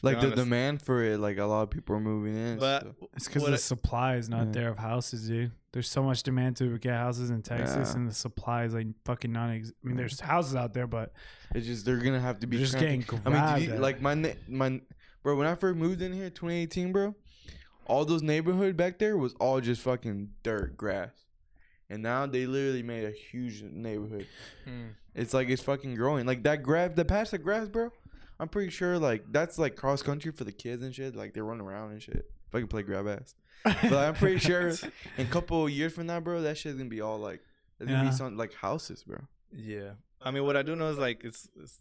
Like 0.01 0.15
the 0.19 0.27
honest. 0.27 0.35
demand 0.37 0.81
for 0.81 1.03
it, 1.03 1.19
like 1.19 1.37
a 1.37 1.45
lot 1.45 1.61
of 1.63 1.69
people 1.69 1.95
are 1.95 1.99
moving 1.99 2.35
in. 2.35 2.57
but 2.57 2.83
so- 2.83 2.95
It's 3.15 3.27
because 3.27 3.43
the 3.45 3.53
I- 3.53 3.57
supply 3.57 4.15
is 4.15 4.27
not 4.29 4.47
Yeah. 4.47 4.51
there 4.53 4.69
of 4.69 4.79
houses, 4.79 5.27
dude. 5.27 5.51
There's 5.71 5.89
so 5.89 6.01
much 6.01 6.23
demand 6.23 6.55
to 6.57 6.77
get 6.79 6.93
houses 6.93 7.29
in 7.29 7.41
Texas, 7.43 7.89
Yeah. 7.91 7.95
and 7.99 8.09
the 8.09 8.13
supply 8.13 8.63
is 8.63 8.73
like 8.73 8.87
fucking 9.03 9.31
non. 9.31 9.49
I 9.51 9.61
mean, 9.83 9.97
there's 9.97 10.19
houses 10.21 10.55
out 10.55 10.73
there, 10.73 10.87
but 10.87 11.11
it's 11.53 11.67
just 11.67 11.85
they're 11.85 11.97
gonna 11.97 12.19
have 12.19 12.39
to 12.39 12.47
be 12.47 12.57
just 12.57 12.73
cranking- 12.77 13.01
getting 13.01 13.33
I 13.33 13.59
mean, 13.59 13.69
you, 13.69 13.75
like 13.75 14.01
my 14.01 14.13
ne- 14.15 14.37
my 14.47 14.81
bro, 15.21 15.35
when 15.35 15.45
I 15.47 15.53
first 15.55 15.77
moved 15.77 16.01
in 16.01 16.13
here, 16.13 16.29
2018, 16.29 16.91
bro, 16.93 17.13
all 17.85 18.05
those 18.05 18.21
neighborhood 18.21 18.75
back 18.77 18.99
there 18.99 19.17
was 19.17 19.33
all 19.39 19.61
just 19.61 19.81
fucking 19.81 20.29
dirt, 20.43 20.77
grass, 20.77 21.25
and 21.89 22.01
now 22.03 22.25
they 22.25 22.45
literally 22.45 22.83
made 22.83 23.05
a 23.05 23.11
huge 23.11 23.63
neighborhood. 23.63 24.27
hmm. 24.65 24.87
It's 25.13 25.33
like 25.33 25.49
it's 25.49 25.63
fucking 25.63 25.95
growing. 25.95 26.25
Like 26.25 26.43
that 26.43 26.61
grass, 26.61 26.91
the 26.95 27.05
patch 27.05 27.31
of 27.31 27.41
grass, 27.41 27.69
bro. 27.69 27.91
I'm 28.39 28.49
pretty 28.49 28.69
sure 28.69 28.99
like 28.99 29.23
that's 29.31 29.57
like 29.57 29.77
cross 29.77 30.01
country 30.01 30.31
for 30.31 30.43
the 30.43 30.51
kids 30.51 30.83
and 30.83 30.93
shit. 30.93 31.15
Like 31.15 31.33
they 31.33 31.41
run 31.41 31.61
around 31.61 31.91
and 31.91 32.01
shit. 32.01 32.29
If 32.47 32.53
I 32.55 32.59
can 32.59 32.67
play 32.67 32.83
grab 32.83 33.07
ass, 33.07 33.33
but 33.63 33.93
I'm 33.93 34.13
pretty 34.13 34.39
sure 34.39 34.67
in 35.17 35.25
a 35.25 35.29
couple 35.29 35.63
of 35.63 35.71
years 35.71 35.93
from 35.93 36.07
now, 36.07 36.19
bro, 36.19 36.41
that 36.41 36.57
shit's 36.57 36.77
gonna 36.77 36.89
be 36.89 36.99
all 37.01 37.17
like 37.17 37.41
there's 37.77 37.89
gonna 37.89 38.09
be 38.09 38.15
some 38.15 38.35
like 38.35 38.53
houses, 38.53 39.03
bro. 39.03 39.19
Yeah, 39.53 39.91
I 40.21 40.31
mean, 40.31 40.43
what 40.43 40.57
I 40.57 40.63
do 40.63 40.75
know 40.75 40.89
is 40.89 40.97
like 40.97 41.23
it's 41.23 41.47
it's 41.61 41.79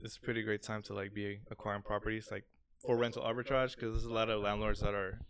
it's 0.00 0.16
a 0.16 0.20
pretty 0.20 0.42
great 0.42 0.62
time 0.62 0.82
to 0.82 0.94
like 0.94 1.12
be 1.12 1.40
acquiring 1.50 1.82
properties 1.82 2.28
like 2.30 2.44
for 2.78 2.96
rental 2.96 3.22
arbitrage 3.22 3.74
because 3.74 3.92
there's 3.92 4.04
a 4.04 4.12
lot 4.12 4.30
of 4.30 4.42
landlords 4.42 4.80
that 4.80 4.94
are 4.94 5.20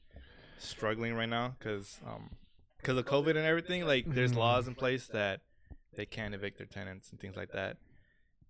struggling 0.59 1.15
right 1.15 1.29
now 1.29 1.55
because 1.59 2.01
um 2.07 2.31
because 2.79 2.99
of 2.99 3.05
COVID 3.07 3.31
and 3.31 3.39
everything. 3.47 3.85
Like, 3.85 4.05
there's 4.07 4.33
Mhm. 4.33 4.37
laws 4.37 4.69
in 4.69 4.75
place 4.75 5.07
that 5.09 5.41
they 5.97 6.07
can't 6.07 6.35
evict 6.35 6.59
their 6.59 6.67
tenants 6.69 7.11
and 7.11 7.19
things 7.19 7.35
like 7.37 7.51
that. 7.53 7.79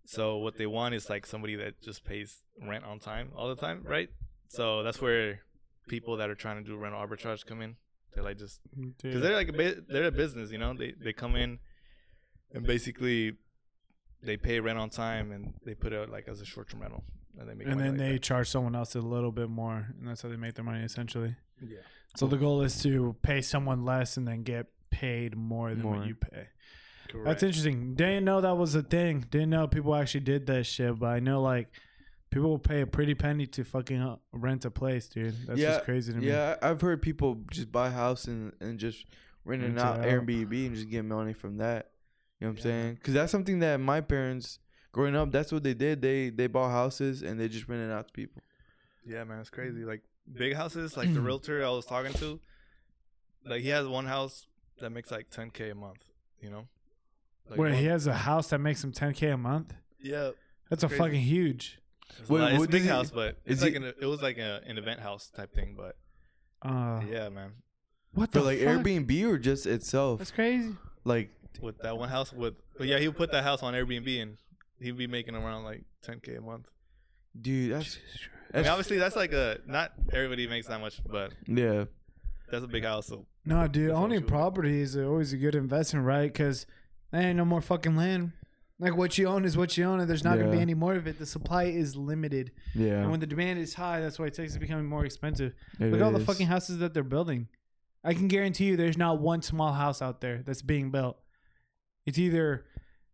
So 0.04 0.36
what 0.36 0.56
they 0.56 0.66
want 0.66 0.94
is 0.94 1.08
like 1.08 1.24
somebody 1.26 1.56
that 1.56 1.80
just 1.80 2.04
pays 2.04 2.42
rent 2.60 2.84
on 2.84 2.98
time 2.98 3.30
all 3.34 3.48
the 3.48 3.56
time, 3.56 3.82
right? 3.84 4.10
So 4.48 4.82
that's 4.82 5.00
where 5.00 5.40
people 5.88 6.16
that 6.18 6.28
are 6.28 6.34
trying 6.34 6.62
to 6.62 6.68
do 6.68 6.76
rental 6.76 7.00
arbitrage 7.00 7.46
come 7.46 7.62
in. 7.62 7.76
They 8.14 8.20
like 8.20 8.36
just 8.38 8.60
because 8.74 9.22
they're 9.22 9.34
like 9.34 9.48
a 9.48 9.52
bu- 9.52 9.82
they're 9.88 10.04
a 10.04 10.12
business, 10.12 10.50
you 10.50 10.58
know. 10.58 10.74
They 10.74 10.92
they 10.92 11.12
come 11.12 11.34
in 11.36 11.58
and 12.52 12.66
basically 12.66 13.36
they 14.22 14.36
pay 14.36 14.60
rent 14.60 14.78
on 14.78 14.90
time 14.90 15.32
and 15.32 15.54
they 15.64 15.74
put 15.74 15.92
it 15.92 15.98
out 16.00 16.10
like 16.10 16.28
as 16.28 16.40
a 16.40 16.44
short 16.44 16.68
term 16.68 16.80
rental, 16.82 17.04
and 17.38 17.48
they 17.48 17.54
make 17.54 17.68
and 17.68 17.78
then 17.80 17.90
like 17.90 17.98
they 17.98 18.12
that. 18.12 18.22
charge 18.22 18.48
someone 18.48 18.74
else 18.74 18.94
a 18.94 19.00
little 19.00 19.32
bit 19.32 19.48
more, 19.50 19.86
and 19.98 20.08
that's 20.08 20.22
how 20.22 20.28
they 20.28 20.36
make 20.36 20.54
their 20.54 20.64
money 20.64 20.82
essentially. 20.84 21.36
yeah 21.62 21.78
So 22.16 22.26
the 22.26 22.36
goal 22.36 22.62
is 22.62 22.82
to 22.82 23.14
pay 23.22 23.42
someone 23.42 23.84
less 23.84 24.16
and 24.16 24.26
then 24.26 24.42
get 24.42 24.66
paid 24.90 25.36
more 25.36 25.70
than 25.70 25.82
More. 25.82 25.96
what 25.96 26.06
you 26.06 26.14
pay. 26.14 26.48
correct. 27.08 27.24
That's 27.26 27.42
interesting. 27.42 27.94
Didn't 27.94 28.24
know 28.24 28.40
that 28.40 28.56
was 28.56 28.74
a 28.74 28.82
thing. 28.82 29.24
Didn't 29.30 29.50
know 29.50 29.68
people 29.68 29.94
actually 29.94 30.20
did 30.20 30.46
that 30.46 30.64
shit, 30.64 30.98
but 30.98 31.08
I 31.08 31.20
know 31.20 31.42
like 31.42 31.68
People 32.30 32.50
will 32.50 32.58
pay 32.58 32.80
a 32.80 32.86
pretty 32.86 33.14
penny 33.14 33.46
to 33.46 33.64
fucking 33.64 34.00
uh, 34.00 34.16
rent 34.32 34.64
a 34.64 34.70
place, 34.70 35.08
dude. 35.08 35.34
That's 35.46 35.60
just 35.60 35.84
crazy 35.84 36.12
to 36.12 36.18
me. 36.18 36.26
Yeah, 36.26 36.56
I've 36.60 36.80
heard 36.80 37.00
people 37.00 37.40
just 37.50 37.70
buy 37.70 37.88
a 37.88 37.90
house 37.90 38.26
and 38.26 38.52
and 38.60 38.78
just 38.78 39.06
rent 39.44 39.62
it 39.62 39.66
Rent 39.66 39.78
it 39.78 39.82
out 39.82 40.00
out. 40.00 40.06
Airbnb 40.06 40.66
and 40.66 40.74
just 40.74 40.90
get 40.90 41.04
money 41.04 41.32
from 41.32 41.58
that. 41.58 41.92
You 42.40 42.46
know 42.46 42.50
what 42.50 42.58
I'm 42.58 42.62
saying? 42.62 42.94
Because 42.94 43.14
that's 43.14 43.32
something 43.32 43.60
that 43.60 43.78
my 43.78 44.00
parents 44.00 44.58
growing 44.92 45.14
up, 45.14 45.30
that's 45.30 45.52
what 45.52 45.62
they 45.62 45.72
did. 45.72 46.02
They 46.02 46.30
they 46.30 46.48
bought 46.48 46.70
houses 46.70 47.22
and 47.22 47.38
they 47.40 47.48
just 47.48 47.68
rented 47.68 47.92
out 47.92 48.08
to 48.08 48.12
people. 48.12 48.42
Yeah, 49.06 49.24
man, 49.24 49.38
it's 49.40 49.50
crazy. 49.50 49.84
Like 49.84 50.02
big 50.32 50.54
houses, 50.54 50.96
like 50.96 51.12
the 51.14 51.20
realtor 51.28 51.64
I 51.64 51.70
was 51.70 51.86
talking 51.86 52.12
to, 52.14 52.40
like 53.46 53.62
he 53.62 53.68
has 53.68 53.86
one 53.86 54.06
house 54.06 54.46
that 54.80 54.90
makes 54.90 55.10
like 55.10 55.30
10k 55.30 55.70
a 55.72 55.74
month. 55.74 56.04
You 56.42 56.50
know. 56.50 56.68
Like, 57.48 57.58
Wait, 57.60 57.70
one- 57.70 57.78
he 57.78 57.86
has 57.86 58.06
a 58.06 58.14
house 58.14 58.48
that 58.48 58.58
makes 58.58 58.82
him 58.82 58.92
10k 58.92 59.34
a 59.34 59.36
month. 59.36 59.72
Yeah. 60.00 60.30
That's 60.68 60.82
a 60.82 60.88
Crazy. 60.88 60.98
fucking 61.02 61.20
huge. 61.20 61.78
It's, 62.18 62.28
Wait, 62.28 62.40
a 62.40 62.54
it's 62.54 62.64
a 62.64 62.68
big 62.68 62.70
does 62.72 62.82
he- 62.82 62.88
house, 62.88 63.10
but 63.10 63.38
it's 63.46 63.62
like 63.62 63.72
he- 63.72 63.76
an, 63.76 63.84
it 64.00 64.06
was 64.06 64.20
like 64.22 64.38
a, 64.38 64.60
an 64.66 64.78
event 64.78 65.00
house 65.00 65.30
type 65.34 65.54
thing. 65.54 65.76
But 65.76 65.96
Uh, 66.62 67.02
yeah, 67.08 67.28
man, 67.28 67.52
what 68.14 68.32
For 68.32 68.40
the 68.40 68.44
like 68.44 68.58
fuck? 68.58 68.68
Airbnb 68.84 69.28
or 69.28 69.38
just 69.38 69.66
itself. 69.66 70.18
That's 70.18 70.30
crazy. 70.32 70.74
Like 71.04 71.30
with 71.60 71.78
that 71.78 71.96
one 71.96 72.08
house, 72.08 72.32
with 72.32 72.54
but 72.76 72.86
yeah, 72.88 72.98
he 72.98 73.06
would 73.08 73.16
put 73.16 73.30
that 73.32 73.44
house 73.44 73.62
on 73.62 73.74
Airbnb 73.74 74.20
and 74.22 74.36
he'd 74.80 74.96
be 74.98 75.06
making 75.06 75.34
around 75.36 75.62
like 75.64 75.84
10k 76.04 76.38
a 76.38 76.40
month. 76.40 76.66
dude, 77.40 77.72
that's, 77.72 77.98
I 78.54 78.58
mean, 78.58 78.68
obviously 78.68 78.98
that's 78.98 79.16
like 79.16 79.32
a 79.32 79.58
not 79.66 79.92
everybody 80.12 80.46
makes 80.46 80.66
that 80.68 80.80
much, 80.80 81.00
but 81.06 81.32
yeah. 81.46 81.84
that's 82.50 82.64
a 82.64 82.68
big 82.68 82.84
house. 82.84 83.06
So 83.06 83.26
No, 83.44 83.66
dude, 83.68 83.90
owning 83.90 84.22
property 84.24 84.80
is 84.80 84.96
always 84.96 85.32
a 85.32 85.36
good 85.36 85.54
investment, 85.54 86.06
right? 86.06 86.32
Because 86.32 86.66
there 87.10 87.22
ain't 87.22 87.36
no 87.36 87.44
more 87.44 87.60
fucking 87.60 87.96
land. 87.96 88.32
Like 88.78 88.96
what 88.96 89.16
you 89.16 89.26
own 89.26 89.44
is 89.46 89.56
what 89.56 89.76
you 89.78 89.84
own, 89.84 90.00
and 90.00 90.08
there's 90.10 90.24
not 90.24 90.38
gonna 90.38 90.50
be 90.52 90.60
any 90.60 90.74
more 90.74 90.94
of 90.94 91.06
it. 91.06 91.18
The 91.18 91.24
supply 91.26 91.64
is 91.64 91.96
limited, 91.96 92.52
Yeah. 92.74 93.00
and 93.02 93.10
when 93.10 93.20
the 93.20 93.26
demand 93.26 93.58
is 93.58 93.72
high, 93.74 94.00
that's 94.00 94.18
why 94.18 94.26
Texas 94.26 94.52
is 94.52 94.58
becoming 94.58 94.84
more 94.86 95.04
expensive. 95.06 95.54
it 95.80 95.86
Look 95.86 96.00
at 96.00 96.02
all 96.04 96.12
the 96.12 96.18
is. 96.20 96.26
fucking 96.26 96.46
houses 96.46 96.78
that 96.78 96.92
they're 96.92 97.02
building. 97.02 97.48
I 98.04 98.12
can 98.12 98.28
guarantee 98.28 98.66
you, 98.66 98.76
there's 98.76 98.98
not 98.98 99.18
one 99.18 99.40
small 99.42 99.72
house 99.72 100.02
out 100.02 100.20
there 100.20 100.42
that's 100.44 100.62
being 100.62 100.90
built. 100.90 101.18
It's 102.04 102.18
either 102.18 102.66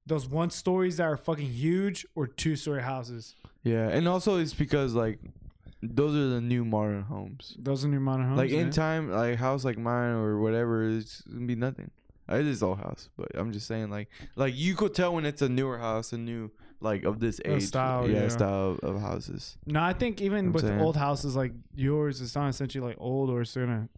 those 0.05 0.27
one 0.27 0.51
stories 0.51 0.97
that 0.97 1.05
are 1.05 1.17
fucking 1.17 1.47
huge 1.47 2.05
or 2.17 2.27
two 2.27 2.57
story 2.57 2.83
houses. 2.83 3.37
Yeah, 3.65 3.89
and 3.89 4.09
also 4.09 4.39
it's 4.39 4.55
because 4.55 4.95
like 4.95 5.21
those 5.83 6.15
are 6.15 6.29
the 6.29 6.41
new 6.41 6.65
modern 6.65 7.03
homes. 7.03 7.57
Those 7.59 7.85
are 7.85 7.89
new 7.89 8.01
modern 8.01 8.27
homes. 8.27 8.39
like 8.39 8.51
in 8.51 8.67
yeah. 8.67 8.73
time, 8.73 9.11
like 9.11 9.35
a 9.35 9.37
house 9.37 9.65
like 9.65 9.79
mine 9.79 10.15
or 10.15 10.41
whatever, 10.41 10.89
it's 10.89 11.23
gonna 11.23 11.47
be 11.47 11.57
nothing. 11.57 11.91
Uh, 12.31 12.37
It 12.37 12.47
is 12.47 12.63
old 12.63 12.79
house, 12.79 13.09
but 13.17 13.29
I'm 13.35 13.53
just 13.53 13.67
saying 13.67 13.91
like 13.91 14.09
like 14.37 14.55
you 14.57 14.75
could 14.75 14.95
tell 14.95 15.15
when 15.15 15.27
it's 15.27 15.43
a 15.43 15.49
newer 15.49 15.79
house, 15.79 16.13
a 16.13 16.19
new 16.19 16.51
like 16.81 17.05
of 17.05 17.21
this 17.21 17.41
age 17.45 17.63
style, 17.63 18.09
yeah, 18.09 18.23
yeah. 18.23 18.29
style 18.29 18.71
of, 18.71 18.81
of 18.81 19.01
houses. 19.01 19.57
No, 19.67 19.81
I 19.83 19.93
think 19.93 20.21
even 20.21 20.47
I'm 20.47 20.53
with 20.53 20.65
saying. 20.65 20.81
old 20.81 20.97
houses 20.97 21.37
like 21.37 21.53
yours, 21.75 22.21
it's 22.21 22.35
not 22.35 22.49
essentially 22.49 22.85
like 22.85 22.97
old 22.99 23.31
or 23.31 23.43
it's 23.43 23.55
gonna 23.55 23.89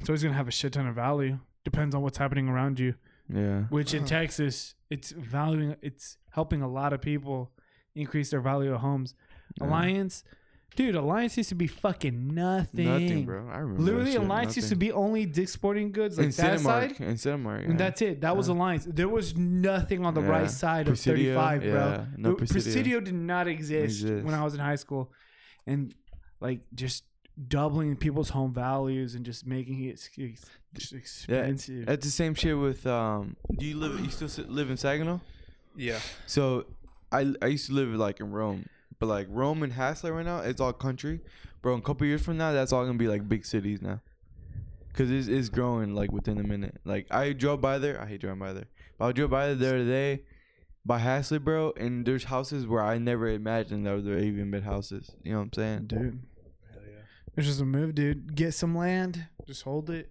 it's 0.00 0.08
always 0.08 0.22
gonna 0.22 0.34
have 0.34 0.48
a 0.48 0.52
shit 0.52 0.72
ton 0.72 0.86
of 0.86 0.94
value. 0.94 1.38
Depends 1.64 1.94
on 1.94 2.02
what's 2.02 2.18
happening 2.18 2.48
around 2.48 2.78
you. 2.80 2.94
Yeah, 3.28 3.62
Which 3.70 3.94
in 3.94 4.04
Texas, 4.04 4.74
it's 4.90 5.10
valuing 5.12 5.76
it's 5.80 6.16
helping 6.30 6.60
a 6.62 6.68
lot 6.68 6.92
of 6.92 7.00
people 7.00 7.52
increase 7.94 8.30
their 8.30 8.40
value 8.40 8.72
of 8.74 8.80
homes. 8.80 9.14
Yeah. 9.60 9.66
Alliance, 9.66 10.24
dude, 10.76 10.94
Alliance 10.94 11.36
used 11.36 11.50
to 11.50 11.54
be 11.54 11.66
fucking 11.66 12.34
nothing. 12.34 12.86
nothing, 12.86 13.26
bro. 13.26 13.48
I 13.50 13.58
remember. 13.58 13.82
Literally, 13.82 14.04
that 14.06 14.12
shit, 14.12 14.20
Alliance 14.22 14.56
used 14.56 14.68
to 14.70 14.76
be 14.76 14.92
only 14.92 15.26
Dick's 15.26 15.52
Sporting 15.52 15.92
Goods, 15.92 16.16
like 16.16 16.26
in 16.26 16.30
that 16.32 16.58
Cinemark, 16.58 16.62
side. 16.62 17.00
in 17.00 17.14
Cinemark, 17.14 17.64
And 17.68 17.78
that's 17.78 18.00
it. 18.02 18.20
That 18.22 18.36
was 18.36 18.48
Alliance. 18.48 18.86
There 18.88 19.08
was 19.08 19.36
nothing 19.36 20.06
on 20.06 20.14
the 20.14 20.22
Yeah. 20.22 20.28
right 20.28 20.50
side 20.50 20.88
of 20.88 20.92
Presidio, 20.92 21.34
35, 21.34 21.60
bro. 21.62 21.70
yeah. 21.70 22.04
No 22.16 22.30
No, 22.30 22.34
Presidio. 22.36 22.62
Presidio 22.62 23.00
did 23.00 23.14
not 23.14 23.46
exist, 23.48 24.02
exist. 24.02 24.24
when 24.24 24.34
I 24.34 24.42
was 24.42 24.54
in 24.54 24.60
high 24.60 24.76
school. 24.76 25.12
And 25.66 25.94
like 26.40 26.60
just 26.74 27.04
doubling 27.48 27.96
people's 27.96 28.28
home 28.30 28.52
values 28.52 29.14
and 29.14 29.24
just 29.24 29.46
making 29.46 29.84
it 29.84 29.92
ex- 29.92 30.10
ex- 30.18 30.50
just 30.74 30.92
expensive. 30.92 31.86
That's 31.86 32.04
the 32.04 32.10
same 32.10 32.34
shit 32.34 32.56
with 32.58 32.86
um. 32.86 33.36
Do 33.58 33.64
you 33.66 33.76
live? 33.76 34.00
You 34.00 34.10
still 34.10 34.44
live 34.46 34.70
in 34.70 34.76
Saginaw? 34.76 35.20
yeah, 35.76 35.98
So 36.26 36.66
I 37.12 37.34
I 37.42 37.46
used 37.46 37.66
to 37.66 37.72
live 37.72 37.88
like 37.90 38.20
in 38.20 38.30
Rome, 38.32 38.66
but 38.98 39.06
like 39.06 39.26
Rome 39.30 39.62
and 39.62 39.72
Haslet 39.72 40.14
right 40.14 40.24
now, 40.24 40.38
it's 40.38 40.60
all 40.60 40.72
country, 40.72 41.20
bro. 41.60 41.74
In 41.74 41.80
a 41.80 41.82
couple 41.82 42.06
years 42.06 42.22
from 42.22 42.38
now, 42.38 42.52
that's 42.52 42.72
all 42.72 42.84
gonna 42.84 42.98
be 42.98 43.08
like 43.08 43.28
big 43.28 43.44
cities 43.44 43.82
now, 43.82 44.00
cause 44.94 45.10
it's, 45.10 45.28
it's 45.28 45.48
growing 45.48 45.94
like 45.94 46.12
within 46.12 46.38
a 46.38 46.42
minute. 46.42 46.80
Like 46.84 47.06
I 47.10 47.32
drove 47.32 47.60
by 47.60 47.78
there, 47.78 48.00
I 48.00 48.06
hate 48.06 48.20
driving 48.20 48.40
by 48.40 48.52
there, 48.52 48.66
but 48.98 49.06
I 49.06 49.12
drove 49.12 49.30
by 49.30 49.46
there 49.48 49.54
the 49.54 49.68
other 49.68 49.84
day, 49.84 50.22
by 50.84 50.98
Haslet, 51.00 51.44
bro, 51.44 51.72
and 51.76 52.04
there's 52.06 52.24
houses 52.24 52.66
where 52.66 52.82
I 52.82 52.98
never 52.98 53.28
imagined 53.28 53.86
that 53.86 54.04
there 54.04 54.18
even 54.18 54.50
been 54.50 54.62
houses. 54.62 55.10
You 55.22 55.32
know 55.32 55.38
what 55.38 55.44
I'm 55.44 55.52
saying? 55.52 55.86
dude. 55.86 56.22
Hell 56.72 56.82
yeah. 56.84 56.98
It's 57.36 57.46
just 57.46 57.60
a 57.60 57.64
move, 57.64 57.94
dude. 57.94 58.34
Get 58.34 58.54
some 58.54 58.76
land, 58.76 59.26
just 59.46 59.62
hold 59.62 59.90
it. 59.90 60.10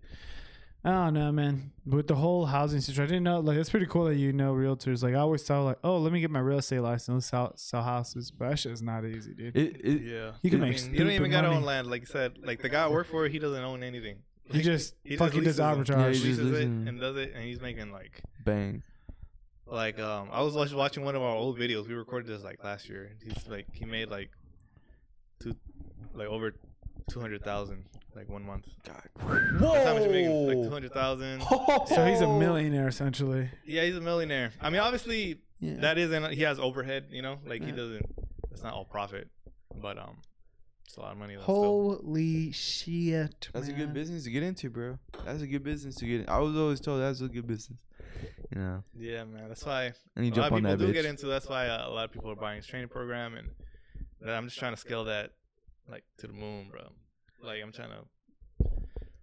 I 0.84 0.89
don't 0.89 1.13
know, 1.13 1.32
man. 1.32 1.72
With 1.86 2.08
the 2.08 2.15
whole 2.15 2.48
housing 2.48 2.82
situation, 2.82 3.04
I 3.04 3.08
didn't 3.08 3.24
know. 3.24 3.39
Like, 3.39 3.58
it's 3.58 3.70
pretty 3.70 3.86
cool 3.86 4.06
that 4.06 4.15
you 4.15 4.34
know 4.34 4.54
realtors. 4.54 5.04
Like, 5.04 5.13
I 5.13 5.20
always 5.20 5.44
thought, 5.44 5.63
like, 5.63 5.78
oh, 5.84 5.98
let 6.00 6.12
me 6.12 6.20
get 6.22 6.32
my 6.32 6.39
real 6.39 6.58
estate 6.58 6.80
license, 6.80 7.10
let's 7.10 7.26
sell 7.28 7.54
sell 7.56 7.84
houses. 7.84 8.32
But 8.32 8.50
that 8.50 8.60
shit 8.60 8.72
is 8.72 8.82
not 8.82 9.06
easy, 9.06 9.34
dude. 9.36 9.56
It, 9.56 9.76
it 9.84 10.02
Yeah, 10.02 10.32
You 10.41 10.50
can 10.50 10.63
I 10.63 10.70
make 10.70 10.82
mean, 10.84 10.91
you 10.94 11.00
don't 11.00 11.08
even 11.12 11.30
stupid 11.30 11.32
gotta 11.32 11.48
own 11.50 11.63
land, 11.63 11.86
like 11.88 12.02
you 12.02 12.08
said. 12.08 12.39
Like 12.44 12.62
the 12.63 12.70
guy 12.70 12.86
I 12.86 12.88
work 12.89 13.08
for, 13.08 13.28
he 13.28 13.38
doesn't 13.38 13.63
own 13.63 13.84
anything. 13.84 14.24
he 14.52 14.62
just 14.63 14.96
he 15.04 15.17
fucking 15.17 15.44
just 15.44 15.60
does 15.60 15.78
leases 15.78 15.96
arbitrage. 15.96 15.98
Yeah, 16.00 16.10
He 16.13 16.17
he 16.20 16.28
just 16.30 16.41
leases 16.41 16.60
it 16.62 16.63
and 16.67 17.00
does 17.00 17.15
it, 17.17 17.34
and 17.36 17.44
he's 17.44 17.62
making 17.62 17.91
like 17.91 18.22
bang. 18.44 18.82
like 19.67 20.00
um. 20.00 20.30
I 20.32 20.41
was 20.41 20.74
watching 20.74 21.04
one 21.04 21.15
of 21.15 21.22
our 21.22 21.36
old 21.36 21.60
videos. 21.60 21.88
We 21.88 21.94
recorded 21.94 22.28
this 22.28 22.44
like 22.44 22.63
last 22.63 22.89
year. 22.89 23.12
He's 23.24 23.48
like 23.48 23.67
he 23.72 23.86
made 23.86 24.10
like 24.10 24.32
two, 25.44 25.56
like 26.15 26.28
over 26.28 26.56
two 27.12 27.20
hundred 27.20 27.44
thousand 27.44 27.86
like 28.15 28.30
one 28.30 28.45
month. 28.45 28.67
God. 28.86 29.02
That's 29.60 29.86
how 29.86 29.93
much 29.93 30.04
he 30.04 30.10
making, 30.10 30.47
like 30.47 30.58
two 30.58 30.69
hundred 30.69 30.93
thousand. 30.93 31.41
so 31.88 32.06
he's 32.06 32.21
a 32.21 32.28
millionaire 32.28 32.88
essentially. 32.88 33.50
Yeah, 33.65 33.84
he's 33.86 33.95
a 33.97 34.02
millionaire. 34.02 34.52
I 34.62 34.69
mean, 34.69 34.82
obviously 34.82 35.39
Yeah. 35.60 35.76
that 35.82 35.97
isn't. 35.97 36.34
He 36.34 36.41
has 36.43 36.60
overhead, 36.60 37.08
you 37.12 37.21
know. 37.21 37.39
Like 37.45 37.63
he 37.63 37.71
doesn't. 37.71 38.06
It's 38.52 38.63
not 38.63 38.74
all 38.74 38.86
profit, 38.86 39.30
but 39.82 39.97
um, 39.97 40.17
it's 40.86 40.97
a 40.97 41.02
lot 41.02 41.13
of 41.13 41.17
money. 41.17 41.36
Though, 41.36 41.41
still. 41.43 41.54
Holy 42.04 42.52
shit! 42.52 43.50
That's 43.54 43.67
a 43.69 43.74
good 43.74 43.93
business 43.93 44.24
to 44.26 44.30
get 44.32 44.43
into, 44.43 44.69
bro. 44.69 45.00
That's 45.26 45.41
a 45.41 45.47
good 45.47 45.63
business 45.63 45.95
to 45.95 46.06
get. 46.06 46.21
In. 46.21 46.30
I 46.30 46.39
was 46.39 46.56
always 46.56 46.80
told 46.82 47.02
that's 47.02 47.21
a 47.21 47.28
good 47.28 47.47
business. 47.47 47.80
You 48.54 48.62
know, 48.62 48.84
Yeah, 48.97 49.24
man. 49.24 49.47
That's 49.47 49.65
why 49.65 49.93
and 50.15 50.26
you 50.26 50.32
a 50.34 50.36
lot 50.36 50.47
of 50.47 50.54
on 50.54 50.60
people 50.60 50.71
that 50.71 50.78
do 50.78 50.89
bitch. 50.89 50.93
get 50.93 51.06
into. 51.06 51.28
That's 51.28 51.47
why 51.47 51.67
uh, 51.69 51.88
a 51.88 51.91
lot 51.91 52.06
of 52.06 52.12
people 52.12 52.30
are 52.30 52.36
buying 52.36 52.58
his 52.58 52.67
training 52.67 52.89
program, 52.89 53.36
and 53.36 53.50
I'm 54.30 54.45
just 54.45 54.60
trying 54.60 54.74
to 54.74 54.80
scale 54.80 55.06
that 55.06 55.32
like 55.89 56.04
to 56.17 56.28
the 56.28 56.34
moon, 56.34 56.67
bro. 56.69 56.82
Like 57.43 57.62
I'm 57.63 57.71
trying 57.71 57.89
to 57.89 57.95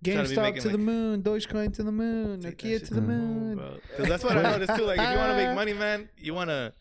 trying 0.05 0.25
to 0.25 0.31
be 0.31 0.37
GameStop 0.37 0.57
to 0.57 0.69
the 0.69 0.69
like- 0.71 0.81
moon, 0.81 1.23
Dogecoin 1.23 1.75
to 1.75 1.83
the 1.83 1.93
moon, 1.93 2.41
take 2.41 2.59
that 2.59 2.67
Nokia 2.69 2.87
to 2.89 2.95
the 2.95 3.01
moon. 3.01 3.81
Because 3.91 4.09
that's 4.09 4.25
what 4.25 4.37
I 4.37 4.43
noticed 4.59 4.77
too. 4.77 4.85
Like 4.85 4.99
if 5.01 5.11
you 5.11 5.17
want 5.17 5.31
to 5.33 5.37
make 5.47 5.55
money, 5.55 5.73
man, 5.73 6.09
you 6.17 6.35
want 6.35 6.51
to 6.51 6.73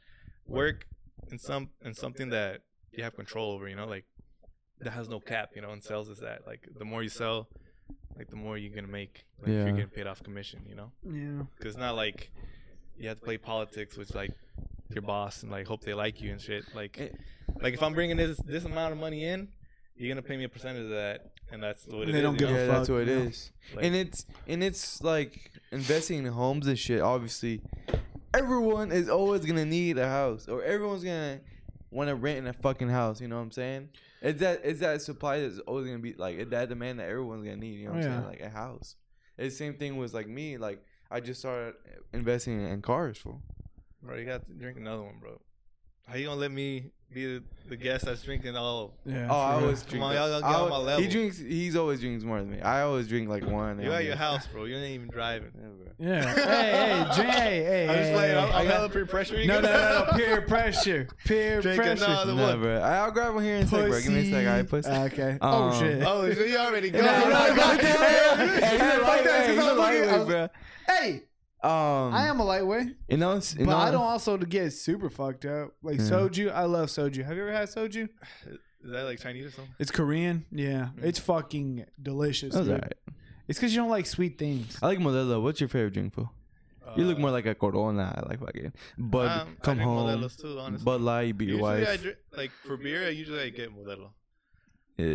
work 0.47 0.85
in 1.31 1.37
some 1.39 1.69
in 1.83 1.93
something 1.93 2.29
that 2.29 2.61
you 2.91 3.03
have 3.03 3.15
control 3.15 3.51
over. 3.51 3.67
You 3.67 3.75
know, 3.75 3.85
like 3.87 4.05
that 4.81 4.91
has 4.91 5.09
no 5.09 5.19
cap. 5.19 5.51
You 5.55 5.61
know, 5.61 5.71
and 5.71 5.83
sales 5.83 6.09
is 6.09 6.19
that. 6.19 6.45
Like 6.45 6.67
the 6.77 6.85
more 6.85 7.01
you 7.03 7.09
sell, 7.09 7.47
like 8.17 8.29
the 8.29 8.35
more 8.35 8.57
you're 8.57 8.73
gonna 8.75 8.87
make. 8.87 9.25
Like 9.39 9.49
if 9.49 9.53
Yeah. 9.53 9.63
you're 9.65 9.71
getting 9.73 9.89
paid 9.89 10.07
off 10.07 10.21
commission. 10.23 10.61
You 10.67 10.75
know. 10.75 10.91
Yeah. 11.03 11.43
Because 11.57 11.73
it's 11.75 11.79
not 11.79 11.95
like 11.95 12.31
you 12.97 13.07
have 13.09 13.19
to 13.19 13.23
play 13.23 13.37
politics 13.37 13.97
with 13.97 14.13
like 14.15 14.31
your 14.93 15.01
boss 15.01 15.43
and 15.43 15.51
like 15.51 15.67
hope 15.67 15.81
they 15.81 15.93
like 15.93 16.21
you 16.21 16.31
and 16.31 16.39
shit. 16.41 16.63
Like, 16.73 16.97
Eh. 16.99 17.09
like 17.61 17.73
if 17.73 17.83
I'm 17.83 17.93
bringing 17.93 18.17
this 18.17 18.37
this 18.45 18.63
amount 18.65 18.93
of 18.93 18.99
money 18.99 19.23
in, 19.25 19.49
you're 19.97 20.09
gonna 20.13 20.21
pay 20.21 20.37
me 20.37 20.43
a 20.43 20.49
percentage 20.49 20.83
of 20.83 20.89
that, 20.91 21.31
and 21.51 21.61
that's 21.61 21.85
what 21.87 22.07
it 22.07 22.11
They 22.11 22.19
is, 22.19 22.23
don't 22.23 22.33
you 22.33 22.39
give 22.39 22.49
know? 22.49 22.55
a 22.55 22.59
yeah, 22.59 22.65
that's 22.67 22.89
what 22.89 23.01
it 23.01 23.07
you 23.07 23.15
know? 23.15 23.21
is. 23.23 23.51
Like- 23.75 23.85
and 23.85 23.95
it's 23.95 24.25
and 24.47 24.63
it's 24.63 25.01
like 25.03 25.51
investing 25.71 26.19
in 26.19 26.25
homes 26.25 26.67
and 26.67 26.77
shit. 26.77 27.01
Obviously, 27.01 27.61
everyone 28.33 28.91
is 28.91 29.09
always 29.09 29.45
gonna 29.45 29.65
need 29.65 29.97
a 29.97 30.07
house, 30.07 30.47
or 30.47 30.63
everyone's 30.63 31.03
gonna 31.03 31.39
want 31.91 32.09
to 32.09 32.15
rent 32.15 32.39
in 32.39 32.47
a 32.47 32.53
fucking 32.53 32.89
house. 32.89 33.21
You 33.21 33.27
know 33.27 33.37
what 33.37 33.43
I'm 33.43 33.51
saying? 33.51 33.89
It's 34.21 34.39
that 34.39 34.61
it's 34.63 34.79
that 34.79 35.01
supply 35.01 35.41
that's 35.41 35.59
always 35.59 35.85
gonna 35.85 35.99
be 35.99 36.13
like 36.13 36.37
it's 36.37 36.51
that 36.51 36.69
demand 36.69 36.99
that 36.99 37.07
everyone's 37.09 37.43
gonna 37.43 37.57
need. 37.57 37.79
You 37.79 37.85
know 37.87 37.93
what 37.93 38.03
I'm 38.03 38.09
oh, 38.09 38.13
Yeah. 38.13 38.17
saying? 38.21 38.27
Like 38.27 38.41
a 38.41 38.49
house. 38.49 38.95
It's 39.37 39.53
the 39.55 39.65
same 39.65 39.73
thing 39.75 39.97
with 39.97 40.13
like 40.13 40.27
me. 40.27 40.57
Like 40.57 40.83
I 41.11 41.19
just 41.19 41.39
started 41.39 41.75
investing 42.13 42.65
in 42.65 42.81
cars 42.81 43.17
for. 43.17 43.39
Bro, 44.01 44.17
you 44.17 44.25
got 44.25 44.45
to 44.47 44.53
drink 44.53 44.77
another 44.77 45.03
one, 45.03 45.15
bro. 45.19 45.39
How 46.07 46.15
you 46.15 46.27
gonna 46.27 46.39
let 46.39 46.51
me 46.51 46.91
be 47.13 47.25
the, 47.25 47.43
the 47.67 47.75
guest 47.75 48.05
that's 48.05 48.21
drinking 48.23 48.55
all? 48.55 48.93
Yeah. 49.05 49.27
Oh, 49.29 49.37
I 49.39 49.51
for 49.51 49.57
real. 49.57 49.63
always 49.65 49.81
Come 49.81 49.89
drink. 49.89 50.03
on, 50.05 50.13
y'all 50.15 50.29
gotta 50.29 50.41
get 50.41 50.49
I 50.59 50.61
on 50.75 50.85
my 50.85 50.91
al- 50.93 50.99
He 51.01 51.07
drinks. 51.09 51.37
He's 51.37 51.75
always 51.75 51.99
drinks 51.99 52.23
more 52.23 52.39
than 52.39 52.49
me. 52.51 52.61
I 52.61 52.81
always 52.83 53.07
drink 53.09 53.27
like 53.27 53.45
one. 53.45 53.81
You 53.81 53.91
at 53.91 54.05
your 54.05 54.15
house, 54.15 54.47
bro. 54.47 54.63
You 54.65 54.77
ain't 54.77 54.85
even 54.95 55.09
driving. 55.09 55.51
Yeah, 55.53 55.67
bro. 55.67 55.85
Yeah. 55.99 56.33
hey, 56.33 56.71
hey, 56.71 57.15
Jay, 57.15 57.23
hey, 57.23 57.63
hey, 57.63 57.87
I'm 57.89 57.95
just 57.95 58.09
hey, 58.09 58.15
like, 58.15 58.25
hey. 58.25 58.37
I'm, 58.37 58.51
I 58.53 58.59
I'm 58.61 58.67
hella 58.67 58.89
peer 58.89 59.05
pressure. 59.05 59.45
no, 59.45 59.59
no, 59.59 59.61
no, 59.61 60.05
no, 60.11 60.17
peer 60.17 60.41
pressure, 60.43 61.07
peer 61.25 61.61
Drinking 61.61 61.83
pressure. 61.97 62.05
another 62.05 62.35
Nah, 62.35 62.47
one. 62.51 62.61
bro. 62.61 62.79
I'll 62.79 63.11
grab 63.11 63.33
one 63.35 63.43
here 63.43 63.55
in 63.57 63.63
a 63.63 63.67
sec, 63.67 63.87
bro. 63.89 63.99
Give 64.01 64.11
me 64.13 64.31
a 64.31 64.31
sec. 64.31 64.47
I 64.47 64.63
pussy. 64.63 64.89
Okay. 64.89 65.31
Um, 65.31 65.39
oh 65.41 65.79
shit. 65.79 66.03
Oh, 66.05 66.33
so 66.33 66.41
you 66.43 66.57
already 66.57 66.91
No, 66.91 67.01
got 67.01 67.23
no, 67.27 67.29
no, 67.33 67.45
it. 67.47 67.55
no, 67.55 67.63
Hey, 67.63 68.47
Hey, 68.47 68.71
he's 68.71 68.81
a 68.81 68.99
fuck 68.99 69.23
that, 69.23 69.25
lightweight, 69.25 69.25
'cause 69.25 69.47
he's 69.47 69.49
I 69.49 69.51
a 69.51 69.55
was 69.55 69.57
looking- 69.57 69.79
I 69.79 69.79
lightweight, 69.79 70.19
was- 70.19 70.27
bro. 70.27 70.47
Hey, 70.87 71.23
Um, 71.63 72.13
I 72.13 72.27
am 72.27 72.39
a 72.39 72.45
lightweight, 72.45 72.95
You 73.09 73.17
know, 73.17 73.31
it's- 73.31 73.55
you 73.57 73.65
but 73.65 73.71
know, 73.71 73.77
I 73.77 73.89
don't 73.91 74.03
also 74.03 74.37
get 74.37 74.71
super 74.73 75.09
fucked 75.09 75.45
up. 75.45 75.73
Like 75.81 75.97
Yeah. 75.99 76.05
soju, 76.05 76.51
I 76.53 76.63
love 76.65 76.89
soju. 76.89 77.25
Have 77.25 77.35
you 77.35 77.41
ever 77.43 77.51
had 77.51 77.67
soju? 77.69 78.07
Is 78.83 78.91
that 78.91 79.03
like 79.03 79.19
Chinese 79.19 79.47
or 79.47 79.51
something? 79.51 79.73
It's 79.79 79.89
Korean. 79.91 80.45
Yeah, 80.51 80.89
it's 81.01 81.17
fucking 81.19 81.85
delicious. 82.01 82.53
That's 82.53 82.65
dude. 82.67 82.75
alright. 82.75 82.93
It's 83.47 83.57
because 83.59 83.73
you 83.73 83.81
don't 83.81 83.89
like 83.89 84.05
sweet 84.05 84.37
things. 84.37 84.77
I 84.81 84.85
like 84.87 84.99
Modelo. 84.99 85.41
What's 85.41 85.59
your 85.59 85.67
favorite 85.69 85.93
drink, 85.93 86.13
fool? 86.13 86.31
You 86.95 87.05
look 87.05 87.17
Uh, 87.17 87.21
more 87.21 87.31
like 87.31 87.45
a 87.45 87.55
Corona. 87.55 88.13
I 88.23 88.29
like 88.29 88.39
fucking 88.39 88.71
Bud. 88.97 89.27
um, 89.29 89.57
I 89.59 89.65
come 89.65 89.75
drink 89.77 89.89
home. 89.89 90.21
Modelo's 90.21 90.35
too, 90.37 90.57
honestly. 90.59 90.85
Bud 90.85 91.01
Light. 91.01 91.37
Be 91.37 91.45
your 91.45 91.55
Usually 91.55 91.87
I 91.87 91.97
drink, 91.97 92.17
like 92.37 92.51
for 92.65 92.77
beer, 92.77 93.05
I 93.05 93.09
usually 93.09 93.41
I 93.41 93.49
get 93.49 93.75
Modelo. 93.75 94.11
Yeah, 94.97 95.05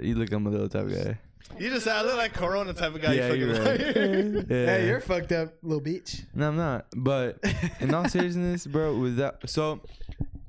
you 0.00 0.14
look 0.14 0.30
like 0.30 0.40
a 0.40 0.42
Modelo 0.42 0.70
type 0.70 0.86
of 0.86 0.92
guy. 0.92 1.18
You 1.58 1.70
just 1.70 1.88
I 1.88 2.02
look 2.02 2.16
like 2.16 2.34
Corona 2.34 2.72
type 2.74 2.94
of 2.94 3.00
guy. 3.00 3.14
yeah, 3.14 3.32
you 3.32 3.46
you're 3.46 3.62
right. 3.64 3.80
yeah. 4.50 4.66
Hey, 4.66 4.86
you're 4.86 5.00
fucked 5.00 5.32
up, 5.32 5.54
little 5.62 5.80
bitch. 5.82 6.24
No, 6.34 6.48
I'm 6.48 6.56
not. 6.56 6.86
But 6.94 7.38
in 7.80 7.92
all 7.94 8.08
seriousness, 8.08 8.66
bro, 8.66 8.96
with 8.98 9.16
that, 9.16 9.48
so 9.48 9.80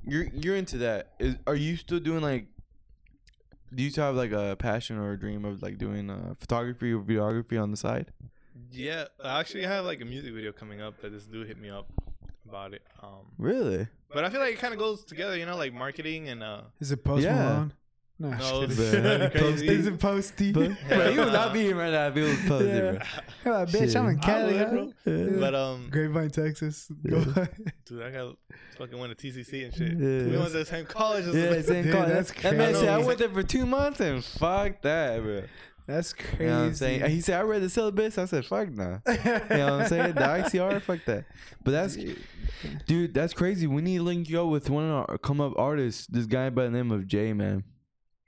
you're 0.04 0.24
you're 0.34 0.56
into 0.56 0.78
that. 0.78 1.12
Is 1.18 1.36
are 1.46 1.54
you 1.54 1.76
still 1.76 2.00
doing 2.00 2.20
like? 2.22 2.46
Do 3.74 3.82
you 3.82 3.90
still 3.90 4.04
have 4.04 4.16
like 4.16 4.32
a 4.32 4.56
passion 4.58 4.98
or 4.98 5.12
a 5.12 5.18
dream 5.18 5.44
of 5.44 5.62
like 5.62 5.78
doing 5.78 6.10
uh, 6.10 6.34
photography 6.38 6.92
or 6.92 7.00
videography 7.00 7.60
on 7.60 7.70
the 7.70 7.76
side? 7.76 8.12
yeah, 8.72 9.04
I 9.24 9.40
actually 9.40 9.64
have 9.64 9.84
like 9.84 10.00
a 10.00 10.04
music 10.04 10.32
video 10.32 10.52
coming 10.52 10.80
up 10.80 11.00
that 11.02 11.10
this 11.10 11.24
dude 11.24 11.46
hit 11.48 11.58
me 11.58 11.70
up 11.70 11.86
about 12.48 12.72
it. 12.74 12.82
Um, 13.02 13.26
Really? 13.38 13.86
but 14.12 14.24
I 14.24 14.28
feel 14.30 14.40
like 14.40 14.52
it 14.54 14.58
kind 14.58 14.72
of 14.74 14.78
goes 14.78 15.04
together, 15.04 15.36
you 15.36 15.46
know, 15.46 15.56
like 15.56 15.72
marketing 15.72 16.28
and 16.28 16.42
uh. 16.42 16.60
Is 16.78 16.92
it 16.92 17.02
Post 17.04 17.24
Yeah. 17.24 17.34
Malone? 17.36 17.72
No, 18.20 18.28
No, 18.28 18.66
just 18.66 18.78
it's 18.78 18.90
kidding. 18.90 19.02
that'd 19.02 19.32
be. 19.60 19.68
Is 19.68 19.86
it 19.86 19.98
Posty? 19.98 20.52
But, 20.52 20.72
bro, 20.88 21.08
you 21.08 21.20
would 21.20 21.32
not 21.32 21.54
be 21.54 21.62
here 21.62 21.74
right 21.76 21.90
now 21.90 22.08
if 22.08 22.16
it 22.18 22.22
was 22.22 22.38
Posty, 22.46 22.68
Yeah. 22.68 23.04
Come 23.44 23.52
on, 23.54 23.66
bitch, 23.66 23.96
I'm 23.98 24.08
in 24.10 24.18
I 24.18 24.22
Cali. 24.22 24.52
would, 24.52 24.60
huh? 24.60 24.68
bro. 24.70 24.92
Yeah. 25.06 25.40
But 25.40 25.54
um, 25.54 25.88
Grapevine, 25.90 26.30
Texas. 26.30 26.92
Yeah. 27.02 27.46
dude, 27.86 28.02
I 28.02 28.10
got 28.10 28.36
fucking 28.76 28.98
went 28.98 29.16
to 29.18 29.26
TCC 29.26 29.64
and 29.64 29.74
shit. 29.74 29.92
Yeah. 29.92 30.30
We 30.32 30.36
went 30.36 30.52
to 30.52 30.58
the 30.58 30.64
same 30.66 30.84
college. 30.84 31.24
As 31.26 31.34
Yeah, 31.34 31.48
the- 31.54 31.62
same 31.62 31.84
Dude, 31.84 31.94
call. 31.94 32.06
that's 32.06 32.30
That 32.42 32.56
man 32.56 32.74
said 32.74 32.88
I 32.90 32.94
crazy. 32.96 33.06
went 33.06 33.18
there 33.20 33.30
for 33.30 33.42
two 33.42 33.64
months 33.64 34.00
and 34.00 34.22
fuck 34.22 34.82
that, 34.82 35.22
bro. 35.22 35.42
That's 35.86 36.12
crazy. 36.12 36.36
You 36.44 36.50
know 36.50 36.58
what 36.60 36.64
I'm 36.66 36.74
saying? 36.74 37.10
He 37.10 37.20
said 37.22 37.40
I 37.40 37.42
read 37.42 37.62
the 37.62 37.70
syllabus. 37.70 38.16
I 38.18 38.26
said 38.26 38.44
fuck 38.44 38.68
nah. 38.70 38.98
You 39.08 39.14
know 39.24 39.32
what 39.48 39.56
I'm 39.82 39.88
saying? 39.88 40.12
The 40.12 40.20
ICR, 40.20 40.82
fuck 40.82 40.98
that. 41.06 41.24
But 41.64 41.70
that's, 41.72 41.96
dude, 42.86 43.14
that's 43.14 43.32
crazy. 43.32 43.66
We 43.66 43.82
need 43.82 43.96
to 43.96 44.02
link 44.04 44.28
you 44.28 44.42
up 44.42 44.48
with 44.48 44.70
one 44.70 44.84
of 44.84 45.08
our 45.08 45.18
come 45.18 45.40
up 45.40 45.54
artists. 45.56 46.06
This 46.06 46.26
guy 46.26 46.50
by 46.50 46.64
the 46.64 46.70
name 46.70 46.90
of 46.92 47.06
Jay, 47.08 47.32
man. 47.32 47.64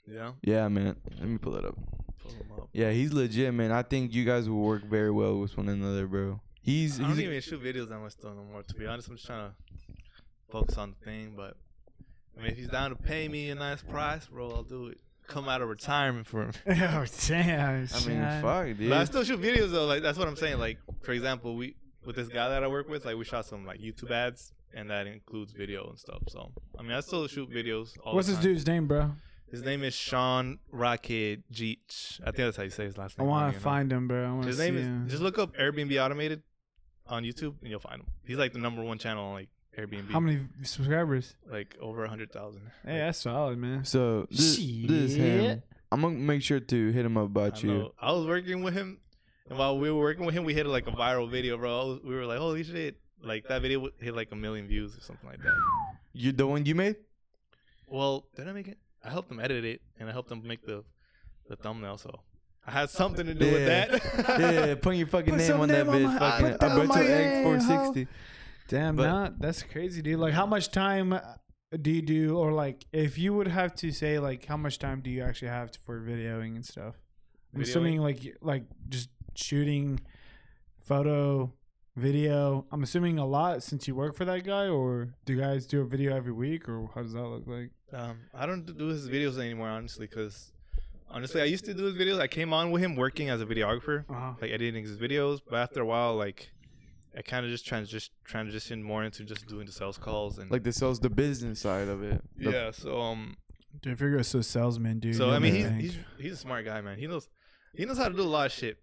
Yeah. 0.06 0.32
Yeah, 0.42 0.68
man. 0.68 0.96
Let 1.18 1.28
me 1.28 1.38
pull 1.38 1.56
it 1.56 1.64
up. 1.64 1.76
Pull 2.22 2.32
'em 2.32 2.52
up. 2.60 2.68
Yeah, 2.72 2.90
he's 2.90 3.12
legit, 3.12 3.52
man. 3.52 3.72
I 3.72 3.82
think 3.82 4.12
you 4.12 4.24
guys 4.24 4.48
will 4.48 4.62
work 4.62 4.84
very 4.84 5.10
well 5.10 5.38
with 5.38 5.56
one 5.56 5.68
another, 5.68 6.06
bro. 6.06 6.40
He's 6.60 7.00
I 7.00 7.04
he's 7.04 7.16
don't 7.16 7.24
even 7.24 7.40
shoot 7.40 7.62
videos 7.62 7.88
that 7.88 7.98
much 7.98 8.16
though 8.16 8.32
no 8.32 8.44
more. 8.44 8.62
To 8.62 8.74
be 8.74 8.86
honest, 8.86 9.08
I'm 9.08 9.16
just 9.16 9.26
trying 9.26 9.50
to 9.50 9.54
focus 10.50 10.78
on 10.78 10.94
the 10.98 11.04
thing. 11.04 11.34
But 11.36 11.56
I 12.38 12.42
mean, 12.42 12.52
if 12.52 12.56
he's 12.58 12.68
down 12.68 12.90
to 12.90 12.96
pay 12.96 13.28
me 13.28 13.50
a 13.50 13.54
nice 13.54 13.82
price, 13.82 14.26
bro, 14.26 14.50
I'll 14.50 14.62
do 14.62 14.86
it. 14.86 15.00
Come 15.26 15.48
out 15.48 15.62
of 15.62 15.68
retirement 15.68 16.26
for 16.26 16.42
him. 16.42 16.52
oh, 16.66 17.04
damn. 17.28 17.70
I 17.70 17.80
mean, 17.80 17.88
son. 17.88 18.42
fuck, 18.42 18.66
dude. 18.66 18.90
But 18.90 18.98
I 18.98 19.04
still 19.04 19.24
shoot 19.24 19.40
videos 19.40 19.70
though. 19.72 19.86
Like 19.86 20.02
that's 20.02 20.18
what 20.18 20.28
I'm 20.28 20.36
saying. 20.36 20.58
Like 20.58 20.78
for 21.02 21.12
example, 21.12 21.56
we 21.56 21.74
with 22.04 22.16
this 22.16 22.28
guy 22.28 22.48
that 22.48 22.62
I 22.62 22.68
work 22.68 22.88
with, 22.88 23.04
like 23.04 23.16
we 23.16 23.24
shot 23.24 23.46
some 23.46 23.66
like 23.66 23.80
YouTube 23.80 24.10
ads, 24.10 24.52
and 24.72 24.90
that 24.90 25.06
includes 25.06 25.52
video 25.52 25.88
and 25.88 25.98
stuff. 25.98 26.22
So 26.28 26.52
I 26.78 26.82
mean, 26.82 26.92
I 26.92 27.00
still 27.00 27.26
shoot 27.26 27.50
videos. 27.50 27.96
All 28.04 28.14
What's 28.14 28.28
the 28.28 28.34
this 28.34 28.42
dude's 28.42 28.66
name, 28.66 28.86
bro? 28.86 29.12
His 29.52 29.62
name 29.62 29.84
is 29.84 29.94
Sean 29.94 30.58
Rocket 30.70 31.42
Jeech. 31.52 32.20
I 32.22 32.26
think 32.26 32.36
that's 32.38 32.56
how 32.56 32.62
you 32.64 32.70
say 32.70 32.84
his 32.84 32.96
last 32.98 33.18
name. 33.18 33.28
I 33.28 33.30
want 33.30 33.54
to 33.54 33.60
find 33.60 33.92
him, 33.92 34.08
bro. 34.08 34.24
I 34.26 34.30
want 34.32 34.42
to 34.42 34.48
His 34.48 34.56
see 34.56 34.64
name 34.64 34.76
him. 34.78 35.04
is. 35.06 35.10
Just 35.12 35.22
look 35.22 35.38
up 35.38 35.54
Airbnb 35.56 36.02
Automated 36.04 36.42
on 37.06 37.22
YouTube, 37.22 37.54
and 37.60 37.70
you'll 37.70 37.78
find 37.80 38.00
him. 38.00 38.06
He's 38.24 38.38
like 38.38 38.52
the 38.54 38.58
number 38.58 38.82
one 38.82 38.96
channel 38.98 39.24
on 39.26 39.32
like 39.34 39.48
Airbnb. 39.78 40.10
How 40.10 40.20
many 40.20 40.40
subscribers? 40.62 41.34
Like 41.50 41.76
over 41.80 42.02
a 42.04 42.08
hundred 42.08 42.32
thousand. 42.32 42.62
Hey, 42.84 42.98
that's 42.98 43.18
solid, 43.18 43.58
man. 43.58 43.84
so 43.84 44.26
this, 44.30 44.56
this 44.56 44.56
is 44.58 45.14
him. 45.16 45.62
I'm 45.92 46.00
gonna 46.00 46.14
make 46.14 46.42
sure 46.42 46.58
to 46.58 46.90
hit 46.92 47.04
him 47.04 47.18
up 47.18 47.24
I, 47.24 47.26
about 47.26 47.62
you. 47.62 47.72
know. 47.74 47.92
I 48.00 48.12
was 48.12 48.26
working 48.26 48.62
with 48.62 48.72
him, 48.72 49.00
and 49.50 49.58
while 49.58 49.78
we 49.78 49.90
were 49.90 50.00
working 50.00 50.24
with 50.24 50.34
him, 50.34 50.44
we 50.44 50.54
hit 50.54 50.64
like 50.66 50.86
a 50.86 50.92
viral 50.92 51.30
video, 51.30 51.58
bro. 51.58 51.80
I 51.80 51.84
was- 51.84 52.00
we 52.02 52.14
were 52.14 52.24
like, 52.24 52.38
holy 52.38 52.64
shit! 52.64 52.96
Like 53.22 53.46
that 53.48 53.60
video 53.60 53.90
hit 54.00 54.16
like 54.16 54.32
a 54.32 54.36
million 54.36 54.66
views 54.66 54.96
or 54.96 55.02
something 55.02 55.28
like 55.28 55.42
that. 55.42 55.52
You 56.14 56.32
the 56.32 56.46
one 56.46 56.64
you 56.64 56.74
made? 56.74 56.96
Well, 57.86 58.24
did 58.34 58.48
I 58.48 58.52
make 58.52 58.68
it? 58.68 58.78
I 59.04 59.10
helped 59.10 59.28
them 59.28 59.40
edit 59.40 59.64
it, 59.64 59.80
and 59.98 60.08
I 60.08 60.12
helped 60.12 60.28
them 60.28 60.42
make 60.46 60.64
the 60.66 60.84
the 61.48 61.56
thumbnail. 61.56 61.98
So 61.98 62.20
I 62.66 62.70
had 62.70 62.90
something 63.00 63.26
to 63.26 63.34
do 63.34 63.50
with 63.50 63.66
that. 63.66 64.38
yeah, 64.40 64.74
putting 64.76 64.98
your 65.00 65.08
fucking 65.08 65.30
Put 65.34 65.38
name 65.38 65.46
some 65.48 65.60
on 65.60 65.68
that 65.68 65.88
on 65.88 65.94
bitch. 65.94 66.04
my- 66.04 66.18
fucking 66.18 66.46
put 66.52 66.60
that 66.60 66.70
Alberto 66.70 67.00
X 67.00 67.42
460. 67.42 68.08
Damn, 68.68 68.96
But- 68.96 69.06
nah, 69.06 69.30
that's 69.38 69.62
crazy, 69.64 70.02
dude. 70.02 70.18
Like, 70.20 70.32
how 70.34 70.46
much 70.46 70.70
time 70.70 71.12
uh, 71.12 71.20
do 71.80 71.90
you 71.90 72.00
do, 72.02 72.38
or 72.38 72.52
like, 72.52 72.86
if 72.92 73.18
you 73.18 73.34
would 73.34 73.48
have 73.48 73.74
to 73.76 73.90
say, 73.90 74.18
like, 74.18 74.46
how 74.46 74.56
much 74.56 74.78
time 74.78 75.00
do 75.00 75.10
you 75.10 75.22
actually 75.22 75.48
have 75.48 75.70
to, 75.72 75.78
for 75.80 76.00
videoing 76.00 76.54
and 76.54 76.64
stuff? 76.64 76.94
I'm 77.54 77.60
Videoing? 77.60 77.62
assuming, 77.64 78.00
like, 78.00 78.36
like 78.40 78.62
just 78.88 79.10
shooting 79.34 80.00
photo, 80.78 81.52
video. 81.96 82.66
I'm 82.72 82.82
assuming 82.82 83.18
a 83.18 83.26
lot 83.26 83.62
since 83.62 83.86
you 83.86 83.94
work 83.94 84.14
for 84.14 84.24
that 84.24 84.44
guy, 84.44 84.68
or 84.68 85.14
do 85.24 85.32
you 85.34 85.40
guys 85.40 85.66
do 85.66 85.80
a 85.80 85.84
video 85.84 86.14
every 86.16 86.32
week, 86.32 86.68
or 86.68 86.88
how 86.94 87.02
does 87.02 87.12
that 87.12 87.22
look 87.22 87.46
like? 87.46 87.70
Um, 87.92 88.18
I 88.34 88.46
don't 88.46 88.64
do 88.78 88.86
his 88.86 89.08
videos 89.08 89.38
anymore, 89.38 89.68
honestly, 89.68 90.06
because 90.06 90.52
honestly, 91.10 91.40
I 91.42 91.44
used 91.44 91.64
to 91.66 91.74
do 91.74 91.84
his 91.84 91.94
videos. 91.94 92.18
I 92.20 92.26
came 92.26 92.52
on 92.52 92.70
with 92.70 92.82
him 92.82 92.96
working 92.96 93.28
as 93.30 93.40
a 93.40 93.46
videographer, 93.46 94.04
Uh-huh. 94.08 94.34
like 94.40 94.50
editing 94.50 94.82
his 94.84 94.96
videos. 94.98 95.40
But 95.48 95.56
after 95.56 95.80
a 95.82 95.86
while, 95.86 96.16
like 96.16 96.50
I 97.16 97.20
kind 97.22 97.44
of 97.44 97.50
just 97.50 97.66
transi- 97.66 98.08
transitioned 98.26 98.82
more 98.82 99.04
into 99.04 99.24
just 99.24 99.46
doing 99.46 99.66
the 99.66 99.72
sales 99.72 99.98
calls 99.98 100.38
and 100.38 100.50
Like 100.50 100.62
the 100.64 100.72
sales, 100.72 100.98
the 101.00 101.10
business 101.10 101.60
side 101.60 101.88
of 101.88 102.02
it. 102.02 102.22
The- 102.38 102.50
yeah. 102.50 102.70
So 102.70 103.00
um, 103.00 103.36
Dude, 103.82 103.92
if 103.94 104.00
you're 104.00 104.16
a 104.16 104.24
so 104.24 104.40
salesman, 104.40 104.98
dude. 104.98 105.16
so 105.16 105.30
I 105.30 105.38
mean, 105.38 105.54
he's, 105.54 105.68
he's 105.94 105.96
he's 106.18 106.32
a 106.32 106.36
smart 106.36 106.64
guy, 106.64 106.80
man. 106.80 106.98
He 106.98 107.06
knows 107.06 107.28
he 107.74 107.84
knows 107.84 107.98
how 107.98 108.08
to 108.08 108.14
do 108.14 108.22
a 108.22 108.24
lot 108.24 108.46
of 108.46 108.52
shit. 108.52 108.78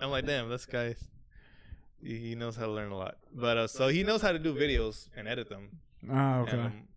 I'm 0.00 0.10
like, 0.10 0.26
damn, 0.26 0.48
this 0.50 0.66
guy. 0.66 0.96
He 2.02 2.16
he 2.18 2.34
knows 2.34 2.56
how 2.56 2.66
to 2.66 2.72
learn 2.72 2.90
a 2.92 2.96
lot, 2.96 3.16
but 3.32 3.56
uh, 3.56 3.66
so 3.66 3.88
he 3.88 4.02
knows 4.02 4.22
how 4.22 4.32
to 4.32 4.38
do 4.38 4.54
videos 4.54 5.08
and 5.16 5.28
edit 5.28 5.48
them. 5.48 5.80
oh, 6.10 6.40
okay. 6.40 6.52
And, 6.52 6.60
um, 6.60 6.88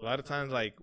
a 0.00 0.04
lot 0.04 0.18
of 0.20 0.24
times, 0.24 0.52
like, 0.52 0.74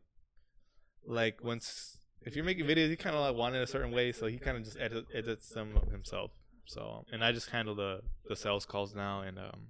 like 1.08 1.44
once 1.44 1.98
if 2.22 2.36
you're 2.36 2.46
making 2.46 2.66
videos, 2.66 2.90
you 2.90 2.98
kind 2.98 3.16
of 3.16 3.22
like 3.22 3.36
want 3.36 3.56
it 3.56 3.62
a 3.62 3.68
certain 3.68 3.92
way, 3.92 4.12
so 4.12 4.26
he 4.28 4.38
kind 4.38 4.58
of 4.58 4.64
just 4.64 4.78
edit, 4.80 5.06
edits 5.14 5.50
them 5.50 5.78
himself. 5.92 6.32
So, 6.66 7.06
and 7.12 7.24
I 7.24 7.32
just 7.32 7.50
handle 7.52 7.76
the 7.76 8.02
the 8.28 8.36
sales 8.36 8.66
calls 8.66 8.96
now, 8.96 9.22
and 9.22 9.38
um, 9.38 9.68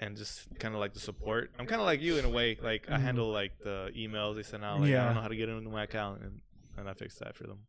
and 0.00 0.16
just 0.16 0.46
kind 0.58 0.74
of 0.74 0.80
like 0.80 0.94
the 0.94 1.00
support. 1.00 1.50
I'm 1.58 1.66
kind 1.66 1.80
of 1.80 1.86
like 1.86 2.00
you 2.00 2.18
in 2.18 2.24
a 2.24 2.28
way. 2.30 2.56
Like 2.62 2.88
I 2.88 2.96
Mhm. 2.96 3.00
handle 3.02 3.30
like 3.32 3.58
the 3.64 3.90
emails 3.96 4.36
they 4.36 4.42
send 4.44 4.64
out. 4.64 4.80
Like 4.80 4.90
I 5.02 5.04
don't 5.04 5.14
know 5.14 5.20
how 5.22 5.28
to 5.28 5.36
get 5.36 5.48
into 5.48 5.70
my 5.70 5.84
account, 5.84 6.22
and 6.22 6.40
and 6.76 6.88
I 6.88 6.94
fix 6.94 7.16
that 7.18 7.34
for 7.36 7.46
them. 7.46 7.66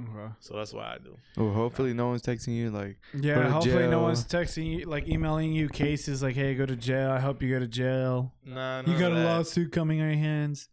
Okay. 0.00 0.32
So 0.40 0.56
that's 0.56 0.72
what 0.72 0.84
I 0.84 0.98
do. 0.98 1.16
Well, 1.36 1.52
hopefully 1.52 1.92
no 1.94 2.08
one's 2.08 2.22
texting 2.22 2.54
you 2.56 2.70
like, 2.70 2.98
Yeah, 3.14 3.34
Go 3.34 3.42
to 3.42 3.50
hopefully 3.50 3.86
no 3.88 4.00
one's 4.02 4.24
texting 4.24 4.78
you, 4.80 4.86
like 4.86 5.08
emailing 5.08 5.52
you 5.52 5.68
cases 5.68 6.22
like, 6.22 6.34
"Hey, 6.34 6.54
go 6.54 6.64
to 6.66 6.76
jail. 6.76 7.10
I 7.10 7.20
hope 7.20 7.42
you 7.42 7.50
go 7.50 7.58
to 7.60 7.68
jail. 7.68 8.32
Nah, 8.44 8.80
You 8.86 8.98
got 8.98 9.12
a 9.12 9.16
that. 9.16 9.24
lawsuit 9.24 9.72
coming 9.72 10.00
on 10.00 10.08
your 10.08 10.16
hands. 10.18 10.68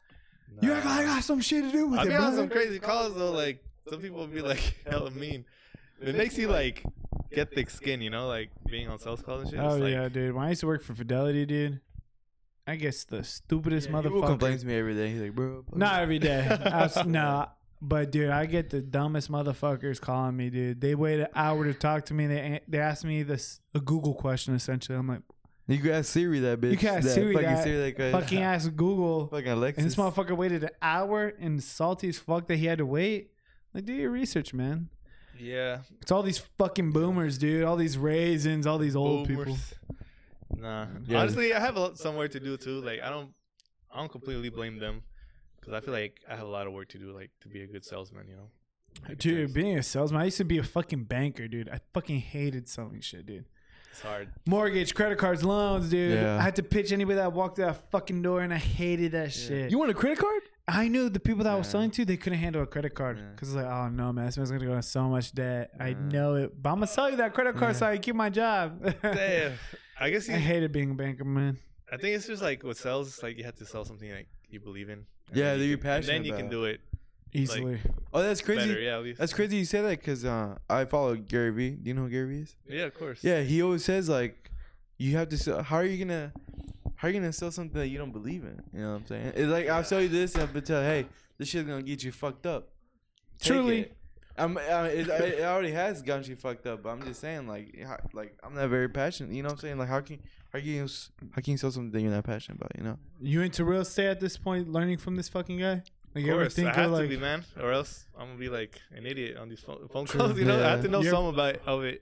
Nah. 0.62 0.68
You 0.68 0.74
act 0.74 0.86
like 0.86 1.00
I 1.00 1.04
got 1.06 1.24
some 1.24 1.42
shit 1.42 1.64
to 1.66 1.72
do 1.72 1.88
with 1.88 2.00
I 2.00 2.04
it, 2.04 2.08
be 2.10 2.16
on 2.16 2.32
bro." 2.32 2.36
some 2.42 2.50
crazy 2.50 2.80
calls 2.80 3.16
though. 3.16 3.32
Like 3.32 3.64
some 3.90 4.02
people 4.02 4.26
be 4.28 4.42
like 4.42 4.76
hella 4.90 5.12
mean. 5.12 5.46
It 6.02 6.16
makes 6.16 6.38
you 6.38 6.48
like 6.48 6.84
get 7.34 7.54
thick 7.54 7.70
skin, 7.70 8.02
you 8.02 8.10
know, 8.10 8.28
like 8.28 8.50
being 8.70 8.88
on 8.88 9.00
sales 9.00 9.22
calls 9.22 9.42
and 9.44 9.52
shit. 9.52 9.60
Oh 9.60 9.76
like, 9.78 9.92
yeah, 9.92 10.08
dude. 10.10 10.34
When 10.34 10.46
I 10.46 10.50
used 10.50 10.62
to 10.62 10.68
work 10.68 10.82
for 10.82 10.94
Fidelity, 10.94 11.46
dude, 11.46 11.82
I 12.66 12.76
guess 12.78 13.04
the 13.04 13.24
stupidest 13.24 13.88
he 13.88 13.94
will 13.94 14.02
motherfucker. 14.04 14.28
complain 14.28 14.58
to 14.60 14.66
me 14.66 14.76
every 14.78 14.94
day. 14.96 15.12
He's 15.12 15.22
like, 15.22 15.34
bro. 15.36 15.66
Not 15.74 16.00
every 16.02 16.20
day. 16.20 16.46
That's- 16.48 17.06
no, 17.06 17.48
but 17.82 18.12
dude, 18.12 18.30
I 18.30 18.46
get 18.46 18.70
the 18.70 18.82
dumbest 18.82 19.32
motherfuckers 19.32 20.00
calling 20.02 20.36
me, 20.36 20.50
dude. 20.50 20.82
They 20.82 20.96
wait 20.96 21.20
an 21.22 21.28
hour 21.36 21.64
to 21.66 21.74
talk 21.74 22.06
to 22.08 22.14
me. 22.14 22.28
They 22.28 22.60
they 22.68 22.80
ask 22.80 23.04
me 23.04 23.24
this 23.24 23.60
a 23.74 23.80
Google 23.80 24.14
question 24.14 24.54
essentially. 24.56 24.98
I'm 24.98 25.08
like, 25.08 25.22
You 25.68 25.78
can 25.80 25.92
ask 25.92 26.12
Siri 26.12 26.40
that 26.42 26.60
bitch. 26.60 26.72
You 26.72 26.78
can 26.78 26.96
ask 26.98 27.08
that 27.08 27.14
Siri 27.14 27.34
fucking 27.34 27.50
that. 27.50 27.64
Siri 27.64 27.78
that 27.92 27.98
guy. 27.98 28.12
fucking 28.12 28.40
ask 28.42 28.76
Google. 28.76 29.28
fucking 29.28 29.48
Alexis. 29.48 29.82
And 29.84 29.92
this 29.92 29.96
motherfucker 29.98 30.36
waited 30.36 30.64
an 30.64 30.72
hour 30.82 31.28
and 31.40 31.64
salty 31.64 32.10
as 32.10 32.18
fuck 32.20 32.48
that 32.48 32.58
he 32.58 32.66
had 32.66 32.80
to 32.80 32.86
wait. 32.86 33.32
Like, 33.74 33.86
do 33.86 33.94
your 33.94 34.10
research, 34.10 34.54
man. 34.54 34.90
yeah, 35.40 35.80
It's 36.02 36.12
all 36.12 36.24
these 36.24 36.40
fucking 36.58 36.92
boomers, 36.92 37.38
dude. 37.38 37.64
All 37.64 37.76
these 37.78 37.98
raisins, 37.98 38.66
all 38.68 38.78
these 38.80 38.96
old 38.96 39.28
people. 39.28 39.56
Nah, 40.56 40.88
Yeah. 41.06 41.20
honestly, 41.22 41.54
I 41.54 41.60
have 41.60 41.76
a 41.76 41.80
lot, 41.80 41.98
somewhere 41.98 42.28
to 42.28 42.40
do 42.40 42.58
too. 42.58 42.82
Like 42.82 43.00
I 43.02 43.10
don't, 43.10 43.30
I 43.94 44.00
don't 44.00 44.12
completely 44.12 44.50
blame 44.50 44.80
them 44.80 45.04
because 45.60 45.74
I 45.74 45.80
feel 45.82 45.94
like 45.94 46.22
I 46.30 46.36
have 46.36 46.48
a 46.48 46.52
lot 46.52 46.68
of 46.68 46.74
work 46.74 46.90
to 46.90 46.98
do, 46.98 47.12
like 47.12 47.32
to 47.42 47.48
be 47.50 47.62
a 47.64 47.68
good 47.68 47.86
salesman. 47.86 48.28
You 48.28 48.36
know, 48.36 48.50
Make 49.08 49.18
Dude, 49.20 49.48
sense. 49.48 49.52
being 49.54 49.78
a 49.78 49.84
salesman, 49.84 50.22
I 50.22 50.26
used 50.26 50.38
to 50.38 50.44
be 50.46 50.58
a 50.58 50.64
fucking 50.64 51.04
banker, 51.06 51.48
dude. 51.48 51.70
I 51.70 51.80
fucking 51.94 52.20
hated 52.20 52.68
selling 52.68 53.02
shit, 53.02 53.26
dude. 53.26 53.46
it's 53.92 54.02
hard. 54.02 54.30
Mortgage, 54.48 54.94
credit 54.96 55.18
cards, 55.18 55.44
loans, 55.44 55.90
dude. 55.90 56.14
Yeah. 56.20 56.38
I 56.38 56.42
had 56.42 56.56
to 56.58 56.64
pitch 56.64 56.92
anybody 56.92 57.16
that 57.18 57.32
walked 57.34 57.58
through 57.58 57.66
that 57.66 57.90
fucking 57.92 58.22
door, 58.22 58.42
and 58.42 58.54
I 58.54 58.58
hated 58.58 59.12
that 59.14 59.32
shit. 59.32 59.70
You 59.72 59.78
want 59.78 59.92
a 59.92 59.94
credit 59.94 60.18
card? 60.18 60.42
I 60.68 60.88
knew 60.88 61.10
the 61.10 61.20
people 61.20 61.44
that 61.46 61.54
I 61.54 61.56
was 61.56 61.68
selling 61.68 61.90
to, 61.92 62.06
they 62.06 62.18
couldn't 62.18 62.38
handle 62.40 62.62
a 62.62 62.68
credit 62.68 62.94
card 62.94 63.18
Yeah. 63.18 63.24
because 63.32 63.50
it's 63.50 63.56
like, 63.56 63.66
oh 63.66 63.90
no, 63.90 64.12
man, 64.14 64.26
this 64.28 64.38
man's 64.38 64.52
gonna 64.52 64.64
go 64.66 64.72
into 64.74 64.84
so 64.84 65.04
much 65.10 65.34
debt. 65.34 65.72
I 65.80 65.94
know 65.94 66.36
it, 66.36 66.62
but 66.62 66.70
I'm 66.70 66.76
gonna 66.76 66.86
sell 66.88 67.10
you 67.10 67.18
that 67.18 67.34
credit 67.34 67.56
card 67.58 67.74
Yeah. 67.74 67.80
so 67.80 67.86
I 67.88 67.94
can 67.94 68.02
keep 68.04 68.16
my 68.16 68.30
job. 68.30 68.84
Damn. 69.02 69.54
I 70.00 70.10
guess 70.12 70.28
you, 70.30 70.36
I 70.36 70.38
hated 70.38 70.72
being 70.72 70.92
a 70.92 70.94
banker, 70.94 71.24
man. 71.26 71.58
I 71.92 71.98
think 71.98 72.16
it's 72.16 72.28
just 72.28 72.44
like 72.44 72.64
what 72.64 72.78
sells. 72.78 73.08
It's 73.08 73.24
like 73.24 73.38
you 73.40 73.46
have 73.46 73.56
to 73.56 73.66
sell 73.66 73.84
something 73.84 74.12
like 74.12 74.28
you 74.52 74.60
believe 74.60 74.90
in. 74.90 75.06
Yeah, 75.34 75.52
then 75.52 75.60
that 75.60 75.64
you 75.64 75.70
you're 75.70 75.78
can- 75.78 75.84
passionate 75.84 76.14
Then 76.14 76.26
you 76.26 76.34
can 76.34 76.50
do 76.50 76.66
it 76.66 76.82
Easily. 77.32 77.80
Oh, 78.12 78.24
that's 78.24 78.42
crazy. 78.42 78.68
better. 78.70 78.80
Yeah, 78.80 78.98
at 78.98 79.04
least. 79.04 79.20
That's 79.20 79.34
crazy 79.34 79.58
you 79.58 79.66
say 79.66 79.82
that 79.84 79.90
because 80.00 80.26
uh, 80.26 80.58
I 80.68 80.86
follow 80.86 81.16
Gary 81.16 81.52
Vee. 81.52 81.70
Do 81.72 81.88
you 81.88 81.94
know 81.94 82.02
who 82.04 82.10
Gary 82.10 82.28
Vee 82.38 82.42
is? 82.42 82.56
Yeah, 82.68 82.86
of 82.86 82.96
course. 82.96 83.24
Yeah, 83.24 83.42
he 83.42 83.62
always 83.62 83.86
says 83.86 84.10
like, 84.10 84.50
you 84.98 85.16
have 85.16 85.30
to 85.30 85.38
sell. 85.38 85.62
How 85.62 85.76
are 85.78 85.86
you 85.86 86.04
gonna, 86.04 86.34
how 86.96 87.08
are 87.08 87.12
you 87.12 87.20
gonna 87.20 87.32
sell 87.32 87.52
something 87.52 87.80
that 87.80 87.90
you 87.90 88.00
don't 88.00 88.12
believe 88.12 88.44
in? 88.44 88.60
You 88.74 88.82
know 88.82 88.94
what 88.94 89.02
I'm 89.02 89.06
saying? 89.06 89.34
It's 89.36 89.48
like 89.52 89.70
I'll 89.70 89.84
sell 89.84 90.02
you 90.02 90.10
this, 90.10 90.34
and 90.34 90.42
I'll 90.44 90.50
but 90.52 90.66
tell, 90.66 90.82
hey, 90.82 91.06
this 91.38 91.50
shit's 91.50 91.68
gonna 91.70 91.84
get 91.84 92.04
you 92.04 92.12
fucked 92.12 92.48
up. 92.48 92.70
Take 93.40 93.52
Truly. 93.54 93.80
it. 93.82 93.98
I'm, 94.40 94.58
uh, 94.58 94.62
it, 94.92 95.08
it 95.08 95.44
already 95.44 95.72
has 95.72 96.02
gotten 96.02 96.24
you 96.30 96.36
fucked 96.36 96.66
up, 96.68 96.84
but 96.84 96.90
I'm 96.90 97.04
just 97.04 97.20
saying, 97.22 97.48
like, 97.48 97.78
how- 97.84 98.00
like 98.14 98.38
I'm 98.44 98.56
not 98.56 98.70
very 98.70 98.90
passionate. 98.90 99.34
You 99.34 99.44
know 99.44 99.48
what 99.50 99.54
I'm 99.54 99.60
saying? 99.60 99.78
Like, 99.78 99.90
how 99.90 100.02
can 100.02 100.20
how 100.54 100.60
can 100.60 100.68
you 100.68 100.84
s- 100.86 101.12
how 101.32 101.42
can 101.42 101.52
you 101.52 101.58
sell 101.58 101.72
something 101.72 101.92
that 101.92 102.02
you're 102.02 102.12
not 102.12 102.24
passionate 102.24 102.58
about? 102.60 102.72
You 102.78 102.84
know? 102.84 102.98
You 103.20 103.42
into 103.42 103.64
real 103.66 103.82
estate 103.82 104.08
at 104.08 104.20
this 104.20 104.38
point, 104.38 104.72
learning 104.72 104.98
from 104.98 105.16
this 105.16 105.30
fucking 105.30 105.60
guy? 105.60 105.84
Like, 106.16 106.24
Of 106.24 106.28
you 106.28 106.34
course, 106.34 106.56
think 106.56 106.70
I 106.70 106.74
have 106.82 106.92
like, 106.92 107.04
to 107.04 107.08
be 107.08 107.18
man, 107.18 107.46
or 107.60 107.72
else 107.72 108.06
I'm 108.18 108.28
gonna 108.30 108.40
be 108.40 108.50
like 108.50 108.80
an 108.96 109.06
idiot 109.06 109.38
on 109.38 109.48
these 109.50 109.60
phone, 109.60 109.88
phone 109.90 110.08
calls. 110.08 110.38
You 110.40 110.46
know, 110.50 110.58
I 110.64 110.70
have 110.72 110.82
to 110.82 110.88
know 110.88 111.02
You're- 111.02 111.12
some 111.12 111.26
about 111.26 111.58
of 111.68 111.84
it, 111.84 112.02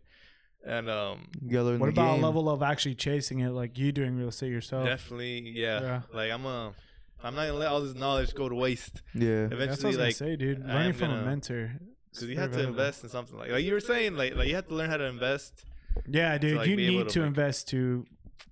and 0.65 0.89
um, 0.89 1.27
You 1.43 1.51
gotta 1.51 1.65
learn 1.65 1.79
what 1.79 1.87
the 1.87 1.91
about 2.01 2.15
game. 2.15 2.23
a 2.23 2.27
level 2.27 2.49
of 2.49 2.63
actually 2.63 2.95
chasing 2.95 3.39
it, 3.41 3.49
like 3.49 3.77
you 3.77 3.91
doing 3.91 4.15
real 4.17 4.29
estate 4.29 4.51
yourself? 4.51 4.85
definitely, 4.85 5.49
yeah. 5.55 5.81
Yeah. 5.81 6.01
Like 6.13 6.31
I'm 6.31 6.45
a, 6.45 6.73
I'm 7.21 7.35
not 7.35 7.47
gonna 7.47 7.53
let 7.59 7.67
all 7.67 7.81
this 7.81 7.95
knowledge 7.95 8.33
go 8.33 8.47
to 8.47 8.55
waste. 8.55 9.01
Yeah. 9.13 9.47
That's 9.47 9.51
what 9.51 9.51
I 9.51 9.63
Eventually, 9.63 9.87
was 9.87 9.95
gonna 9.97 10.07
like, 10.07 10.15
say, 10.15 10.35
dude. 10.37 10.65
Learning 10.65 10.93
from 10.93 11.11
a 11.11 11.15
gonna- 11.15 11.25
mentor. 11.25 11.71
Because 12.19 12.29
you 12.29 12.35
Very 12.35 12.41
have 12.47 12.51
to 12.51 12.57
valuable. 12.57 12.79
invest 12.79 13.03
in 13.03 13.09
something 13.09 13.37
like 13.37 13.51
like 13.51 13.63
you 13.63 13.73
were 13.73 13.79
saying, 13.79 14.15
like 14.15 14.35
like 14.35 14.47
you 14.47 14.55
have 14.55 14.67
to 14.67 14.75
learn 14.75 14.89
how 14.89 14.97
to 14.97 15.05
invest. 15.05 15.63
Yeah, 16.07 16.37
dude, 16.37 16.57
like, 16.57 16.67
you 16.67 16.75
need 16.75 17.07
to 17.07 17.13
to 17.13 17.19
make- 17.21 17.27
invest 17.27 17.69
to 17.69 18.05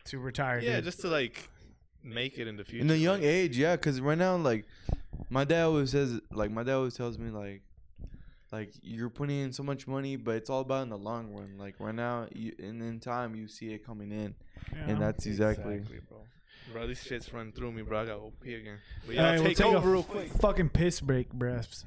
to 0.05 0.19
retire. 0.19 0.59
Yeah, 0.59 0.75
dude. 0.77 0.85
just 0.85 1.01
to 1.01 1.07
like 1.07 1.49
make 2.03 2.37
it 2.37 2.47
in 2.47 2.55
the 2.57 2.63
future. 2.63 2.83
in 2.85 2.91
a 2.91 2.95
young 2.95 3.21
like, 3.21 3.27
age 3.27 3.57
yeah 3.57 3.75
because 3.75 3.99
right 3.99 4.17
now 4.17 4.35
like 4.35 4.65
my 5.31 5.43
dad 5.43 5.63
always 5.63 5.89
says 5.89 6.19
like 6.31 6.51
my 6.51 6.61
dad 6.61 6.73
always 6.75 6.93
tells 6.93 7.17
me 7.17 7.31
like 7.31 7.63
like 8.51 8.71
you're 8.83 9.09
putting 9.09 9.39
in 9.39 9.51
so 9.51 9.63
much 9.63 9.87
money 9.87 10.15
but 10.15 10.35
it's 10.35 10.49
all 10.49 10.61
about 10.61 10.83
in 10.83 10.89
the 10.89 10.97
long 10.97 11.33
run 11.33 11.57
like 11.57 11.73
right 11.79 11.95
now 11.95 12.27
you, 12.31 12.53
and 12.59 12.79
in 12.81 12.99
time 12.99 13.35
you 13.35 13.47
see 13.47 13.73
it 13.73 13.83
coming 13.83 14.11
in 14.11 14.35
Yeah. 14.71 14.83
and 14.87 15.01
that's 15.01 15.25
exactly, 15.25 15.79
bro. 15.79 16.19
Bro, 16.73 16.87
these 16.87 17.03
shits 17.03 17.31
run 17.33 17.51
through 17.51 17.71
me, 17.71 17.81
bro. 17.83 18.01
I 18.01 18.05
gotta 18.05 18.19
go 18.19 18.33
pee 18.41 18.55
again. 18.55 18.77
But 19.05 19.15
yeah, 19.15 19.21
Hey, 19.21 19.27
I'll 19.27 19.33
we'll 19.41 19.47
take 19.49 19.57
take 19.57 19.65
over 19.67 19.89
a 19.89 19.91
real 19.93 20.03
quick. 20.03 20.31
fucking 20.33 20.69
piss 20.69 20.99
break, 21.01 21.31
breaths. 21.31 21.85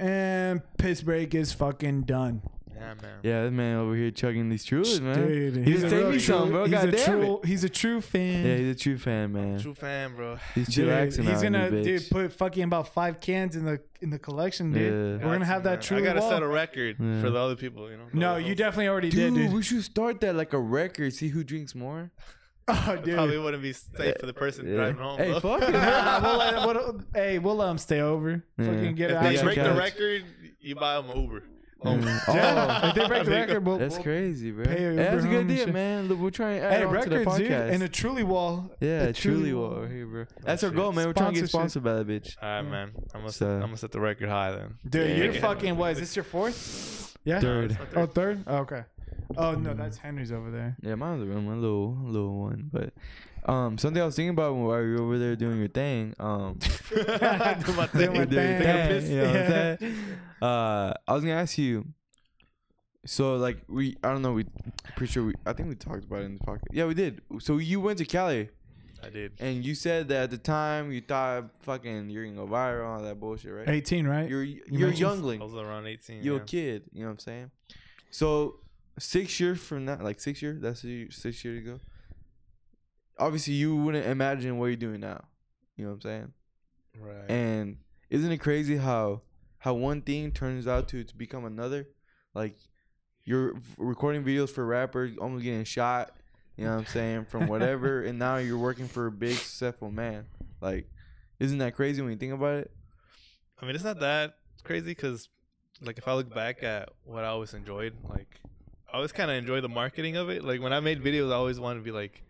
And 0.00 0.62
piss 0.78 1.02
break 1.02 1.34
is 1.34 1.52
fucking 1.52 2.02
done. 2.02 2.42
Yeah, 2.74 2.94
man. 3.02 3.18
yeah 3.24 3.42
this 3.42 3.50
man 3.52 3.76
over 3.78 3.96
here 3.96 4.12
chugging 4.12 4.48
these 4.50 4.64
truths 4.64 5.00
man 5.00 5.16
Dude, 5.26 5.56
He 5.56 5.62
he's 5.72 5.80
just 5.80 5.92
a 5.92 5.98
take 6.00 6.08
me 6.12 6.18
some, 6.20 6.50
bro. 6.50 6.64
He's 6.64 6.72
a 6.74 6.86
God 6.86 6.90
damn 6.92 7.06
true, 7.20 7.40
he's 7.44 7.64
a 7.64 7.68
true 7.68 8.00
fan. 8.00 8.46
yeah 8.46 8.56
he's 8.56 8.76
a 8.76 8.78
true 8.78 8.96
fan 8.98 9.32
man 9.32 9.58
True 9.58 9.74
fan, 9.74 10.14
bro. 10.14 10.38
he's 10.54 10.68
chillaxing 10.68 11.24
he's 11.28 11.42
gonna 11.42 11.66
in 11.66 11.74
this 11.82 12.02
dude 12.04 12.10
put 12.12 12.32
fucking 12.34 12.62
about 12.62 12.94
five 12.94 13.18
cans 13.18 13.56
in 13.56 13.64
the 13.64 13.80
in 14.00 14.10
the 14.10 14.18
collection, 14.20 14.70
dude. 14.72 14.82
Yeah. 15.20 15.26
We're 15.26 15.32
gonna 15.32 15.44
have 15.44 15.64
that 15.64 15.82
true 15.82 15.96
I 15.96 16.02
gotta 16.02 16.20
wall. 16.20 16.30
set 16.30 16.42
a 16.44 16.46
record 16.46 16.98
Yeah. 17.00 17.20
for 17.20 17.30
the 17.30 17.38
other 17.40 17.56
people, 17.56 17.90
you 17.90 17.96
know. 17.96 18.04
No, 18.12 18.36
you 18.36 18.54
definitely 18.54 18.86
already 18.86 19.10
did, 19.10 19.34
Dude, 19.34 19.46
dude. 19.46 19.52
we 19.52 19.62
should 19.64 19.82
start 19.82 20.20
that 20.20 20.36
like 20.36 20.52
a 20.52 20.60
record. 20.60 21.12
See 21.14 21.30
who 21.30 21.42
drinks 21.42 21.74
more. 21.74 22.12
Oh, 22.68 22.92
It 22.92 23.04
dude. 23.04 23.14
probably 23.14 23.38
wouldn't 23.38 23.62
be 23.62 23.72
safe 23.72 24.16
for 24.20 24.26
the 24.26 24.32
person 24.34 24.66
Yeah. 24.68 24.74
driving 24.76 24.96
home. 24.98 25.18
Hey, 25.18 25.32
fuck 25.40 25.62
it. 25.62 25.70
Nah, 25.72 26.20
we'll 26.22 26.36
let, 26.38 26.66
we'll, 26.66 27.00
hey, 27.14 27.38
we'll 27.38 27.56
let 27.56 27.70
him 27.70 27.78
stay 27.78 28.00
over. 28.00 28.42
Yeah. 28.58 28.64
Fucking 28.66 28.94
get 28.94 29.10
If 29.10 29.16
it 29.16 29.22
they 29.22 29.34
Yeah, 29.36 29.42
break 29.42 29.56
the 29.62 29.74
record, 29.74 30.24
you 30.60 30.74
buy 30.74 31.00
them 31.00 31.10
Uber. 31.18 31.42
home. 31.80 32.02
Yeah, 32.28 32.80
Oh. 32.82 32.88
if 32.88 32.94
they 32.96 33.06
break 33.06 33.24
the 33.24 33.30
There 33.30 33.40
you 33.40 33.46
go. 33.46 33.52
record, 33.54 33.66
we'll, 33.66 33.78
That's 33.78 33.94
we'll- 33.94 34.02
crazy, 34.02 34.50
bro. 34.50 34.64
pay 34.64 34.70
Hey, 34.72 34.82
Uber 34.82 34.96
that's 34.96 35.24
a 35.24 35.28
good 35.28 35.40
and 35.42 35.50
idea, 35.52 35.64
shit. 35.66 35.72
man. 35.74 36.08
Look, 36.08 36.18
we're 36.18 36.30
trying 36.30 36.60
to 36.60 36.66
add 36.66 36.72
Hey, 36.72 36.84
on 36.84 37.02
to 37.02 37.08
the 37.08 37.18
records, 37.20 37.38
dude, 37.38 37.50
and 37.52 37.82
a 37.84 37.88
truly 37.88 38.24
wall. 38.24 38.70
yeah, 38.80 39.02
a 39.04 39.12
truly 39.12 39.38
Truly 39.38 39.52
Wall. 39.54 39.72
over 39.72 39.88
here, 39.88 40.06
bro. 40.06 40.24
That's 40.42 40.64
our 40.64 40.70
goal, 40.70 40.92
man. 40.92 41.06
We're 41.06 41.12
trying 41.14 41.34
to 41.34 41.40
get 41.40 41.48
sponsored 41.48 41.84
by 41.84 41.94
that 41.94 42.06
bitch. 42.08 42.34
All 42.42 42.48
right, 42.48 42.62
man. 42.62 42.90
I'm 43.14 43.20
gonna, 43.20 43.32
So- 43.32 43.46
set, 43.46 43.50
I'm 43.54 43.60
gonna 43.62 43.76
set 43.76 43.92
the 43.92 44.00
record 44.00 44.28
high 44.28 44.50
then. 44.50 44.74
Dude, 44.88 45.08
Yeah. 45.10 45.24
you're 45.24 45.32
fucking. 45.34 45.76
What 45.76 45.92
is 45.92 46.00
this 46.00 46.16
your 46.16 46.24
fourth? 46.24 47.16
Yeah. 47.24 47.40
Third. 47.40 47.78
Oh, 47.94 48.06
third. 48.06 48.42
Oh, 48.46 48.56
okay. 48.58 48.82
Oh 49.36 49.52
no, 49.52 49.74
that's 49.74 49.98
Henry's 49.98 50.32
over 50.32 50.50
there. 50.50 50.76
Yeah, 50.82 50.94
mine's 50.94 51.22
around 51.22 51.46
my 51.46 51.54
little 51.54 51.96
little 52.02 52.38
one, 52.38 52.70
but 52.72 52.92
um, 53.44 53.78
something 53.78 54.02
I 54.02 54.06
was 54.06 54.16
thinking 54.16 54.30
about 54.30 54.54
while 54.54 54.82
you 54.82 54.96
were 54.96 55.02
over 55.02 55.18
there 55.18 55.36
doing 55.36 55.58
your 55.58 55.68
thing, 55.68 56.14
um, 56.18 56.58
Do 56.90 57.04
my 57.06 57.86
Doing 57.92 58.12
doing 58.14 58.28
thing. 58.28 58.30
thing, 58.30 59.10
you 59.10 59.16
know 59.16 59.26
what 59.26 59.36
I'm 59.36 59.78
saying? 59.78 59.94
Uh, 60.42 60.94
I 61.06 61.14
was 61.14 61.22
gonna 61.22 61.34
ask 61.34 61.58
you. 61.58 61.86
So 63.06 63.36
like 63.36 63.58
we, 63.68 63.96
I 64.02 64.10
don't 64.10 64.22
know, 64.22 64.32
we 64.32 64.44
pretty 64.96 65.12
sure 65.12 65.24
we, 65.24 65.34
I 65.46 65.52
think 65.52 65.68
we 65.68 65.76
talked 65.76 66.04
about 66.04 66.22
it 66.22 66.26
in 66.26 66.34
the 66.34 66.40
podcast. 66.40 66.64
Yeah, 66.72 66.86
we 66.86 66.94
did. 66.94 67.22
So 67.38 67.56
you 67.58 67.80
went 67.80 67.98
to 67.98 68.04
Cali, 68.04 68.50
I 69.02 69.08
did. 69.08 69.32
and 69.38 69.64
you 69.64 69.74
said 69.74 70.08
that 70.08 70.24
at 70.24 70.30
the 70.30 70.38
time 70.38 70.92
you 70.92 71.00
thought 71.00 71.50
fucking 71.60 72.10
you're 72.10 72.24
gonna 72.24 72.36
go 72.36 72.46
viral, 72.46 72.86
all 72.86 73.02
that 73.02 73.18
bullshit, 73.18 73.52
right? 73.52 73.68
18, 73.68 74.06
right? 74.06 74.28
You're 74.28 74.42
you're 74.42 74.90
a 74.90 74.94
youngling. 74.94 75.40
I 75.40 75.44
was 75.44 75.54
around 75.54 75.86
18. 75.86 76.22
you're 76.22 76.36
yeah. 76.36 76.42
a 76.42 76.44
kid. 76.44 76.82
You 76.92 77.00
know 77.00 77.06
what 77.06 77.12
I'm 77.12 77.18
saying? 77.20 77.50
So 78.10 78.56
six 78.98 79.38
years 79.40 79.60
from 79.60 79.84
now, 79.84 79.98
like 80.00 80.20
six 80.20 80.42
years, 80.42 80.60
that's 80.60 80.80
six 80.80 81.44
years 81.44 81.66
ago. 81.66 81.80
Obviously, 83.18 83.54
you 83.54 83.76
wouldn't 83.76 84.06
imagine 84.06 84.58
what 84.58 84.66
you're 84.66 84.76
doing 84.76 85.00
now. 85.00 85.24
You 85.76 85.84
know 85.84 85.90
what 85.90 85.96
I'm 85.96 86.00
saying? 86.02 86.32
Right. 87.00 87.30
And 87.30 87.78
isn't 88.10 88.30
it 88.30 88.38
crazy 88.38 88.76
how 88.76 89.22
how 89.58 89.74
one 89.74 90.02
thing 90.02 90.30
turns 90.32 90.66
out 90.66 90.88
to 90.88 91.04
to 91.04 91.16
become 91.16 91.44
another? 91.44 91.88
Like 92.34 92.56
you're 93.24 93.54
recording 93.76 94.24
videos 94.24 94.48
for 94.48 94.64
rappers, 94.64 95.16
almost 95.18 95.44
getting 95.44 95.64
shot. 95.64 96.12
You 96.56 96.64
know 96.64 96.72
what 96.72 96.78
I'm 96.78 96.86
saying? 96.86 97.26
From 97.26 97.46
whatever, 97.46 98.02
and 98.04 98.18
now 98.18 98.38
you're 98.38 98.58
working 98.58 98.88
for 98.88 99.06
a 99.06 99.12
big 99.12 99.36
successful 99.36 99.90
man. 99.90 100.24
Like, 100.60 100.88
isn't 101.38 101.58
that 101.58 101.76
crazy 101.76 102.02
when 102.02 102.10
you 102.10 102.16
think 102.16 102.32
about 102.32 102.56
it? 102.56 102.72
I 103.60 103.66
mean, 103.66 103.74
it's 103.74 103.84
not 103.84 104.00
that 104.00 104.38
crazy 104.64 104.86
because, 104.86 105.28
like, 105.80 105.98
if 105.98 106.08
I 106.08 106.14
look 106.14 106.34
back 106.34 106.62
at 106.64 106.88
what 107.04 107.22
I 107.22 107.28
always 107.28 107.54
enjoyed, 107.54 107.94
like, 108.08 108.40
I 108.92 108.96
always 108.96 109.12
kind 109.12 109.30
of 109.30 109.36
enjoy 109.36 109.60
the 109.60 109.68
marketing 109.68 110.16
of 110.16 110.30
it. 110.30 110.42
Like, 110.44 110.62
when 110.62 110.72
I 110.72 110.80
made 110.80 111.02
videos, 111.02 111.30
I 111.30 111.34
always 111.34 111.60
wanted 111.60 111.80
to 111.80 111.84
be 111.84 111.90
like, 111.90 112.22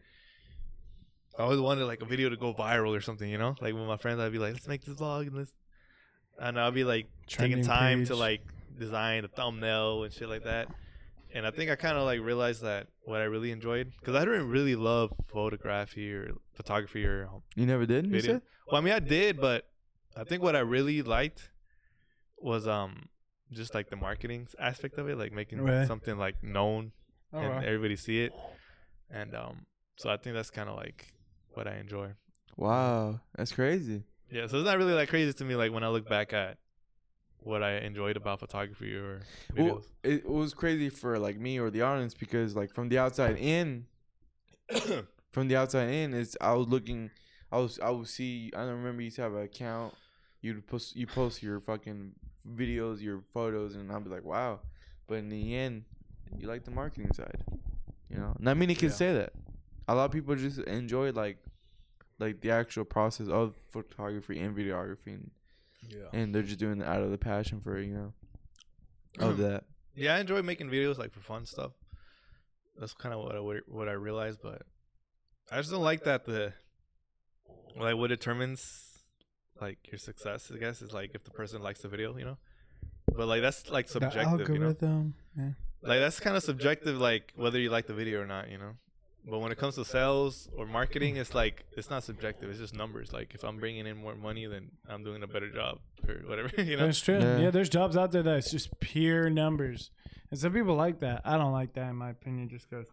I 1.39 1.43
always 1.43 1.61
wanted 1.61 1.85
like 1.85 2.03
a 2.03 2.05
video 2.05 2.29
to 2.29 2.37
go 2.37 2.53
viral 2.53 2.97
or 2.97 3.01
something, 3.01 3.29
you 3.29 3.39
know? 3.39 3.55
Like 3.61 3.75
with 3.75 3.87
my 3.87 3.97
friends, 3.97 4.19
I'd 4.19 4.33
be 4.33 4.41
like, 4.41 4.55
let's 4.55 4.67
make 4.67 4.85
this 4.85 4.97
vlog 4.97 5.29
and 5.29 5.37
let's, 5.37 5.53
and 6.41 6.59
I'll 6.59 6.73
be 6.73 6.83
like 6.83 7.07
Trending 7.29 7.59
taking 7.59 7.69
time 7.69 8.05
to 8.07 8.17
like 8.17 8.41
design 8.77 9.25
a 9.25 9.29
thumbnail 9.29 10.03
and 10.03 10.13
shit 10.13 10.29
like 10.29 10.45
that. 10.45 10.69
And 11.33 11.47
I 11.47 11.53
think 11.53 11.71
I 11.71 11.77
kind 11.77 11.97
of 11.97 12.05
like 12.05 12.21
realized 12.21 12.63
that 12.63 12.89
what 13.05 13.21
I 13.21 13.25
really 13.25 13.53
enjoyed 13.53 13.93
because 14.01 14.17
I 14.17 14.25
didn't 14.25 14.49
really 14.49 14.75
love 14.75 15.13
photography 15.29 16.13
or 16.13 16.33
photography 16.55 17.05
or 17.05 17.29
um, 17.33 17.43
You 17.55 17.67
never 17.67 17.87
did. 17.87 18.07
You 18.07 18.21
said? 18.21 18.43
Well, 18.67 18.81
I 18.81 18.85
mean, 18.85 18.95
I 18.95 18.99
did, 18.99 19.41
but 19.41 19.67
I 20.17 20.25
think 20.25 20.43
what 20.43 20.57
I 20.57 20.61
really 20.61 21.03
liked 21.03 21.51
was 22.39 22.67
um 22.67 23.09
just 23.53 23.75
like 23.75 23.89
the 23.91 23.97
marketing 23.97 24.49
aspect 24.59 24.99
of 24.99 25.09
it, 25.09 25.17
like 25.19 25.33
making 25.33 25.61
Right. 25.61 25.87
something 25.87 26.19
like 26.19 26.43
known 26.43 26.93
Oh, 27.33 27.41
and 27.41 27.51
wow. 27.51 27.61
everybody 27.61 27.97
see 27.97 28.23
it. 28.25 28.33
And 29.11 29.35
um, 29.35 29.67
so 29.97 30.11
I 30.11 30.17
think 30.17 30.35
that's 30.35 30.51
kind 30.51 30.69
of 30.69 30.77
like 30.77 31.13
what 31.55 31.67
I 31.67 31.77
enjoy. 31.77 32.13
Wow, 32.57 33.21
that's 33.37 33.53
crazy. 33.53 34.03
Yeah, 34.31 34.47
so 34.47 34.59
it's 34.59 34.67
not 34.67 34.77
really 34.79 34.95
that 34.95 35.09
crazy 35.09 35.33
to 35.33 35.45
me. 35.45 35.55
Like 35.57 35.73
when 35.73 35.83
I 35.85 35.89
look 35.89 36.09
back 36.09 36.33
at 36.33 36.59
what 37.41 37.63
I 37.63 37.79
enjoyed 37.79 38.17
about 38.17 38.41
photography 38.41 38.95
or 38.95 39.23
videos. 39.55 39.67
Well, 39.71 39.83
it 40.03 40.29
was 40.29 40.53
crazy 40.55 40.89
for 40.91 41.19
like 41.19 41.39
me 41.39 41.59
or 41.59 41.71
the 41.71 41.83
audience 41.83 42.13
because 42.15 42.55
like 42.57 42.75
from 42.75 42.89
the 42.89 42.99
outside 42.99 43.37
in, 43.39 43.87
from 45.33 45.49
the 45.49 45.57
outside 45.57 45.89
in, 45.89 46.15
it's 46.15 46.37
I 46.41 46.53
was 46.55 46.69
looking, 46.69 47.11
I 47.53 47.59
was 47.59 47.79
I 47.81 47.91
would 47.91 48.09
see. 48.09 48.51
I 48.55 48.61
don't 48.61 48.77
remember 48.77 49.01
you 49.03 49.07
used 49.07 49.17
to 49.17 49.23
have 49.23 49.35
an 49.35 49.43
account. 49.43 49.95
You'd 50.41 50.67
post 50.67 50.95
you 50.97 51.07
post 51.07 51.43
your 51.43 51.61
fucking 51.61 52.13
videos, 52.55 53.01
your 53.01 53.23
photos, 53.33 53.75
and 53.75 53.91
I'll 53.91 54.01
be 54.01 54.11
like, 54.11 54.25
wow. 54.25 54.61
But 55.07 55.17
in 55.19 55.29
the 55.29 55.57
end, 55.57 55.85
you 56.37 56.47
like 56.49 56.65
the 56.65 56.71
marketing 56.71 57.13
side, 57.15 57.43
you 58.11 58.17
know. 58.19 58.35
Not 58.39 58.57
many 58.57 58.75
can 58.75 58.89
Yeah. 58.89 58.95
say 58.95 59.13
that. 59.15 59.33
A 59.89 59.95
lot 59.95 60.05
of 60.07 60.11
people 60.13 60.35
just 60.37 60.59
enjoy 60.61 61.13
like, 61.13 61.39
like 62.19 62.41
the 62.41 62.51
actual 62.51 62.85
process 62.85 63.29
of 63.29 63.55
photography 63.71 64.39
and 64.41 64.57
videography, 64.57 65.07
and, 65.15 65.31
yeah. 65.89 66.07
and 66.13 66.35
they're 66.35 66.43
just 66.43 66.59
doing 66.59 66.81
it 66.81 66.87
out 66.87 67.03
of 67.03 67.11
the 67.11 67.19
passion 67.19 67.61
for 67.61 67.79
it, 67.79 67.87
you 67.87 67.95
know, 67.95 68.13
of 69.27 69.39
that. 69.39 69.65
Yeah, 69.95 70.15
I 70.15 70.21
enjoy 70.21 70.43
making 70.43 70.69
videos 70.71 70.99
like 70.99 71.13
for 71.13 71.21
fun 71.21 71.47
stuff. 71.47 71.73
That's 72.79 72.93
kind 72.95 73.15
of 73.15 73.21
what 73.25 73.35
I 73.35 73.41
what 73.67 73.89
I 73.89 73.93
realized, 73.93 74.39
but 74.43 74.63
I 75.51 75.57
just 75.57 75.71
don't 75.71 75.83
like 75.83 76.05
that 76.05 76.25
the 76.27 76.53
like 77.77 77.97
what 77.97 78.09
determines 78.09 78.88
like 79.61 79.79
your 79.91 79.99
success. 79.99 80.51
I 80.55 80.59
guess 80.59 80.83
is 80.83 80.93
like 80.93 81.13
if 81.15 81.25
the 81.25 81.31
person 81.31 81.63
likes 81.63 81.81
the 81.81 81.89
video, 81.89 82.17
you 82.17 82.25
know. 82.25 82.39
But 83.15 83.27
like 83.27 83.43
that's 83.43 83.71
like 83.71 83.87
The 83.87 83.93
subjective, 83.93 84.49
you 84.49 84.59
know. 84.59 85.13
Yeah. 85.37 85.51
Like 85.83 86.01
that's 86.01 86.21
kind 86.21 86.37
of 86.37 86.43
subjective, 86.43 86.99
like 86.99 87.33
whether 87.37 87.59
you 87.59 87.71
like 87.71 87.87
the 87.87 87.95
video 87.95 88.21
or 88.21 88.27
not, 88.27 88.51
you 88.51 88.59
know. 88.59 88.73
But 89.31 89.41
when 89.41 89.53
it 89.53 89.59
comes 89.59 89.75
to 89.75 89.85
sales 89.85 90.49
or 90.57 90.65
marketing, 90.67 91.17
it's 91.17 91.35
like 91.35 91.65
it's 91.77 91.91
not 91.91 92.03
subjective. 92.05 92.49
It's 92.51 92.59
just 92.59 92.75
numbers. 92.75 93.13
Like 93.13 93.35
if 93.35 93.45
I'm 93.45 93.59
bringing 93.59 93.87
in 93.87 93.97
more 93.97 94.15
money, 94.15 94.47
then 94.47 94.71
I'm 94.89 95.05
doing 95.05 95.23
a 95.23 95.27
better 95.27 95.51
job 95.51 95.79
or 96.09 96.15
whatever. 96.27 96.51
You 96.63 96.77
know. 96.77 96.87
That's 96.87 97.01
true. 97.01 97.19
Yeah. 97.19 97.39
Yeah. 97.39 97.51
there's 97.51 97.69
jobs 97.69 97.97
out 97.97 98.13
there 98.13 98.23
that's 98.23 98.51
just 98.51 98.79
pure 98.81 99.29
numbers, 99.31 99.91
and 100.31 100.39
some 100.41 100.53
people 100.53 100.75
like 100.77 101.01
that. 101.01 101.23
I 101.25 101.37
don't 101.37 101.53
like 101.53 101.75
that 101.75 101.91
in 101.91 101.97
my 101.97 102.11
opinion, 102.11 102.49
just 102.49 102.69
because 102.71 102.87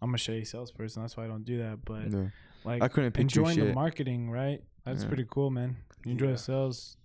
I'm 0.00 0.14
a 0.14 0.18
shitty 0.18 0.46
salesperson. 0.46 1.02
That's 1.02 1.16
why 1.16 1.24
I 1.24 1.28
don't 1.28 1.44
do 1.44 1.58
that. 1.58 1.84
But 1.84 2.10
Yeah. 2.10 2.26
like, 2.64 2.82
I 2.82 2.88
couldn't 2.88 3.12
picture 3.12 3.40
enjoying 3.40 3.68
the 3.68 3.72
marketing, 3.74 4.30
right? 4.30 4.62
That's 4.84 5.02
Yeah. 5.02 5.08
pretty 5.08 5.26
cool, 5.30 5.50
man. 5.50 5.76
You 6.04 6.12
enjoy 6.12 6.30
Yeah. 6.30 6.36
sales, 6.36 6.96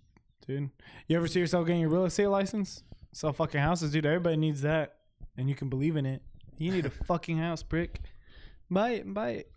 dude. 0.46 0.70
You 1.06 1.16
ever 1.16 1.26
see 1.28 1.40
yourself 1.40 1.66
getting 1.66 1.80
your 1.82 1.90
real 1.90 2.04
estate 2.04 2.26
license? 2.28 2.82
Sell 3.12 3.32
fucking 3.32 3.60
houses, 3.60 3.92
dude. 3.92 4.06
Everybody 4.06 4.36
needs 4.36 4.60
that, 4.62 4.96
and 5.36 5.48
you 5.48 5.54
can 5.54 5.68
believe 5.68 5.96
in 5.96 6.04
it. 6.06 6.22
You 6.58 6.70
need 6.72 6.86
a 6.86 6.90
fucking 7.06 7.38
house, 7.38 7.62
brick. 7.62 8.00
Buy 8.70 8.90
it 8.90 9.14
buy 9.14 9.30
it. 9.30 9.52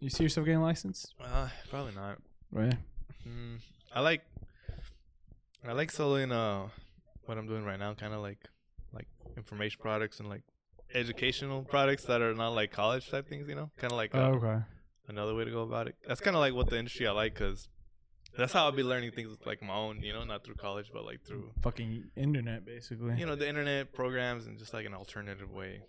You 0.00 0.10
see 0.10 0.24
yourself 0.24 0.44
getting 0.46 0.60
licensed, 0.60 1.14
Uh, 1.20 1.48
probably 1.70 1.94
not. 1.94 2.18
right? 2.50 2.74
Mm, 3.26 3.60
I 3.94 4.00
like 4.00 4.22
I 5.66 5.72
like 5.72 5.90
selling 5.90 6.32
uh 6.32 6.68
what 7.26 7.38
I'm 7.38 7.46
doing 7.46 7.64
right 7.64 7.78
now, 7.78 7.94
kind 7.94 8.12
of 8.12 8.20
like 8.20 8.38
like 8.92 9.06
information 9.36 9.78
products 9.80 10.18
and 10.20 10.28
like 10.28 10.42
educational 10.92 11.62
products 11.62 12.04
that 12.04 12.20
are 12.20 12.34
not 12.34 12.50
like 12.50 12.72
college 12.72 13.08
type 13.08 13.28
things, 13.28 13.48
you 13.48 13.54
know, 13.54 13.70
kind 13.78 13.92
of 13.92 13.96
like 13.96 14.14
uh, 14.14 14.18
Oh, 14.18 14.32
okay. 14.34 14.62
another 15.08 15.34
way 15.34 15.44
to 15.44 15.50
go 15.50 15.62
about 15.62 15.86
it. 15.86 15.94
That's 16.06 16.20
kind 16.20 16.36
of 16.36 16.40
like 16.40 16.52
what 16.52 16.68
the 16.68 16.78
industry 16.78 17.06
I 17.06 17.12
like 17.12 17.34
because 17.34 17.68
that's 18.36 18.52
how 18.52 18.64
I'll 18.64 18.72
be 18.72 18.82
learning 18.82 19.12
things 19.12 19.36
like 19.44 19.62
my 19.62 19.74
own, 19.74 20.02
you 20.02 20.12
know, 20.12 20.24
not 20.24 20.44
through 20.44 20.54
college, 20.54 20.90
but 20.92 21.04
like 21.04 21.22
through 21.24 21.50
Fucking 21.60 22.04
internet, 22.16 22.64
basically. 22.64 23.18
you 23.18 23.26
know 23.26 23.34
the 23.34 23.48
internet 23.48 23.92
programs 23.92 24.46
and 24.46 24.58
just 24.58 24.72
like 24.72 24.86
an 24.86 24.94
alternative 24.94 25.50
way. 25.52 25.82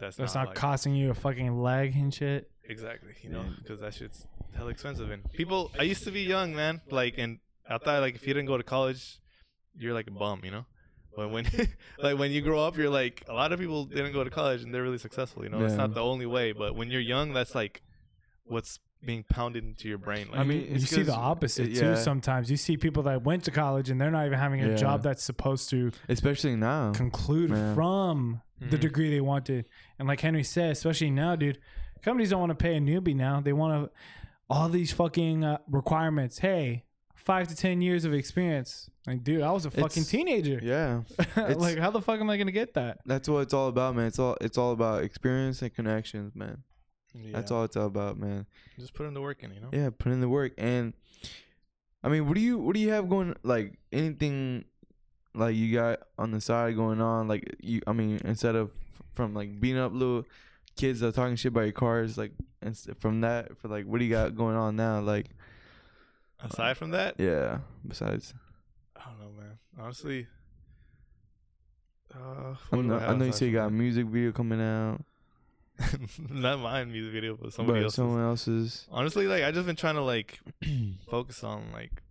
That's, 0.00 0.16
That's 0.16 0.34
not, 0.34 0.40
not 0.40 0.48
like, 0.48 0.56
costing 0.56 0.94
you 0.94 1.10
a 1.10 1.14
fucking 1.14 1.60
leg 1.60 1.94
and 1.96 2.14
shit. 2.14 2.50
Exactly, 2.64 3.14
you 3.22 3.30
know, 3.30 3.44
because 3.60 3.80
that 3.80 3.94
shit's 3.94 4.26
hell 4.56 4.68
expensive. 4.68 5.10
And 5.10 5.28
people, 5.32 5.72
I 5.78 5.82
used 5.82 6.04
to 6.04 6.12
be 6.12 6.20
young, 6.22 6.54
man. 6.54 6.80
Like, 6.90 7.18
and 7.18 7.38
I 7.68 7.78
thought 7.78 8.00
like 8.00 8.14
if 8.14 8.26
you 8.26 8.34
didn't 8.34 8.46
go 8.46 8.56
to 8.56 8.62
college, 8.62 9.18
you're 9.76 9.94
like 9.94 10.06
a 10.06 10.12
bum, 10.12 10.42
you 10.44 10.50
know. 10.50 10.66
But 11.16 11.30
when, 11.30 11.46
like, 11.98 12.16
when 12.16 12.30
you 12.30 12.42
grow 12.42 12.60
up, 12.60 12.76
you're 12.76 12.90
like 12.90 13.24
a 13.28 13.32
lot 13.32 13.52
of 13.52 13.58
people 13.58 13.86
didn't 13.86 14.12
go 14.12 14.22
to 14.22 14.30
college 14.30 14.62
and 14.62 14.72
they're 14.72 14.84
really 14.84 14.98
successful. 14.98 15.42
You 15.42 15.50
know, 15.50 15.64
it's 15.64 15.74
not 15.74 15.94
the 15.94 16.02
only 16.02 16.26
way, 16.26 16.52
but 16.52 16.76
when 16.76 16.90
you're 16.90 17.00
young, 17.00 17.32
that's 17.32 17.54
like 17.56 17.82
what's 18.44 18.78
being 19.04 19.24
pounded 19.28 19.64
into 19.64 19.88
your 19.88 19.98
brain. 19.98 20.28
Like, 20.30 20.40
I 20.40 20.44
mean, 20.44 20.66
you 20.72 20.80
see 20.80 21.02
the 21.02 21.14
opposite 21.14 21.70
yeah. 21.70 21.80
too. 21.94 21.96
Sometimes 21.96 22.50
you 22.50 22.56
see 22.56 22.76
people 22.76 23.04
that 23.04 23.22
went 23.22 23.44
to 23.44 23.50
college 23.50 23.90
and 23.90 24.00
they're 24.00 24.10
not 24.10 24.26
even 24.26 24.38
having 24.38 24.62
a 24.62 24.70
Yeah. 24.70 24.74
job 24.76 25.02
that's 25.02 25.22
supposed 25.22 25.70
to 25.70 25.92
especially 26.08 26.56
now. 26.56 26.92
conclude 26.92 27.50
Yeah. 27.50 27.74
from 27.74 28.42
the 28.60 28.76
Mhm. 28.76 28.80
degree 28.80 29.10
they 29.10 29.20
wanted. 29.20 29.66
And 29.98 30.08
like 30.08 30.20
Henry 30.20 30.42
said, 30.42 30.72
especially 30.72 31.10
now, 31.10 31.36
dude, 31.36 31.58
companies 32.02 32.30
don't 32.30 32.40
want 32.40 32.50
to 32.50 32.56
pay 32.56 32.76
a 32.76 32.80
newbie 32.80 33.14
now. 33.14 33.40
They 33.40 33.52
want 33.52 33.84
to 33.84 33.90
all 34.50 34.68
these 34.68 34.92
fucking 34.92 35.44
uh, 35.44 35.58
requirements. 35.70 36.38
Hey, 36.38 36.84
five 37.14 37.46
to 37.48 37.54
ten 37.56 37.80
years 37.80 38.04
of 38.04 38.12
experience. 38.14 38.88
Like, 39.06 39.22
dude, 39.22 39.42
I 39.42 39.52
was 39.52 39.64
a 39.66 39.70
fucking 39.70 39.84
It's- 40.02 40.08
teenager. 40.10 40.58
Yeah, 40.62 41.02
like, 41.56 41.78
how 41.78 41.90
the 41.90 42.00
fuck 42.00 42.18
am 42.20 42.28
I 42.30 42.36
gonna 42.36 42.50
get 42.52 42.74
that? 42.74 42.98
that's 43.06 43.28
what 43.28 43.40
it's 43.40 43.54
all 43.54 43.68
about, 43.68 43.94
man. 43.94 44.06
It's 44.06 44.18
all 44.18 44.36
it's 44.40 44.58
all 44.58 44.72
about 44.72 45.04
experience 45.04 45.62
and 45.62 45.72
connections, 45.74 46.34
man. 46.34 46.62
That's 47.14 47.50
all 47.50 47.64
it's 47.64 47.76
all 47.76 47.86
about, 47.86 48.18
man. 48.18 48.46
Just 48.78 48.94
put 48.94 49.06
in 49.06 49.14
the 49.14 49.20
work 49.20 49.42
in, 49.42 49.52
you 49.52 49.60
know. 49.60 49.68
Yeah, 49.72 49.90
put 49.96 50.12
in 50.12 50.20
the 50.20 50.28
work. 50.28 50.52
And 50.58 50.92
I 52.02 52.08
mean, 52.08 52.26
what 52.26 52.34
do 52.34 52.40
you 52.40 52.58
what 52.58 52.74
do 52.74 52.80
you 52.80 52.90
have 52.90 53.08
going? 53.08 53.34
Like 53.42 53.78
anything, 53.92 54.64
like 55.34 55.56
you 55.56 55.74
got 55.74 56.00
on 56.18 56.30
the 56.30 56.40
side 56.40 56.76
going 56.76 57.00
on? 57.00 57.28
Like 57.28 57.56
you, 57.60 57.80
I 57.86 57.92
mean, 57.92 58.20
instead 58.24 58.54
of 58.54 58.70
from 59.14 59.34
like 59.34 59.60
beating 59.60 59.78
up 59.78 59.92
little 59.92 60.24
kids 60.76 61.00
that 61.00 61.08
are 61.08 61.12
talking 61.12 61.36
shit 61.36 61.50
about 61.50 61.62
your 61.62 61.72
cars, 61.72 62.16
like 62.16 62.32
and 62.62 62.76
from 62.98 63.22
that 63.22 63.56
for 63.58 63.68
like 63.68 63.86
what 63.86 63.98
do 63.98 64.04
you 64.04 64.10
got 64.10 64.36
going 64.36 64.56
on 64.56 64.76
now? 64.76 65.00
Like 65.00 65.30
Aside 66.40 66.76
from 66.76 66.90
that, 66.90 67.16
yeah, 67.18 67.58
besides 67.86 68.32
I 68.96 69.10
don't 69.10 69.18
know, 69.18 69.40
man. 69.40 69.58
Honestly, 69.80 70.26
uh, 72.14 72.54
I 72.72 72.76
know, 72.76 72.96
I 72.96 73.14
know 73.16 73.24
you 73.24 73.32
say 73.32 73.46
you 73.46 73.52
got 73.52 73.66
a 73.66 73.70
music 73.70 74.06
video 74.06 74.30
coming 74.30 74.60
out? 74.60 75.02
not 76.30 76.58
my 76.60 76.84
music 76.84 77.12
video, 77.12 77.36
but 77.40 77.52
somebody 77.52 77.80
but 77.80 77.84
else's. 77.84 77.94
someone 77.96 78.22
else's. 78.22 78.86
Honestly, 78.90 79.26
like 79.26 79.44
I 79.44 79.50
just 79.50 79.66
been 79.66 79.76
trying 79.76 79.94
to 79.96 80.02
like 80.02 80.40
focus 81.10 81.44
on 81.44 81.70
like 81.72 82.02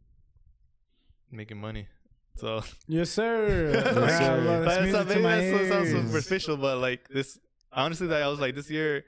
making 1.31 1.57
money. 1.59 1.87
So 2.35 2.61
Yes, 2.87 3.09
sir. 3.09 3.71
Yes, 3.73 3.83
sir. 4.17 4.43
well, 4.45 4.61
that's 4.61 4.65
That's 4.65 4.81
music 4.83 4.93
not, 4.93 5.01
to 5.03 5.09
maybe 5.09 5.21
my 5.23 5.35
that 5.37 5.67
so- 5.67 5.83
sounds 5.85 5.89
superficial, 6.07 6.57
but 6.57 6.77
like 6.77 7.07
this, 7.09 7.39
honestly, 7.73 8.07
that 8.07 8.21
I 8.23 8.27
was 8.27 8.39
like 8.39 8.55
this 8.55 8.69
year, 8.69 9.05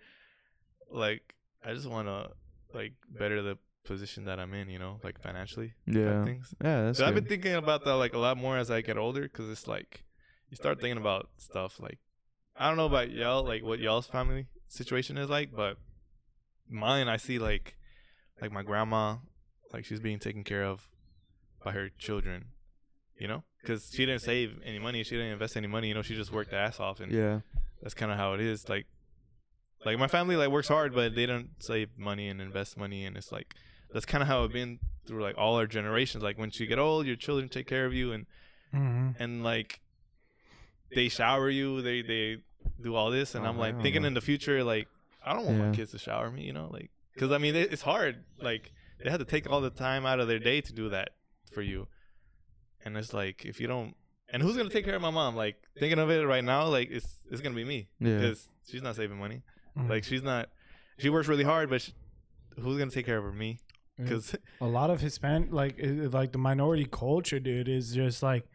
like 0.91 1.35
I 1.63 1.73
just 1.73 1.87
want 1.87 2.07
to 2.07 2.31
like 2.73 2.93
better 3.09 3.41
the 3.41 3.57
position 3.85 4.25
that 4.25 4.39
I'm 4.39 4.53
in, 4.53 4.69
you 4.69 4.77
know, 4.79 4.99
like 5.03 5.19
financially. 5.21 5.73
Yeah, 5.87 6.23
Things. 6.25 6.53
yeah, 6.63 6.83
that's 6.83 6.99
So 6.99 7.05
I've 7.05 7.15
been 7.15 7.25
thinking 7.25 7.55
about 7.55 7.85
that 7.85 7.95
like 7.95 8.13
a 8.13 8.19
lot 8.19 8.37
more 8.37 8.57
as 8.57 8.69
I 8.69 8.81
get 8.81 8.97
older, 8.97 9.21
because 9.21 9.49
it's 9.49 9.67
like 9.67 10.03
you 10.49 10.55
start 10.57 10.81
thinking 10.81 10.97
about 11.01 11.29
stuff 11.37 11.79
like 11.79 11.99
I 12.59 12.67
don't 12.67 12.75
know 12.77 12.85
about 12.85 13.09
y'all, 13.11 13.43
like 13.43 13.63
what 13.63 13.79
y'all's 13.79 14.05
family 14.05 14.47
situation 14.67 15.17
is 15.17 15.29
like, 15.29 15.55
but 15.55 15.77
mine 16.69 17.07
I 17.07 17.15
see 17.17 17.39
like 17.39 17.77
like 18.41 18.51
my 18.51 18.63
grandma, 18.63 19.17
like 19.73 19.85
she's 19.85 19.99
being 20.01 20.19
taken 20.19 20.43
care 20.43 20.63
of 20.65 20.89
by 21.63 21.71
her 21.71 21.89
children, 21.97 22.47
you 23.17 23.27
know, 23.27 23.43
because 23.61 23.89
she 23.93 24.05
didn't 24.05 24.21
save 24.21 24.59
any 24.65 24.77
money, 24.79 25.03
she 25.03 25.15
didn't 25.15 25.31
invest 25.31 25.55
any 25.57 25.67
money, 25.67 25.87
you 25.87 25.93
know, 25.93 26.01
she 26.01 26.15
just 26.15 26.31
worked 26.33 26.51
ass 26.53 26.79
off, 26.79 26.99
and 26.99 27.11
Yeah, 27.11 27.39
that's 27.81 27.93
kind 27.93 28.11
of 28.11 28.17
how 28.17 28.33
it 28.33 28.41
is. 28.41 28.67
Like, 28.67 28.87
like 29.85 29.97
my 29.97 30.07
family 30.07 30.35
like 30.35 30.49
works 30.49 30.67
hard, 30.67 30.93
but 30.93 31.15
they 31.15 31.25
don't 31.25 31.51
save 31.59 31.97
money 31.97 32.27
and 32.27 32.41
invest 32.41 32.77
money, 32.77 33.05
and 33.05 33.15
it's 33.15 33.31
like 33.31 33.55
that's 33.93 34.05
kind 34.05 34.21
of 34.21 34.27
how 34.27 34.43
it's 34.43 34.53
been 34.53 34.79
through 35.07 35.23
like 35.23 35.37
all 35.37 35.55
our 35.55 35.65
generations. 35.67 36.23
Like 36.23 36.37
once 36.37 36.59
you 36.59 36.67
get 36.67 36.77
old, 36.77 37.05
your 37.05 37.15
children 37.15 37.47
take 37.47 37.67
care 37.67 37.85
of 37.85 37.93
you, 37.93 38.11
and 38.11 38.25
Mhm. 38.73 39.15
and 39.17 39.43
like 39.43 39.79
they 40.93 41.07
shower 41.09 41.49
you, 41.49 41.81
they 41.81 42.01
they 42.01 42.37
do 42.81 42.95
all 42.95 43.11
this, 43.11 43.35
and 43.35 43.45
Oh, 43.45 43.49
I'm 43.49 43.57
like 43.57 43.81
thinking 43.81 44.01
no. 44.03 44.07
in 44.09 44.13
the 44.13 44.21
future, 44.21 44.63
like 44.63 44.87
I 45.25 45.33
don't 45.33 45.45
want 45.45 45.57
Yeah. 45.57 45.69
my 45.69 45.75
kids 45.75 45.91
to 45.91 45.97
shower 45.99 46.31
me, 46.31 46.43
you 46.43 46.53
know, 46.53 46.69
like 46.71 46.89
because 47.13 47.31
I 47.31 47.37
mean 47.37 47.55
it, 47.55 47.71
it's 47.73 47.81
hard. 47.81 48.23
Like 48.41 48.71
they 49.03 49.09
have 49.09 49.19
to 49.19 49.25
take 49.25 49.49
all 49.49 49.61
the 49.61 49.69
time 49.69 50.05
out 50.05 50.19
of 50.19 50.27
their 50.27 50.39
day 50.39 50.61
to 50.61 50.73
do 50.73 50.89
that 50.89 51.09
for 51.51 51.61
you, 51.61 51.87
and 52.85 52.97
it's 52.97 53.13
like 53.13 53.45
if 53.45 53.59
you 53.59 53.67
don't. 53.67 53.95
And 54.31 54.43
who's 54.43 54.55
gonna 54.55 54.69
take 54.69 54.85
care 54.85 54.95
of 54.95 55.01
my 55.01 55.09
mom? 55.09 55.35
Like 55.35 55.55
thinking 55.79 55.99
of 55.99 56.09
it 56.11 56.25
right 56.25 56.43
now, 56.43 56.67
like 56.67 56.89
it's 56.91 57.07
it's 57.31 57.41
gonna 57.41 57.55
be 57.55 57.65
me 57.65 57.87
yeah, 57.99 58.15
because 58.19 58.47
she's 58.67 58.81
not 58.83 58.95
saving 58.95 59.17
money. 59.17 59.41
Mhm. 59.77 59.89
Like 59.89 60.03
she's 60.03 60.23
not. 60.23 60.49
She 60.99 61.09
works 61.09 61.27
really 61.27 61.43
hard, 61.45 61.69
but 61.69 61.81
she, 61.81 61.93
who's 62.59 62.77
gonna 62.77 62.91
take 62.91 63.05
care 63.05 63.17
of 63.17 63.23
her? 63.23 63.31
Me? 63.31 63.59
Because 63.97 64.35
a 64.61 64.65
lot 64.67 64.89
of 64.89 65.01
Hispanic, 65.01 65.51
like 65.51 65.75
like 65.81 66.31
the 66.31 66.37
minority 66.37 66.85
culture, 66.89 67.39
dude, 67.39 67.67
is 67.67 67.93
just 67.93 68.21
like 68.23 68.45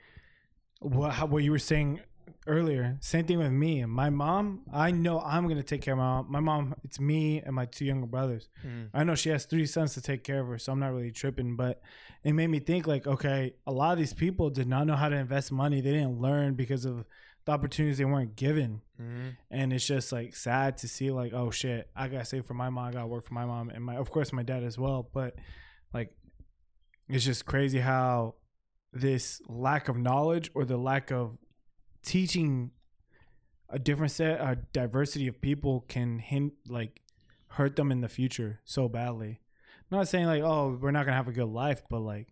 what 0.81 1.13
how, 1.13 1.27
what 1.27 1.43
you 1.43 1.51
were 1.51 1.59
saying 1.59 2.01
earlier. 2.47 2.97
Same 3.01 3.27
thing 3.27 3.39
with 3.39 3.53
me. 3.53 3.85
My 3.85 4.11
mom, 4.11 4.63
I 4.73 4.91
know 4.91 5.21
I'm 5.21 5.49
gonna 5.49 5.63
take 5.63 5.83
care 5.83 5.95
of 5.95 5.99
my 5.99 6.05
mom. 6.05 6.27
My 6.31 6.41
mom, 6.41 6.75
it's 6.85 7.01
me 7.01 7.41
and 7.41 7.55
my 7.55 7.67
two 7.67 7.85
younger 7.85 8.07
brothers. 8.07 8.49
Mm. 8.67 8.89
I 8.93 9.05
know 9.05 9.15
she 9.15 9.31
has 9.31 9.45
three 9.45 9.67
sons 9.67 9.95
to 9.95 10.01
take 10.01 10.25
care 10.25 10.41
of 10.41 10.49
her, 10.49 10.59
so 10.59 10.73
I'm 10.73 10.81
not 10.81 10.93
really 10.93 11.11
tripping. 11.11 11.57
But 11.57 11.81
it 12.23 12.33
made 12.33 12.49
me 12.49 12.61
think 12.61 12.87
like, 12.87 13.07
okay, 13.07 13.55
a 13.67 13.73
lot 13.73 13.93
of 13.93 13.99
these 13.99 14.13
people 14.13 14.51
did 14.51 14.69
not 14.69 14.87
know 14.87 14.97
how 14.97 15.09
to 15.09 15.17
invest 15.17 15.53
money. 15.53 15.81
They 15.81 15.93
didn't 15.93 16.21
learn 16.21 16.55
because 16.55 16.85
of 16.85 17.05
the 17.45 17.53
opportunities 17.53 17.99
they 17.99 18.05
weren't 18.05 18.37
given. 18.37 18.81
Mm-hmm. 19.01 19.29
And 19.51 19.73
it's 19.73 19.87
just 19.87 20.13
like 20.13 20.35
sad 20.35 20.79
to 20.79 20.89
see 20.89 21.11
like, 21.11 21.33
oh 21.33 21.51
shit, 21.51 21.89
I 21.95 22.09
gotta 22.09 22.25
save 22.25 22.47
for 22.47 22.55
my 22.55 22.71
mom, 22.71 22.89
I 22.89 22.93
gotta 22.93 23.07
work 23.07 23.27
for 23.27 23.35
my 23.35 23.45
mom, 23.45 23.71
and 23.71 23.85
my 23.85 23.97
of 23.97 24.11
course 24.11 24.33
my 24.33 24.43
dad 24.43 24.63
as 24.63 24.79
well. 24.79 25.09
But 25.13 25.35
like, 25.93 26.13
it's 27.09 27.25
just 27.25 27.45
crazy 27.45 27.81
how 27.81 28.37
this 28.93 29.43
lack 29.49 29.89
of 29.89 29.97
knowledge 29.97 30.51
or 30.55 30.65
the 30.65 30.77
lack 30.77 31.11
of 31.11 31.37
teaching 32.05 32.71
a 33.69 33.79
different 33.79 34.13
set, 34.13 34.41
a 34.41 34.59
diversity 34.73 35.27
of 35.27 35.41
people 35.41 35.85
can 35.89 36.19
hint 36.19 36.53
like 36.69 37.01
hurt 37.49 37.77
them 37.77 37.91
in 37.91 38.01
the 38.01 38.09
future 38.09 38.61
so 38.65 38.89
badly. 38.89 39.41
not 39.91 40.09
saying 40.09 40.27
like, 40.27 40.43
oh, 40.43 40.79
we're 40.81 40.91
not 40.91 41.05
gonna 41.05 41.17
have 41.17 41.29
a 41.29 41.33
good 41.33 41.49
life, 41.49 41.83
but 41.89 42.01
like 42.01 42.29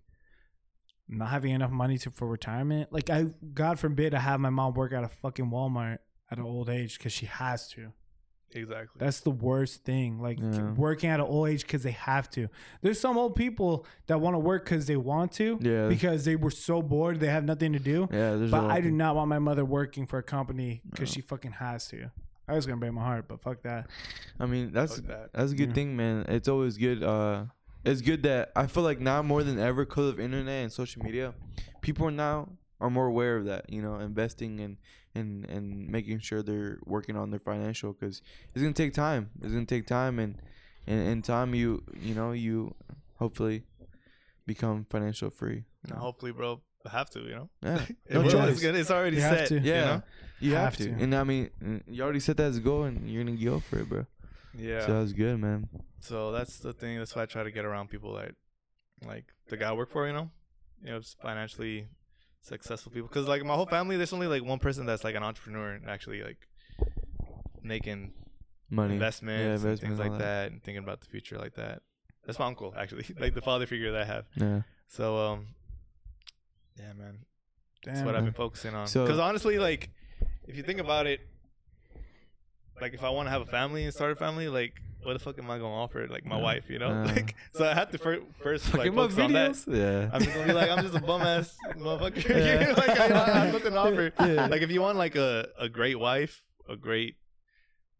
not 1.08 1.28
having 1.28 1.52
enough 1.52 1.70
money 1.70 1.98
to 1.98 2.10
for 2.10 2.26
retirement. 2.26 2.92
Like 2.92 3.10
I, 3.10 3.26
God 3.54 3.78
forbid, 3.78 4.14
I 4.14 4.20
have 4.20 4.40
my 4.40 4.50
mom 4.50 4.74
work 4.74 4.92
at 4.92 5.04
a 5.04 5.08
fucking 5.08 5.50
Walmart 5.50 5.98
at 6.30 6.38
an 6.38 6.44
old 6.44 6.68
age 6.68 6.98
because 6.98 7.12
she 7.12 7.26
has 7.26 7.68
to. 7.70 7.92
Exactly. 8.54 8.98
That's 8.98 9.20
the 9.20 9.30
worst 9.30 9.84
thing. 9.84 10.20
Like 10.20 10.38
Yeah. 10.40 10.72
working 10.72 11.10
at 11.10 11.20
an 11.20 11.26
old 11.26 11.48
age 11.48 11.62
because 11.62 11.82
they 11.82 11.90
have 11.92 12.30
to. 12.30 12.48
There's 12.80 12.98
some 13.00 13.16
old 13.18 13.34
people 13.36 13.86
that 14.06 14.20
want 14.20 14.34
to 14.34 14.38
work 14.38 14.64
because 14.64 14.86
they 14.86 14.96
want 14.96 15.32
to. 15.32 15.58
Yeah. 15.60 15.88
Because 15.88 16.24
they 16.24 16.36
were 16.36 16.50
so 16.50 16.82
bored, 16.82 17.20
they 17.20 17.28
have 17.28 17.44
nothing 17.44 17.72
to 17.72 17.78
do. 17.78 18.08
yeah. 18.12 18.36
There's 18.36 18.50
But 18.50 18.64
I 18.70 18.80
do 18.80 18.90
not 18.90 19.16
want 19.16 19.28
my 19.28 19.38
mother 19.38 19.64
working 19.64 20.06
for 20.06 20.18
a 20.18 20.22
company 20.22 20.82
because 20.90 21.10
she 21.10 21.20
fucking 21.20 21.52
has 21.52 21.86
to. 21.88 22.10
I 22.48 22.54
was 22.54 22.66
gonna 22.66 22.78
break 22.80 22.92
my 22.92 23.02
heart, 23.04 23.26
but 23.28 23.40
fuck 23.40 23.62
that. 23.62 23.86
I 24.40 24.46
mean, 24.46 24.72
that's 24.72 24.96
that. 25.02 25.30
that's 25.32 25.52
a 25.52 25.54
good 25.54 25.68
Yeah. 25.70 25.74
thing, 25.74 25.96
man. 25.96 26.24
It's 26.28 26.48
always 26.48 26.76
good. 26.76 27.02
Uh, 27.02 27.46
it's 27.84 28.00
good 28.00 28.22
that 28.24 28.50
I 28.56 28.66
feel 28.66 28.82
like 28.82 29.00
now 29.00 29.22
more 29.22 29.42
than 29.42 29.58
ever, 29.58 29.84
because 29.84 30.08
of 30.10 30.20
internet 30.20 30.62
and 30.64 30.72
social 30.72 31.02
media, 31.02 31.34
people 31.80 32.06
are 32.06 32.10
now 32.12 32.48
are 32.80 32.90
more 32.90 33.06
aware 33.06 33.36
of 33.36 33.44
that. 33.44 33.70
You 33.72 33.80
know, 33.80 34.00
investing 34.00 34.58
and 34.60 34.76
and 35.14 35.44
and 35.50 35.88
making 35.88 36.20
sure 36.20 36.42
they're 36.42 36.78
working 36.86 37.16
on 37.16 37.30
their 37.30 37.40
financial 37.40 37.92
because 37.92 38.22
it's 38.54 38.62
gonna 38.62 38.72
take 38.72 38.94
time. 38.94 39.30
It's 39.42 39.52
gonna 39.52 39.66
take 39.66 39.86
time, 39.86 40.18
and 40.18 40.36
and 40.86 41.00
in 41.08 41.22
time 41.22 41.54
you 41.54 41.82
you 42.00 42.14
know 42.14 42.32
you 42.32 42.74
hopefully 43.18 43.64
become 44.46 44.86
financial 44.90 45.30
free. 45.30 45.64
No, 45.88 45.96
hopefully, 45.96 46.32
bro, 46.32 46.60
have 46.90 47.10
to. 47.10 47.20
You 47.20 47.34
know, 47.34 47.48
Yeah, 47.62 47.84
no 48.10 48.22
was- 48.22 48.32
choice. 48.32 48.50
It's, 48.52 48.60
good. 48.60 48.74
it's 48.76 48.90
already 48.90 49.16
You 49.16 49.22
have 49.22 49.38
set. 49.38 49.48
to. 49.48 49.54
you 49.60 49.72
Yeah, 49.72 49.84
know? 49.84 50.02
you 50.40 50.54
have, 50.54 50.64
Have 50.64 50.76
to. 50.78 50.94
to. 50.96 51.02
and 51.02 51.14
I 51.14 51.24
mean, 51.24 51.50
you 51.86 52.02
already 52.02 52.20
set 52.20 52.36
that 52.38 52.44
as 52.44 52.56
a 52.56 52.60
goal, 52.60 52.84
and 52.84 53.08
you're 53.10 53.24
gonna 53.24 53.36
go 53.36 53.60
for 53.60 53.80
it, 53.80 53.88
bro. 53.88 54.06
Yeah. 54.56 54.86
So 54.86 54.98
that's 55.00 55.12
good, 55.12 55.38
man. 55.40 55.68
So 56.00 56.32
that's 56.32 56.58
the 56.58 56.72
thing. 56.72 56.98
That's 56.98 57.14
why 57.14 57.22
I 57.22 57.26
try 57.26 57.42
to 57.42 57.50
get 57.50 57.64
around 57.64 57.88
people 57.88 58.14
that, 58.16 58.34
like 59.06 59.24
the 59.48 59.56
guy 59.56 59.70
I 59.70 59.72
work 59.72 59.90
for. 59.90 60.06
You 60.06 60.12
know, 60.12 60.30
you 60.84 60.90
know, 60.90 60.98
just 60.98 61.18
financially 61.20 61.86
successful 62.42 62.92
people. 62.92 63.08
Because 63.08 63.26
like 63.26 63.42
my 63.44 63.54
whole 63.54 63.66
family, 63.66 63.96
there's 63.96 64.12
only 64.12 64.26
like 64.26 64.44
one 64.44 64.58
person 64.58 64.84
that's 64.86 65.04
like 65.04 65.14
an 65.14 65.22
entrepreneur 65.22 65.70
and 65.72 65.88
actually 65.88 66.22
like 66.22 66.38
making 67.62 68.12
Money, 68.70 68.94
investments, 68.94 69.40
Yeah, 69.40 69.44
and 69.46 69.54
investments, 69.54 69.80
things 69.82 69.98
like 69.98 70.18
that. 70.18 70.50
and 70.52 70.62
thinking 70.62 70.82
about 70.82 71.00
the 71.00 71.06
future 71.06 71.38
like 71.38 71.54
that. 71.54 71.82
That's 72.26 72.38
my 72.38 72.46
uncle 72.46 72.74
actually, 72.76 73.04
like 73.18 73.34
the 73.34 73.42
father 73.42 73.66
figure 73.66 73.92
that 73.92 74.02
I 74.02 74.04
have. 74.04 74.24
Yeah, 74.36 74.62
So 74.88 75.16
um, 75.18 75.46
yeah, 76.78 76.92
man, 76.94 77.18
that's 77.84 77.98
Damn. 77.98 78.06
what 78.06 78.16
I've 78.16 78.24
been 78.24 78.32
focusing 78.32 78.74
on. 78.74 78.86
So- 78.86 79.04
Because 79.04 79.18
honestly, 79.18 79.58
like, 79.58 79.90
if 80.46 80.56
you 80.56 80.62
think 80.62 80.80
about 80.80 81.06
it, 81.06 81.20
like 82.80 82.94
if 82.94 83.04
I 83.04 83.10
want 83.10 83.26
to 83.26 83.30
have 83.30 83.42
a 83.42 83.46
family 83.46 83.84
and 83.84 83.92
start 83.92 84.10
a 84.12 84.16
family, 84.16 84.48
like, 84.48 84.80
what 85.02 85.12
the 85.14 85.18
fuck 85.18 85.38
am 85.38 85.50
I 85.50 85.58
gonna 85.58 85.74
offer? 85.74 86.06
Like 86.08 86.24
my 86.24 86.36
Yeah. 86.36 86.42
wife, 86.42 86.64
you 86.68 86.78
know? 86.78 86.88
Yeah. 86.90 87.12
Like, 87.16 87.34
so 87.54 87.64
I 87.68 87.74
had 87.74 87.90
to 87.92 87.98
fir- 87.98 88.22
first 88.42 88.72
like 88.74 88.94
focus 88.94 89.18
on 89.18 89.32
that. 89.32 89.56
Yeah, 89.66 90.10
I'm 90.12 90.22
just 90.22 90.34
gonna 90.34 90.46
be 90.46 90.52
like, 90.52 90.70
I'm 90.70 90.82
just 90.82 90.94
a 90.96 91.00
bum 91.00 91.22
ass 91.22 91.56
motherfucker. 91.76 92.28
Yeah. 92.28 92.72
like 92.76 92.90
I, 92.90 93.04
I 93.06 93.38
have 93.44 93.52
nothing 93.52 93.72
to 93.72 93.78
offer. 93.78 94.12
Yeah. 94.20 94.46
Like 94.46 94.62
if 94.62 94.70
you 94.70 94.80
want 94.80 94.98
like 94.98 95.16
a, 95.16 95.48
a 95.58 95.68
great 95.68 95.98
wife, 95.98 96.42
a 96.68 96.76
great 96.76 97.16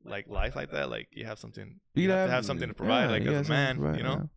like 0.04 0.28
life 0.28 0.56
like 0.56 0.70
that, 0.72 0.90
like 0.90 1.08
you 1.12 1.24
have 1.26 1.38
something. 1.38 1.80
You, 1.94 2.10
have, 2.10 2.28
to 2.28 2.32
have 2.32 2.44
something 2.46 2.68
to 2.68 2.74
provide, 2.74 3.10
like 3.10 3.22
you 3.22 3.32
as 3.32 3.48
a 3.48 3.52
man, 3.52 3.78
provide, 3.78 3.98
you 3.98 4.02
know. 4.04 4.28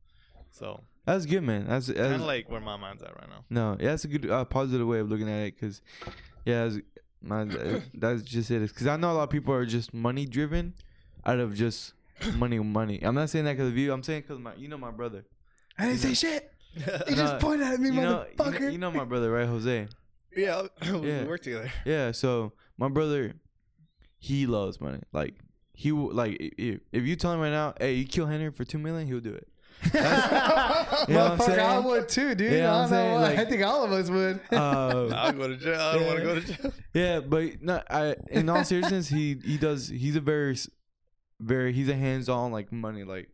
So 0.51 0.81
That's 1.05 1.25
good, 1.25 1.41
man. 1.43 1.67
That's, 1.67 1.91
kind 1.91 2.15
of 2.15 2.21
like 2.21 2.49
where 2.49 2.61
my 2.61 2.77
mind's 2.77 3.03
at 3.03 3.15
right 3.15 3.29
now. 3.29 3.45
no, 3.49 3.77
yeah, 3.79 3.89
that's 3.91 4.05
a 4.05 4.07
good 4.07 4.29
uh, 4.29 4.45
positive 4.45 4.87
way 4.87 4.99
of 4.99 5.09
looking 5.09 5.29
at 5.29 5.47
it. 5.47 5.59
Cause 5.59 5.81
yeah, 6.45 6.63
that's, 6.63 6.77
my, 7.21 7.41
uh, 7.41 7.79
that's 7.93 8.21
just 8.21 8.51
it. 8.51 8.75
Cause 8.75 8.87
I 8.87 8.95
know 8.97 9.11
a 9.11 9.13
lot 9.13 9.23
of 9.23 9.29
people 9.31 9.53
are 9.53 9.65
just 9.65 9.93
money 9.93 10.25
driven, 10.25 10.73
out 11.25 11.39
of 11.39 11.55
just 11.55 11.93
money, 12.35 12.59
money. 12.59 12.99
I'm 13.03 13.15
not 13.15 13.29
saying 13.29 13.45
that 13.45 13.53
because 13.53 13.69
of 13.69 13.77
you. 13.77 13.91
I'm 13.93 14.03
saying 14.03 14.21
because 14.21 14.39
my, 14.39 14.53
you 14.55 14.67
know, 14.67 14.77
my 14.77 14.91
brother. 14.91 15.25
I 15.77 15.85
didn't 15.87 15.99
say 15.99 16.13
shit. 16.13 16.51
He 17.07 17.15
just 17.15 17.39
pointed 17.39 17.67
at 17.67 17.79
me, 17.79 17.87
You 17.89 17.93
know, 17.95 18.01
you 18.01 18.05
know, 18.05 18.25
motherfucker. 18.37 18.71
you 18.71 18.77
know 18.77 18.91
my 18.91 19.05
brother, 19.05 19.31
right, 19.31 19.47
Jose? 19.47 19.87
yeah, 20.35 20.63
we 20.91 21.07
Yeah. 21.09 21.23
work 21.25 21.41
together. 21.41 21.71
Yeah. 21.85 22.11
So 22.11 22.51
my 22.77 22.89
brother, 22.89 23.33
he 24.19 24.45
loves 24.45 24.81
money. 24.81 24.99
Like 25.13 25.35
he 25.73 25.91
like 25.91 26.37
if, 26.39 26.79
if 26.91 27.03
you 27.05 27.15
tell 27.15 27.31
him 27.33 27.39
right 27.39 27.49
now, 27.51 27.73
hey, 27.79 27.93
you 27.93 28.05
kill 28.05 28.25
Henry 28.25 28.51
for 28.51 28.63
two 28.65 28.77
million, 28.79 29.07
he'll 29.07 29.19
do 29.21 29.33
it. 29.33 29.47
That's, 29.91 31.07
you 31.09 31.13
know 31.15 31.29
what 31.29 31.31
I'm 31.31 31.37
Motherfucker, 31.37 31.59
I 31.59 31.79
would 31.79 32.09
too, 32.09 32.33
dude. 32.35 32.51
Yeah, 32.53 32.73
I 32.75 32.83
I'm 32.83 32.89
saying, 32.89 33.21
like- 33.21 33.37
I 33.37 33.45
think 33.45 33.63
all 33.63 33.83
of 33.83 33.91
us 33.91 34.09
would. 34.09 34.39
Uh, 34.51 35.07
I'll 35.13 35.33
go 35.33 35.47
to 35.49 35.57
jail. 35.57 35.79
I 35.79 35.93
don't 35.95 36.05
want 36.07 36.17
to 36.19 36.23
go 36.25 36.39
to 36.39 36.41
jail. 36.61 36.73
yeah, 36.93 37.19
but 37.19 37.61
no, 37.61 37.81
I 37.89 38.15
in 38.31 38.47
all 38.49 38.63
seriousness, 38.63 39.09
he 39.09 39.37
he 39.45 39.57
does. 39.57 39.87
He's 39.89 40.15
a 40.15 40.21
very, 40.21 40.57
very. 41.39 41.73
He's 41.73 41.89
a 41.89 41.95
hands-on 41.95 42.51
like 42.51 42.71
money, 42.71 43.03
like 43.03 43.29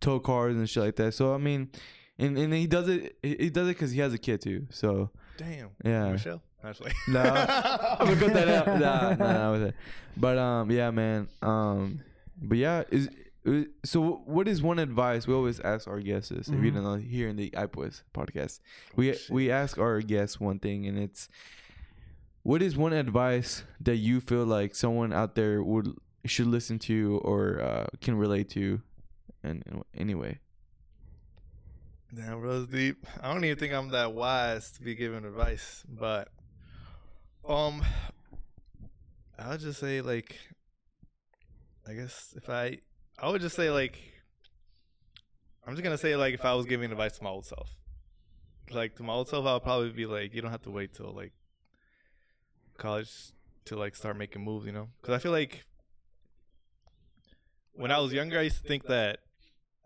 tow 0.00 0.18
cars 0.20 0.56
and 0.56 0.68
shit 0.68 0.82
like 0.82 0.96
that. 0.96 1.12
So 1.14 1.34
I 1.34 1.38
mean, 1.38 1.70
and 2.18 2.36
and 2.38 2.52
he 2.52 2.66
does 2.66 2.88
it. 2.88 3.16
He 3.22 3.50
does 3.50 3.68
it 3.68 3.72
because 3.74 3.90
he 3.92 4.00
has 4.00 4.12
a 4.12 4.18
kid 4.18 4.40
too. 4.40 4.66
So 4.70 5.10
Damn. 5.36 5.70
Yeah. 5.84 6.10
Michelle. 6.12 6.42
Actually. 6.64 6.92
No. 7.08 7.20
I'm 7.20 8.06
gonna 8.06 8.16
cut 8.20 8.32
that 8.34 8.48
out. 8.48 8.66
Nah, 8.80 9.14
nah, 9.14 9.32
nah, 9.32 9.52
with 9.52 9.62
it. 9.62 9.74
But 10.16 10.38
um, 10.38 10.70
yeah, 10.70 10.90
man. 10.90 11.28
Um, 11.40 12.00
but 12.40 12.58
yeah, 12.58 12.84
is 12.90 13.08
uh, 13.46 13.62
so. 13.84 14.22
What 14.26 14.46
is 14.46 14.62
one 14.62 14.78
advice 14.78 15.26
we 15.26 15.34
always 15.34 15.58
ask 15.58 15.88
our 15.88 15.98
guests? 16.00 16.30
Is, 16.30 16.48
If 16.48 16.54
you 16.62 16.70
Mhm. 16.70 16.74
don't 16.74 16.84
know, 16.84 16.94
here 16.96 17.28
in 17.28 17.36
the 17.36 17.50
iPods 17.50 18.02
podcast, 18.14 18.60
we 18.94 19.16
we 19.30 19.50
ask 19.50 19.78
our 19.78 20.00
guests 20.02 20.38
one 20.38 20.58
thing, 20.60 20.86
and 20.86 20.96
it's 20.98 21.28
what 22.44 22.62
is 22.62 22.76
one 22.76 22.92
advice 22.92 23.64
that 23.80 23.96
you 23.96 24.20
feel 24.20 24.44
like 24.44 24.74
someone 24.76 25.12
out 25.12 25.34
there 25.34 25.62
would 25.62 25.94
should 26.28 26.46
listen 26.46 26.78
to 26.80 27.20
or 27.24 27.60
uh, 27.60 27.86
can 28.00 28.16
relate 28.16 28.48
to, 28.50 28.80
and 29.42 29.62
anyway. 29.96 30.38
Damn, 32.14 32.40
bro, 32.40 32.66
deep. 32.66 33.06
I 33.22 33.32
don't 33.32 33.44
even 33.44 33.58
think 33.58 33.72
I'm 33.72 33.88
that 33.90 34.12
wise 34.12 34.70
to 34.72 34.82
be 34.82 34.94
giving 34.94 35.24
advice, 35.24 35.82
but 35.88 36.28
um, 37.48 37.82
I'll 39.38 39.56
just 39.56 39.80
say 39.80 40.02
like, 40.02 40.38
I 41.88 41.94
guess 41.94 42.34
if 42.36 42.50
I, 42.50 42.78
I 43.18 43.30
would 43.30 43.40
just 43.40 43.56
say 43.56 43.70
like, 43.70 43.98
I'm 45.66 45.72
just 45.72 45.82
gonna 45.82 45.96
say 45.96 46.14
like 46.16 46.34
if 46.34 46.44
I 46.44 46.54
was 46.54 46.66
giving 46.66 46.90
advice 46.90 47.16
to 47.16 47.24
my 47.24 47.30
old 47.30 47.46
self, 47.46 47.74
like 48.70 48.94
to 48.96 49.02
my 49.02 49.14
old 49.14 49.28
self, 49.28 49.46
I 49.46 49.54
would 49.54 49.62
probably 49.62 49.90
be 49.90 50.06
like, 50.06 50.34
you 50.34 50.42
don't 50.42 50.50
have 50.50 50.62
to 50.62 50.70
wait 50.70 50.92
till 50.94 51.12
like 51.12 51.32
college 52.76 53.10
to 53.64 53.76
like 53.76 53.96
start 53.96 54.16
making 54.16 54.44
moves, 54.44 54.66
you 54.66 54.72
know? 54.72 54.88
Because 55.00 55.14
I 55.14 55.18
feel 55.18 55.32
like 55.32 55.64
when 57.74 57.90
I 57.90 57.98
was 57.98 58.12
younger, 58.12 58.38
I 58.38 58.42
used 58.42 58.62
to 58.62 58.68
think 58.68 58.86
that 58.86 59.20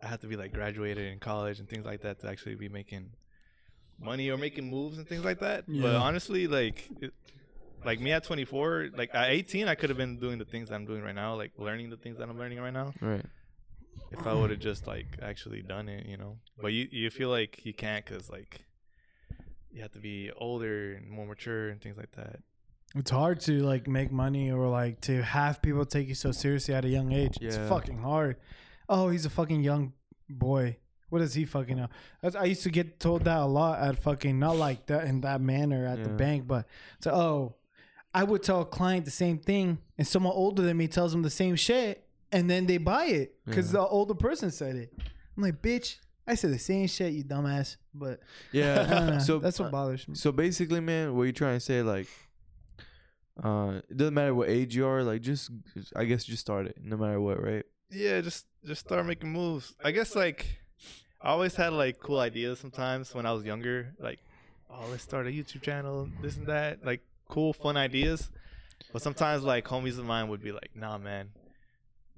I 0.02 0.08
had 0.08 0.20
to 0.20 0.26
be 0.26 0.36
like 0.36 0.52
graduated 0.52 1.12
in 1.12 1.18
college 1.18 1.58
and 1.58 1.68
things 1.68 1.84
like 1.84 2.02
that 2.02 2.20
to 2.20 2.28
actually 2.28 2.54
be 2.54 2.68
making 2.68 3.10
money 3.98 4.30
or 4.30 4.36
making 4.36 4.68
moves 4.68 4.98
and 4.98 5.08
things 5.08 5.24
like 5.24 5.40
that. 5.40 5.64
But 5.66 5.94
honestly, 5.94 6.46
like, 6.46 6.88
it, 7.00 7.12
like 7.84 8.00
me 8.00 8.12
at 8.12 8.24
24, 8.24 8.90
like 8.96 9.14
at 9.14 9.30
18, 9.30 9.68
I 9.68 9.74
could 9.74 9.90
have 9.90 9.96
been 9.96 10.18
doing 10.18 10.38
the 10.38 10.44
things 10.44 10.68
that 10.68 10.74
I'm 10.74 10.86
doing 10.86 11.02
right 11.02 11.14
now, 11.14 11.36
like 11.36 11.52
learning 11.56 11.90
the 11.90 11.96
things 11.96 12.18
that 12.18 12.28
I'm 12.28 12.38
learning 12.38 12.60
right 12.60 12.72
now. 12.72 12.92
Right. 13.00 13.24
If 14.12 14.26
I 14.26 14.34
would 14.34 14.50
have 14.50 14.60
just 14.60 14.86
like 14.86 15.18
actually 15.22 15.62
done 15.62 15.88
it, 15.88 16.06
you 16.06 16.16
know. 16.16 16.36
But 16.60 16.68
you 16.68 16.86
you 16.90 17.10
feel 17.10 17.28
like 17.28 17.64
you 17.64 17.74
can't 17.74 18.04
because 18.04 18.30
like 18.30 18.60
you 19.70 19.82
have 19.82 19.92
to 19.92 19.98
be 19.98 20.30
older 20.36 20.94
and 20.94 21.10
more 21.10 21.26
mature 21.26 21.68
and 21.68 21.80
things 21.80 21.96
like 21.96 22.12
that. 22.12 22.40
It's 22.94 23.10
hard 23.10 23.40
to 23.40 23.60
like 23.62 23.88
make 23.88 24.10
money 24.10 24.50
or 24.50 24.68
like 24.68 25.00
to 25.02 25.22
have 25.22 25.60
people 25.60 25.84
take 25.84 26.08
you 26.08 26.14
so 26.14 26.32
seriously 26.32 26.74
at 26.74 26.84
a 26.84 26.88
young 26.88 27.12
age. 27.12 27.36
It's 27.40 27.56
Yeah. 27.56 27.68
fucking 27.68 27.98
hard. 27.98 28.36
Oh, 28.88 29.08
he's 29.10 29.26
a 29.26 29.30
fucking 29.30 29.62
young 29.62 29.92
boy. 30.28 30.78
What 31.08 31.18
does 31.20 31.34
he 31.34 31.44
fucking 31.44 31.76
know? 31.76 31.88
That's, 32.22 32.34
I 32.34 32.44
used 32.44 32.62
to 32.62 32.70
get 32.70 32.98
told 32.98 33.24
that 33.24 33.38
a 33.38 33.44
lot 33.46 33.80
at 33.80 33.98
fucking 33.98 34.38
not 34.38 34.56
like 34.56 34.86
that 34.86 35.04
in 35.06 35.20
that 35.22 35.40
manner 35.40 35.86
at 35.86 36.02
the 36.02 36.10
Yeah. 36.10 36.16
bank, 36.16 36.46
but 36.46 36.66
so 37.00 37.10
oh, 37.12 37.54
I 38.14 38.24
would 38.24 38.42
tell 38.42 38.62
a 38.62 38.64
client 38.66 39.04
the 39.04 39.10
same 39.10 39.38
thing, 39.38 39.78
and 39.98 40.06
someone 40.06 40.32
older 40.32 40.62
than 40.62 40.76
me 40.78 40.88
tells 40.88 41.12
them 41.12 41.22
the 41.22 41.30
same 41.30 41.54
shit, 41.54 42.08
and 42.32 42.48
then 42.50 42.66
they 42.66 42.78
buy 42.78 43.06
it 43.06 43.36
because 43.44 43.66
Yeah. 43.68 43.80
the 43.80 43.86
older 43.88 44.14
person 44.14 44.50
said 44.50 44.74
it. 44.76 44.92
I'm 45.36 45.42
like, 45.42 45.60
bitch, 45.60 45.96
I 46.26 46.34
said 46.34 46.50
the 46.52 46.58
same 46.58 46.86
shit, 46.88 47.12
you 47.12 47.24
dumbass. 47.24 47.76
But 47.94 48.20
I 48.54 48.56
don't 48.58 48.88
Yeah. 48.88 49.18
so 49.18 49.38
that's 49.38 49.60
what 49.60 49.66
uh, 49.68 49.70
bothers 49.70 50.08
me. 50.08 50.14
So 50.14 50.32
basically, 50.32 50.80
man, 50.80 51.14
what 51.14 51.24
you 51.24 51.32
trying 51.32 51.56
to 51.56 51.60
say, 51.60 51.82
like, 51.82 52.08
uh, 53.42 53.80
it 53.88 53.96
doesn't 53.96 54.14
matter 54.14 54.34
what 54.34 54.48
age 54.48 54.74
you 54.74 54.86
are, 54.86 55.02
like, 55.02 55.20
just, 55.20 55.50
I 55.94 56.04
guess, 56.04 56.24
just 56.24 56.40
start 56.40 56.66
it, 56.66 56.76
no 56.82 56.96
matter 56.96 57.20
what, 57.20 57.42
right? 57.42 57.64
Yeah, 57.90 58.20
just 58.20 58.46
just 58.64 58.80
start 58.80 59.06
making 59.06 59.30
moves. 59.30 59.74
I 59.84 59.92
guess 59.92 60.16
like 60.16 60.58
I 61.20 61.28
always 61.28 61.54
had 61.54 61.72
like 61.72 62.00
cool 62.00 62.18
ideas 62.18 62.58
sometimes 62.58 63.14
when 63.14 63.26
I 63.26 63.32
was 63.32 63.44
younger, 63.44 63.94
like 64.00 64.18
oh 64.68 64.86
let's 64.90 65.04
start 65.04 65.28
a 65.28 65.30
YouTube 65.30 65.62
channel, 65.62 66.08
this 66.20 66.36
and 66.36 66.48
that, 66.48 66.84
like 66.84 67.00
cool 67.28 67.52
fun 67.52 67.76
ideas. 67.76 68.28
But 68.92 69.02
sometimes 69.02 69.44
like 69.44 69.66
homies 69.66 69.98
of 70.00 70.04
mine 70.04 70.28
would 70.28 70.42
be 70.42 70.50
like, 70.50 70.70
nah 70.74 70.98
man, 70.98 71.30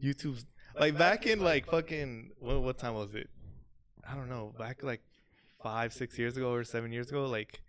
YouTube's 0.03 0.47
like 0.81 0.97
back 0.97 1.27
in 1.27 1.41
like 1.41 1.67
fucking 1.67 2.31
what 2.41 2.63
what 2.63 2.79
time 2.79 2.95
was 2.95 3.15
it? 3.15 3.29
I 4.11 4.15
don't 4.15 4.31
know, 4.31 4.55
back 4.59 4.83
like 4.83 5.03
five 5.63 5.93
six 5.93 6.19
years 6.19 6.39
ago 6.39 6.51
or 6.51 6.65
seven 6.65 6.93
years 6.93 7.11
ago, 7.11 7.27
like. 7.27 7.61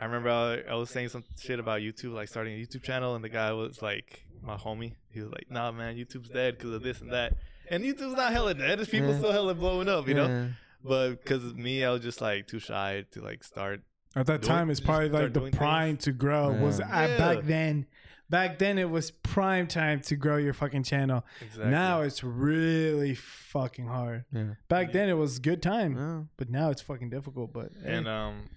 I 0.00 0.04
remember 0.04 0.30
I, 0.30 0.60
I 0.70 0.74
was 0.76 0.90
saying 0.90 1.08
some 1.08 1.24
shit 1.40 1.58
about 1.58 1.80
YouTube, 1.80 2.12
like 2.14 2.28
starting 2.28 2.54
a 2.54 2.56
YouTube 2.64 2.82
channel, 2.82 3.14
and 3.14 3.24
the 3.24 3.28
guy 3.28 3.52
was 3.52 3.82
like, 3.82 4.24
my 4.42 4.56
homie, 4.56 4.94
he 5.10 5.20
was 5.20 5.30
like, 5.32 5.50
"Nah, 5.50 5.72
man, 5.72 5.96
YouTube's 5.96 6.28
dead 6.28 6.56
because 6.56 6.72
of 6.72 6.82
this 6.82 7.00
and 7.00 7.12
that." 7.12 7.34
And 7.70 7.82
YouTube's 7.84 8.14
not 8.16 8.32
hella 8.32 8.54
dead; 8.54 8.78
it's 8.80 8.90
people 8.90 9.10
Yeah. 9.10 9.18
still 9.18 9.32
hella 9.32 9.54
blowing 9.54 9.88
up, 9.88 10.06
you 10.08 10.14
know. 10.14 10.26
Yeah. 10.28 10.46
But 10.84 11.10
because 11.22 11.44
of 11.44 11.56
me, 11.56 11.84
I 11.84 11.90
was 11.90 12.02
just 12.02 12.20
like 12.20 12.46
too 12.46 12.60
shy 12.60 13.04
to 13.12 13.20
like 13.20 13.42
start. 13.42 13.82
At 14.14 14.26
that 14.26 14.40
doing- 14.42 14.48
time, 14.56 14.70
it's 14.70 14.80
probably 14.80 15.08
like 15.08 15.32
the 15.32 15.50
prime 15.50 15.94
things. 15.96 16.04
to 16.04 16.12
grow. 16.12 16.52
Was 16.52 16.78
Yeah. 16.78 16.88
at 16.90 17.10
Yeah. 17.10 17.18
back 17.18 17.44
then. 17.44 17.86
Back 18.30 18.58
then, 18.58 18.78
it 18.78 18.90
was 18.90 19.10
prime 19.10 19.66
time 19.66 20.00
to 20.02 20.14
grow 20.14 20.36
your 20.36 20.52
fucking 20.52 20.82
channel. 20.82 21.24
Exactly. 21.40 21.70
Now 21.70 22.02
it's 22.02 22.22
really 22.22 23.14
fucking 23.14 23.86
hard. 23.86 24.26
Yeah. 24.32 24.54
Back 24.68 24.92
then, 24.92 25.08
it 25.08 25.14
was 25.14 25.38
good 25.38 25.62
time, 25.62 25.96
Yeah. 25.96 26.22
but 26.36 26.50
now 26.50 26.68
it's 26.70 26.82
fucking 26.82 27.08
difficult. 27.10 27.52
But 27.54 27.72
and 27.84 28.06
um, 28.06 28.50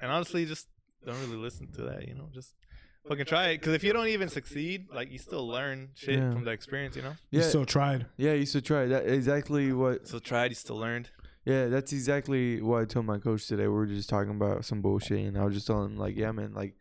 and 0.00 0.10
honestly, 0.12 0.46
just 0.46 0.68
don't 1.06 1.18
really 1.20 1.36
listen 1.36 1.68
to 1.72 1.82
that. 1.82 2.06
You 2.06 2.14
know, 2.14 2.28
just 2.32 2.52
fucking 3.08 3.24
try 3.26 3.48
it. 3.48 3.58
Because 3.58 3.74
if 3.74 3.82
you 3.84 3.92
don't 3.92 4.08
even 4.08 4.28
succeed, 4.28 4.86
like 4.92 5.10
you 5.10 5.18
still 5.18 5.46
learn 5.46 5.88
shit 5.94 6.16
Yeah. 6.18 6.32
from 6.32 6.44
the 6.44 6.50
experience. 6.50 6.96
You 6.96 7.02
know. 7.02 7.14
you 7.30 7.42
still 7.42 7.64
tried. 7.64 8.06
Yeah, 8.16 8.32
you 8.34 8.46
should 8.46 8.64
try 8.64 8.86
that. 8.86 9.06
Exactly 9.06 9.72
what. 9.72 10.06
So 10.06 10.18
tried, 10.18 10.46
it. 10.46 10.50
You 10.50 10.54
still 10.56 10.76
learned. 10.78 11.10
Yeah, 11.44 11.66
that's 11.68 11.92
exactly 11.92 12.60
what 12.60 12.82
I 12.82 12.84
told 12.86 13.06
my 13.06 13.18
coach 13.18 13.46
today. 13.46 13.68
We 13.68 13.74
were 13.74 13.86
just 13.86 14.08
talking 14.08 14.32
about 14.32 14.64
some 14.64 14.82
bullshit, 14.82 15.20
and 15.20 15.38
I 15.38 15.44
was 15.44 15.54
just 15.54 15.68
telling 15.68 15.92
him 15.92 15.96
like, 15.96 16.16
yeah, 16.16 16.32
man, 16.32 16.52
like 16.54 16.74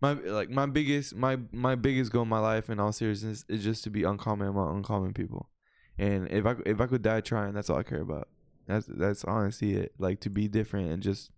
my 0.00 0.12
like 0.12 0.48
my 0.48 0.66
biggest 0.66 1.16
my 1.16 1.38
my 1.52 1.74
biggest 1.74 2.12
goal 2.12 2.22
in 2.22 2.28
my 2.28 2.38
life, 2.38 2.70
in 2.70 2.78
all 2.78 2.92
seriousness, 2.92 3.44
is 3.48 3.64
just 3.64 3.82
to 3.84 3.90
be 3.90 4.04
uncommon 4.04 4.46
among 4.48 4.76
uncommon 4.76 5.12
people. 5.12 5.48
And 5.98 6.30
if 6.30 6.46
I 6.46 6.54
if 6.64 6.80
I 6.80 6.86
could 6.86 7.02
die 7.02 7.20
trying, 7.20 7.54
that's 7.54 7.68
all 7.68 7.78
I 7.78 7.82
care 7.82 8.02
about. 8.02 8.28
That's 8.68 8.86
that's 8.86 9.24
honestly 9.24 9.74
it. 9.74 9.92
Like 9.98 10.20
to 10.20 10.30
be 10.30 10.46
different 10.46 10.90
and 10.90 11.02
just 11.02 11.30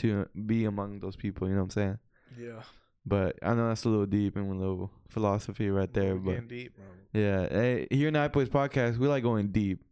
to 0.00 0.26
be 0.46 0.64
among 0.64 1.00
those 1.00 1.16
people. 1.16 1.48
You 1.48 1.54
know 1.54 1.60
what 1.60 1.64
I'm 1.64 1.70
saying? 1.70 1.98
Yeah. 2.38 2.62
But 3.06 3.38
I 3.42 3.54
know 3.54 3.68
that's 3.68 3.84
a 3.84 3.88
little 3.88 4.06
deep 4.06 4.36
and 4.36 4.50
a 4.50 4.54
little 4.54 4.90
philosophy 5.08 5.70
right 5.70 5.92
there. 5.92 6.14
We're 6.16 6.20
But 6.20 6.30
getting 6.32 6.48
deep, 6.48 6.76
bro. 6.76 6.84
yeah, 7.20 7.48
hey, 7.48 7.86
here 7.90 8.08
in 8.08 8.14
Night 8.14 8.32
Boys 8.32 8.48
podcast, 8.48 8.98
we 8.98 9.08
like 9.08 9.22
going 9.22 9.48
deep. 9.48 9.82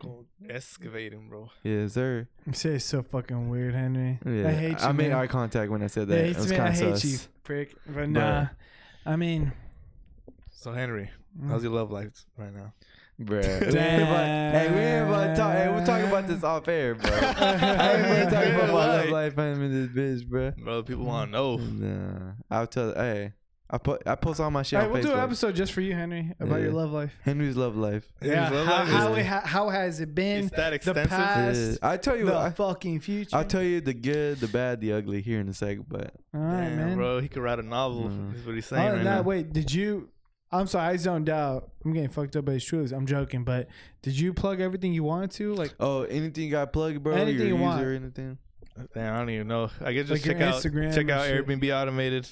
Go 0.00 0.24
excavating, 0.48 1.28
bro. 1.28 1.50
Yes, 1.62 1.92
sir. 1.94 2.28
You 2.46 2.52
say 2.54 2.70
it's 2.70 2.84
so 2.84 3.02
fucking 3.02 3.48
weird, 3.48 3.74
Henry. 3.74 4.18
Yeah, 4.24 4.48
I 4.48 4.52
hate 4.52 4.70
you. 4.70 4.76
I 4.78 4.92
made 4.92 5.10
man. 5.10 5.18
eye 5.18 5.26
contact 5.26 5.70
when 5.70 5.82
I 5.82 5.86
said 5.88 6.08
that. 6.08 6.18
it's 6.24 6.38
it 6.38 6.42
was 6.42 6.50
me. 6.50 6.56
I 6.56 6.58
kind 6.58 6.74
hate 6.74 6.82
of 6.84 7.04
you, 7.04 7.10
sus. 7.10 7.28
prick. 7.44 7.74
But 7.86 8.08
nah, 8.08 8.46
I 9.06 9.16
mean, 9.16 9.52
So 10.52 10.72
Henry, 10.72 11.10
mm. 11.40 11.48
how's 11.48 11.62
your 11.62 11.72
love 11.72 11.90
life 11.90 12.24
right 12.36 12.52
now? 12.54 12.72
Bruh. 13.24 13.60
We 13.60 13.68
about- 13.68 14.26
hey, 14.52 14.70
we 14.74 14.80
ain't 14.80 15.08
about 15.08 15.26
to 15.28 15.36
talk. 15.36 15.52
Hey, 15.54 15.68
we'll 15.68 15.84
talk 15.86 16.02
about 16.02 16.26
this 16.28 16.44
off 16.44 16.68
air, 16.68 16.94
bro. 16.94 17.10
I 17.12 17.92
ain't 17.92 18.02
gonna 18.02 18.30
talk 18.30 18.44
about 18.46 18.68
my 18.68 18.72
love 18.72 19.08
life. 19.08 19.38
I'm 19.38 19.62
in 19.62 19.94
this 19.94 20.22
bitch, 20.22 20.28
bro. 20.28 20.52
Bro, 20.62 20.82
people 20.84 21.04
want 21.04 21.30
to 21.30 21.32
know. 21.32 21.56
Nah, 21.56 22.32
I'll 22.50 22.66
tell. 22.66 22.94
Hey, 22.94 23.32
I 23.70 23.78
put 23.78 24.02
I 24.06 24.14
post 24.16 24.38
all 24.38 24.50
my 24.50 24.62
shit 24.62 24.78
All 24.78 24.84
on 24.84 24.90
right, 24.92 25.02
we'll 25.02 25.12
do 25.14 25.18
an 25.18 25.24
episode 25.24 25.54
just 25.54 25.72
for 25.72 25.80
you, 25.80 25.94
Henry, 25.94 26.34
about 26.38 26.60
your 26.60 26.72
love 26.72 26.92
life. 26.92 27.14
Henry's 27.22 27.56
love 27.56 27.74
life. 27.74 28.04
Yeah, 28.20 28.50
love 28.50 28.66
how, 28.66 28.72
life 28.80 28.88
how, 28.88 29.12
is- 29.12 29.18
it 29.18 29.26
ha- 29.26 29.42
how 29.46 29.68
has 29.70 30.00
it 30.00 30.14
been? 30.14 30.44
It's 30.44 30.56
that 30.56 30.82
the 30.82 30.92
past, 30.94 31.58
Yeah. 31.82 31.88
I 31.88 31.96
tell 31.96 32.14
you, 32.16 32.26
the 32.26 32.32
what, 32.32 32.40
I, 32.42 32.50
fucking 32.50 33.00
future. 33.00 33.34
I'll 33.34 33.46
tell 33.46 33.62
you 33.62 33.80
the 33.80 33.94
good, 33.94 34.40
the 34.40 34.48
bad, 34.48 34.80
the 34.82 34.92
ugly 34.92 35.22
here 35.22 35.40
in 35.40 35.48
a 35.48 35.54
sec. 35.54 35.78
But 35.88 36.12
All 36.34 36.40
right, 36.40 36.68
Damn, 36.68 36.76
man. 36.76 36.96
bro, 36.98 37.20
he 37.20 37.28
could 37.28 37.42
write 37.42 37.58
a 37.60 37.62
novel. 37.62 38.10
Mm. 38.10 38.34
Is 38.36 38.44
what 38.44 38.54
he's 38.56 38.66
saying 38.66 38.86
Oh, 38.88 38.92
right 38.96 39.02
nah, 39.04 39.16
now. 39.16 39.22
wait, 39.22 39.52
did 39.54 39.72
you? 39.72 40.10
I'm 40.52 40.66
sorry, 40.66 40.92
I 40.92 40.96
zoned 40.96 41.28
out. 41.30 41.70
I'm 41.84 41.92
getting 41.94 42.08
fucked 42.10 42.36
up 42.36 42.44
by 42.44 42.52
these 42.52 42.64
truths. 42.64 42.92
I'm 42.92 43.06
joking, 43.06 43.42
but 43.44 43.68
did 44.02 44.18
you 44.18 44.32
plug 44.34 44.60
everything 44.60 44.92
you 44.92 45.02
wanted 45.04 45.30
to? 45.32 45.54
Like, 45.54 45.74
oh, 45.80 46.02
anything 46.02 46.44
you 46.44 46.50
got 46.50 46.72
plugged, 46.72 47.02
bro? 47.02 47.14
Anything 47.14 47.36
your 47.38 47.46
you 47.48 47.52
user, 47.54 47.62
want. 47.64 47.82
or 47.84 47.92
anything? 47.94 48.38
Damn, 48.94 49.14
I 49.14 49.18
don't 49.18 49.30
even 49.30 49.48
know. 49.48 49.70
I 49.80 49.92
guess 49.92 50.08
just 50.08 50.22
Like 50.22 50.24
your 50.26 50.34
check 50.34 50.42
out 50.42 50.54
Instagram 50.62 50.90
check 50.90 51.00
and 51.02 51.10
out 51.10 51.26
shit. 51.26 51.46
Airbnb 51.46 51.74
automated. 51.82 52.28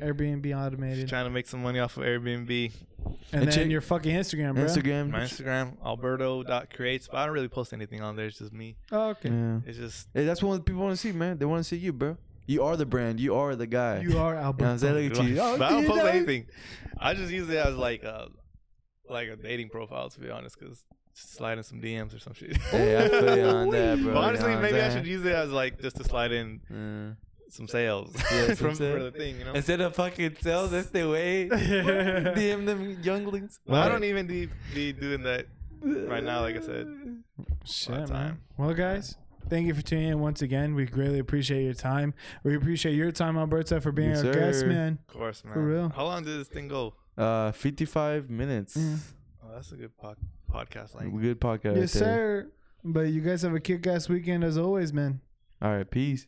Airbnb 0.00 0.42
Just 0.44 0.54
automated, 0.56 1.08
trying 1.08 1.24
to 1.26 1.30
make 1.30 1.46
some 1.46 1.62
money 1.62 1.78
off 1.78 1.96
of 1.96 2.02
Airbnb. 2.04 2.72
and, 3.04 3.16
And 3.32 3.42
then 3.42 3.50
check- 3.52 3.68
your 3.68 3.80
fucking 3.80 4.14
Instagram, 4.14 4.54
bro. 4.54 4.64
Instagram. 4.64 5.10
My 5.10 5.20
Instagram, 5.20 5.76
alberto.creates. 5.84 7.08
But 7.08 7.16
I 7.18 7.26
don't 7.26 7.34
really 7.34 7.48
post 7.48 7.72
anything 7.72 8.00
on 8.00 8.16
there. 8.16 8.26
It's 8.26 8.38
just 8.38 8.52
me. 8.52 8.76
Oh, 8.90 9.10
okay. 9.10 9.28
Yeah. 9.30 9.58
It's 9.66 9.78
just 9.78 10.08
Hey, 10.14 10.24
that's 10.24 10.42
what 10.42 10.64
people 10.64 10.82
want 10.82 10.92
to 10.94 10.96
see, 10.96 11.12
man. 11.12 11.38
They 11.38 11.44
want 11.44 11.60
to 11.60 11.64
see 11.68 11.76
you, 11.76 11.92
bro. 11.92 12.16
You 12.46 12.62
are 12.64 12.76
the 12.76 12.86
brand. 12.86 13.20
You 13.20 13.34
are 13.36 13.54
the 13.56 13.66
guy. 13.66 14.00
You 14.00 14.18
are 14.18 14.34
You 14.34 14.40
know 14.40 14.46
Alberto. 14.46 14.70
I'm 14.72 14.78
saying? 14.78 14.94
Look 15.10 15.18
at 15.18 15.24
you. 15.26 15.38
Oh, 15.40 15.58
but 15.58 15.64
I 15.66 15.70
don't 15.70 15.86
post 15.86 16.04
anything. 16.04 16.46
I 16.98 17.14
just 17.14 17.32
use 17.32 17.48
it 17.48 17.56
as 17.56 17.76
like 17.76 18.02
a 18.02 18.28
like 19.08 19.28
a 19.28 19.36
dating 19.36 19.68
profile 19.70 20.08
to 20.10 20.20
be 20.20 20.30
honest, 20.30 20.58
because 20.58 20.84
slide 21.14 21.58
in 21.58 21.64
some 21.64 21.80
DMs 21.80 22.14
or 22.14 22.18
some 22.18 22.32
shit. 22.34 22.56
Hey, 22.56 22.96
I 23.04 23.08
feel 23.08 23.36
you 23.36 23.44
on 23.60 23.70
that, 23.70 24.00
bro. 24.02 24.14
But 24.14 24.24
honestly, 24.24 24.48
You 24.50 24.56
know 24.56 24.60
what 24.62 24.66
I'm 24.66 24.72
maybe 24.72 24.80
I 24.84 24.90
should 24.90 25.06
use 25.06 25.24
it 25.26 25.32
as 25.32 25.50
like 25.50 25.80
just 25.80 25.96
to 25.96 26.04
slide 26.04 26.32
in 26.32 26.60
Yeah. 26.70 27.14
some 27.50 27.68
sales 27.68 28.14
Yeah, 28.32 28.46
some 28.46 28.56
from 28.56 28.74
sales. 28.76 28.96
for 28.98 29.02
the 29.04 29.10
thing, 29.12 29.38
you 29.38 29.44
know. 29.44 29.52
Instead 29.52 29.80
of 29.82 29.94
fucking 29.94 30.36
sales, 30.40 30.70
that's 30.70 30.88
the 30.90 31.08
way. 31.08 31.48
DM 31.50 32.64
them 32.66 32.98
younglings. 33.02 33.58
Well, 33.66 33.82
I 33.82 33.88
don't 33.88 34.04
even 34.04 34.26
be, 34.26 34.48
be 34.74 34.92
doing 34.92 35.22
that 35.24 35.46
right 35.82 36.24
now. 36.24 36.40
Like 36.40 36.56
I 36.56 36.60
said, 36.60 36.86
Shit, 37.64 38.06
time. 38.08 38.40
Well, 38.56 38.72
guys, 38.74 39.16
thank 39.48 39.66
you 39.66 39.74
for 39.74 39.82
tuning 39.82 40.08
in 40.08 40.20
once 40.20 40.42
again. 40.42 40.74
We 40.74 40.86
greatly 40.86 41.18
appreciate 41.18 41.64
your 41.64 41.74
time. 41.74 42.14
We 42.44 42.56
appreciate 42.56 42.94
your 42.94 43.12
time, 43.12 43.36
Alberto, 43.36 43.80
for 43.80 43.92
being 43.92 44.10
Yes, 44.10 44.24
our 44.24 44.32
guest, 44.32 44.66
man. 44.66 44.98
of 45.08 45.14
course, 45.14 45.44
man. 45.44 45.54
For 45.54 45.64
real. 45.64 45.88
How 45.94 46.04
long 46.04 46.24
did 46.24 46.38
this 46.38 46.48
thing 46.48 46.68
go? 46.68 46.94
Uh, 47.16 47.52
55 47.52 48.30
minutes. 48.30 48.76
Mm. 48.76 48.98
Oh, 49.44 49.54
that's 49.54 49.72
a 49.72 49.76
good 49.76 49.96
po- 49.98 50.16
podcast 50.50 50.94
length. 50.94 51.20
Good 51.20 51.40
podcast. 51.40 51.76
yes, 51.76 51.94
right 51.96 52.04
there. 52.04 52.42
sir. 52.44 52.52
But 52.84 53.00
you 53.08 53.20
guys 53.20 53.42
have 53.42 53.54
a 53.54 53.60
kick-ass 53.60 54.08
weekend 54.08 54.42
as 54.44 54.56
always, 54.58 54.92
man. 54.92 55.20
All 55.60 55.70
right, 55.76 55.88
peace. 55.88 56.26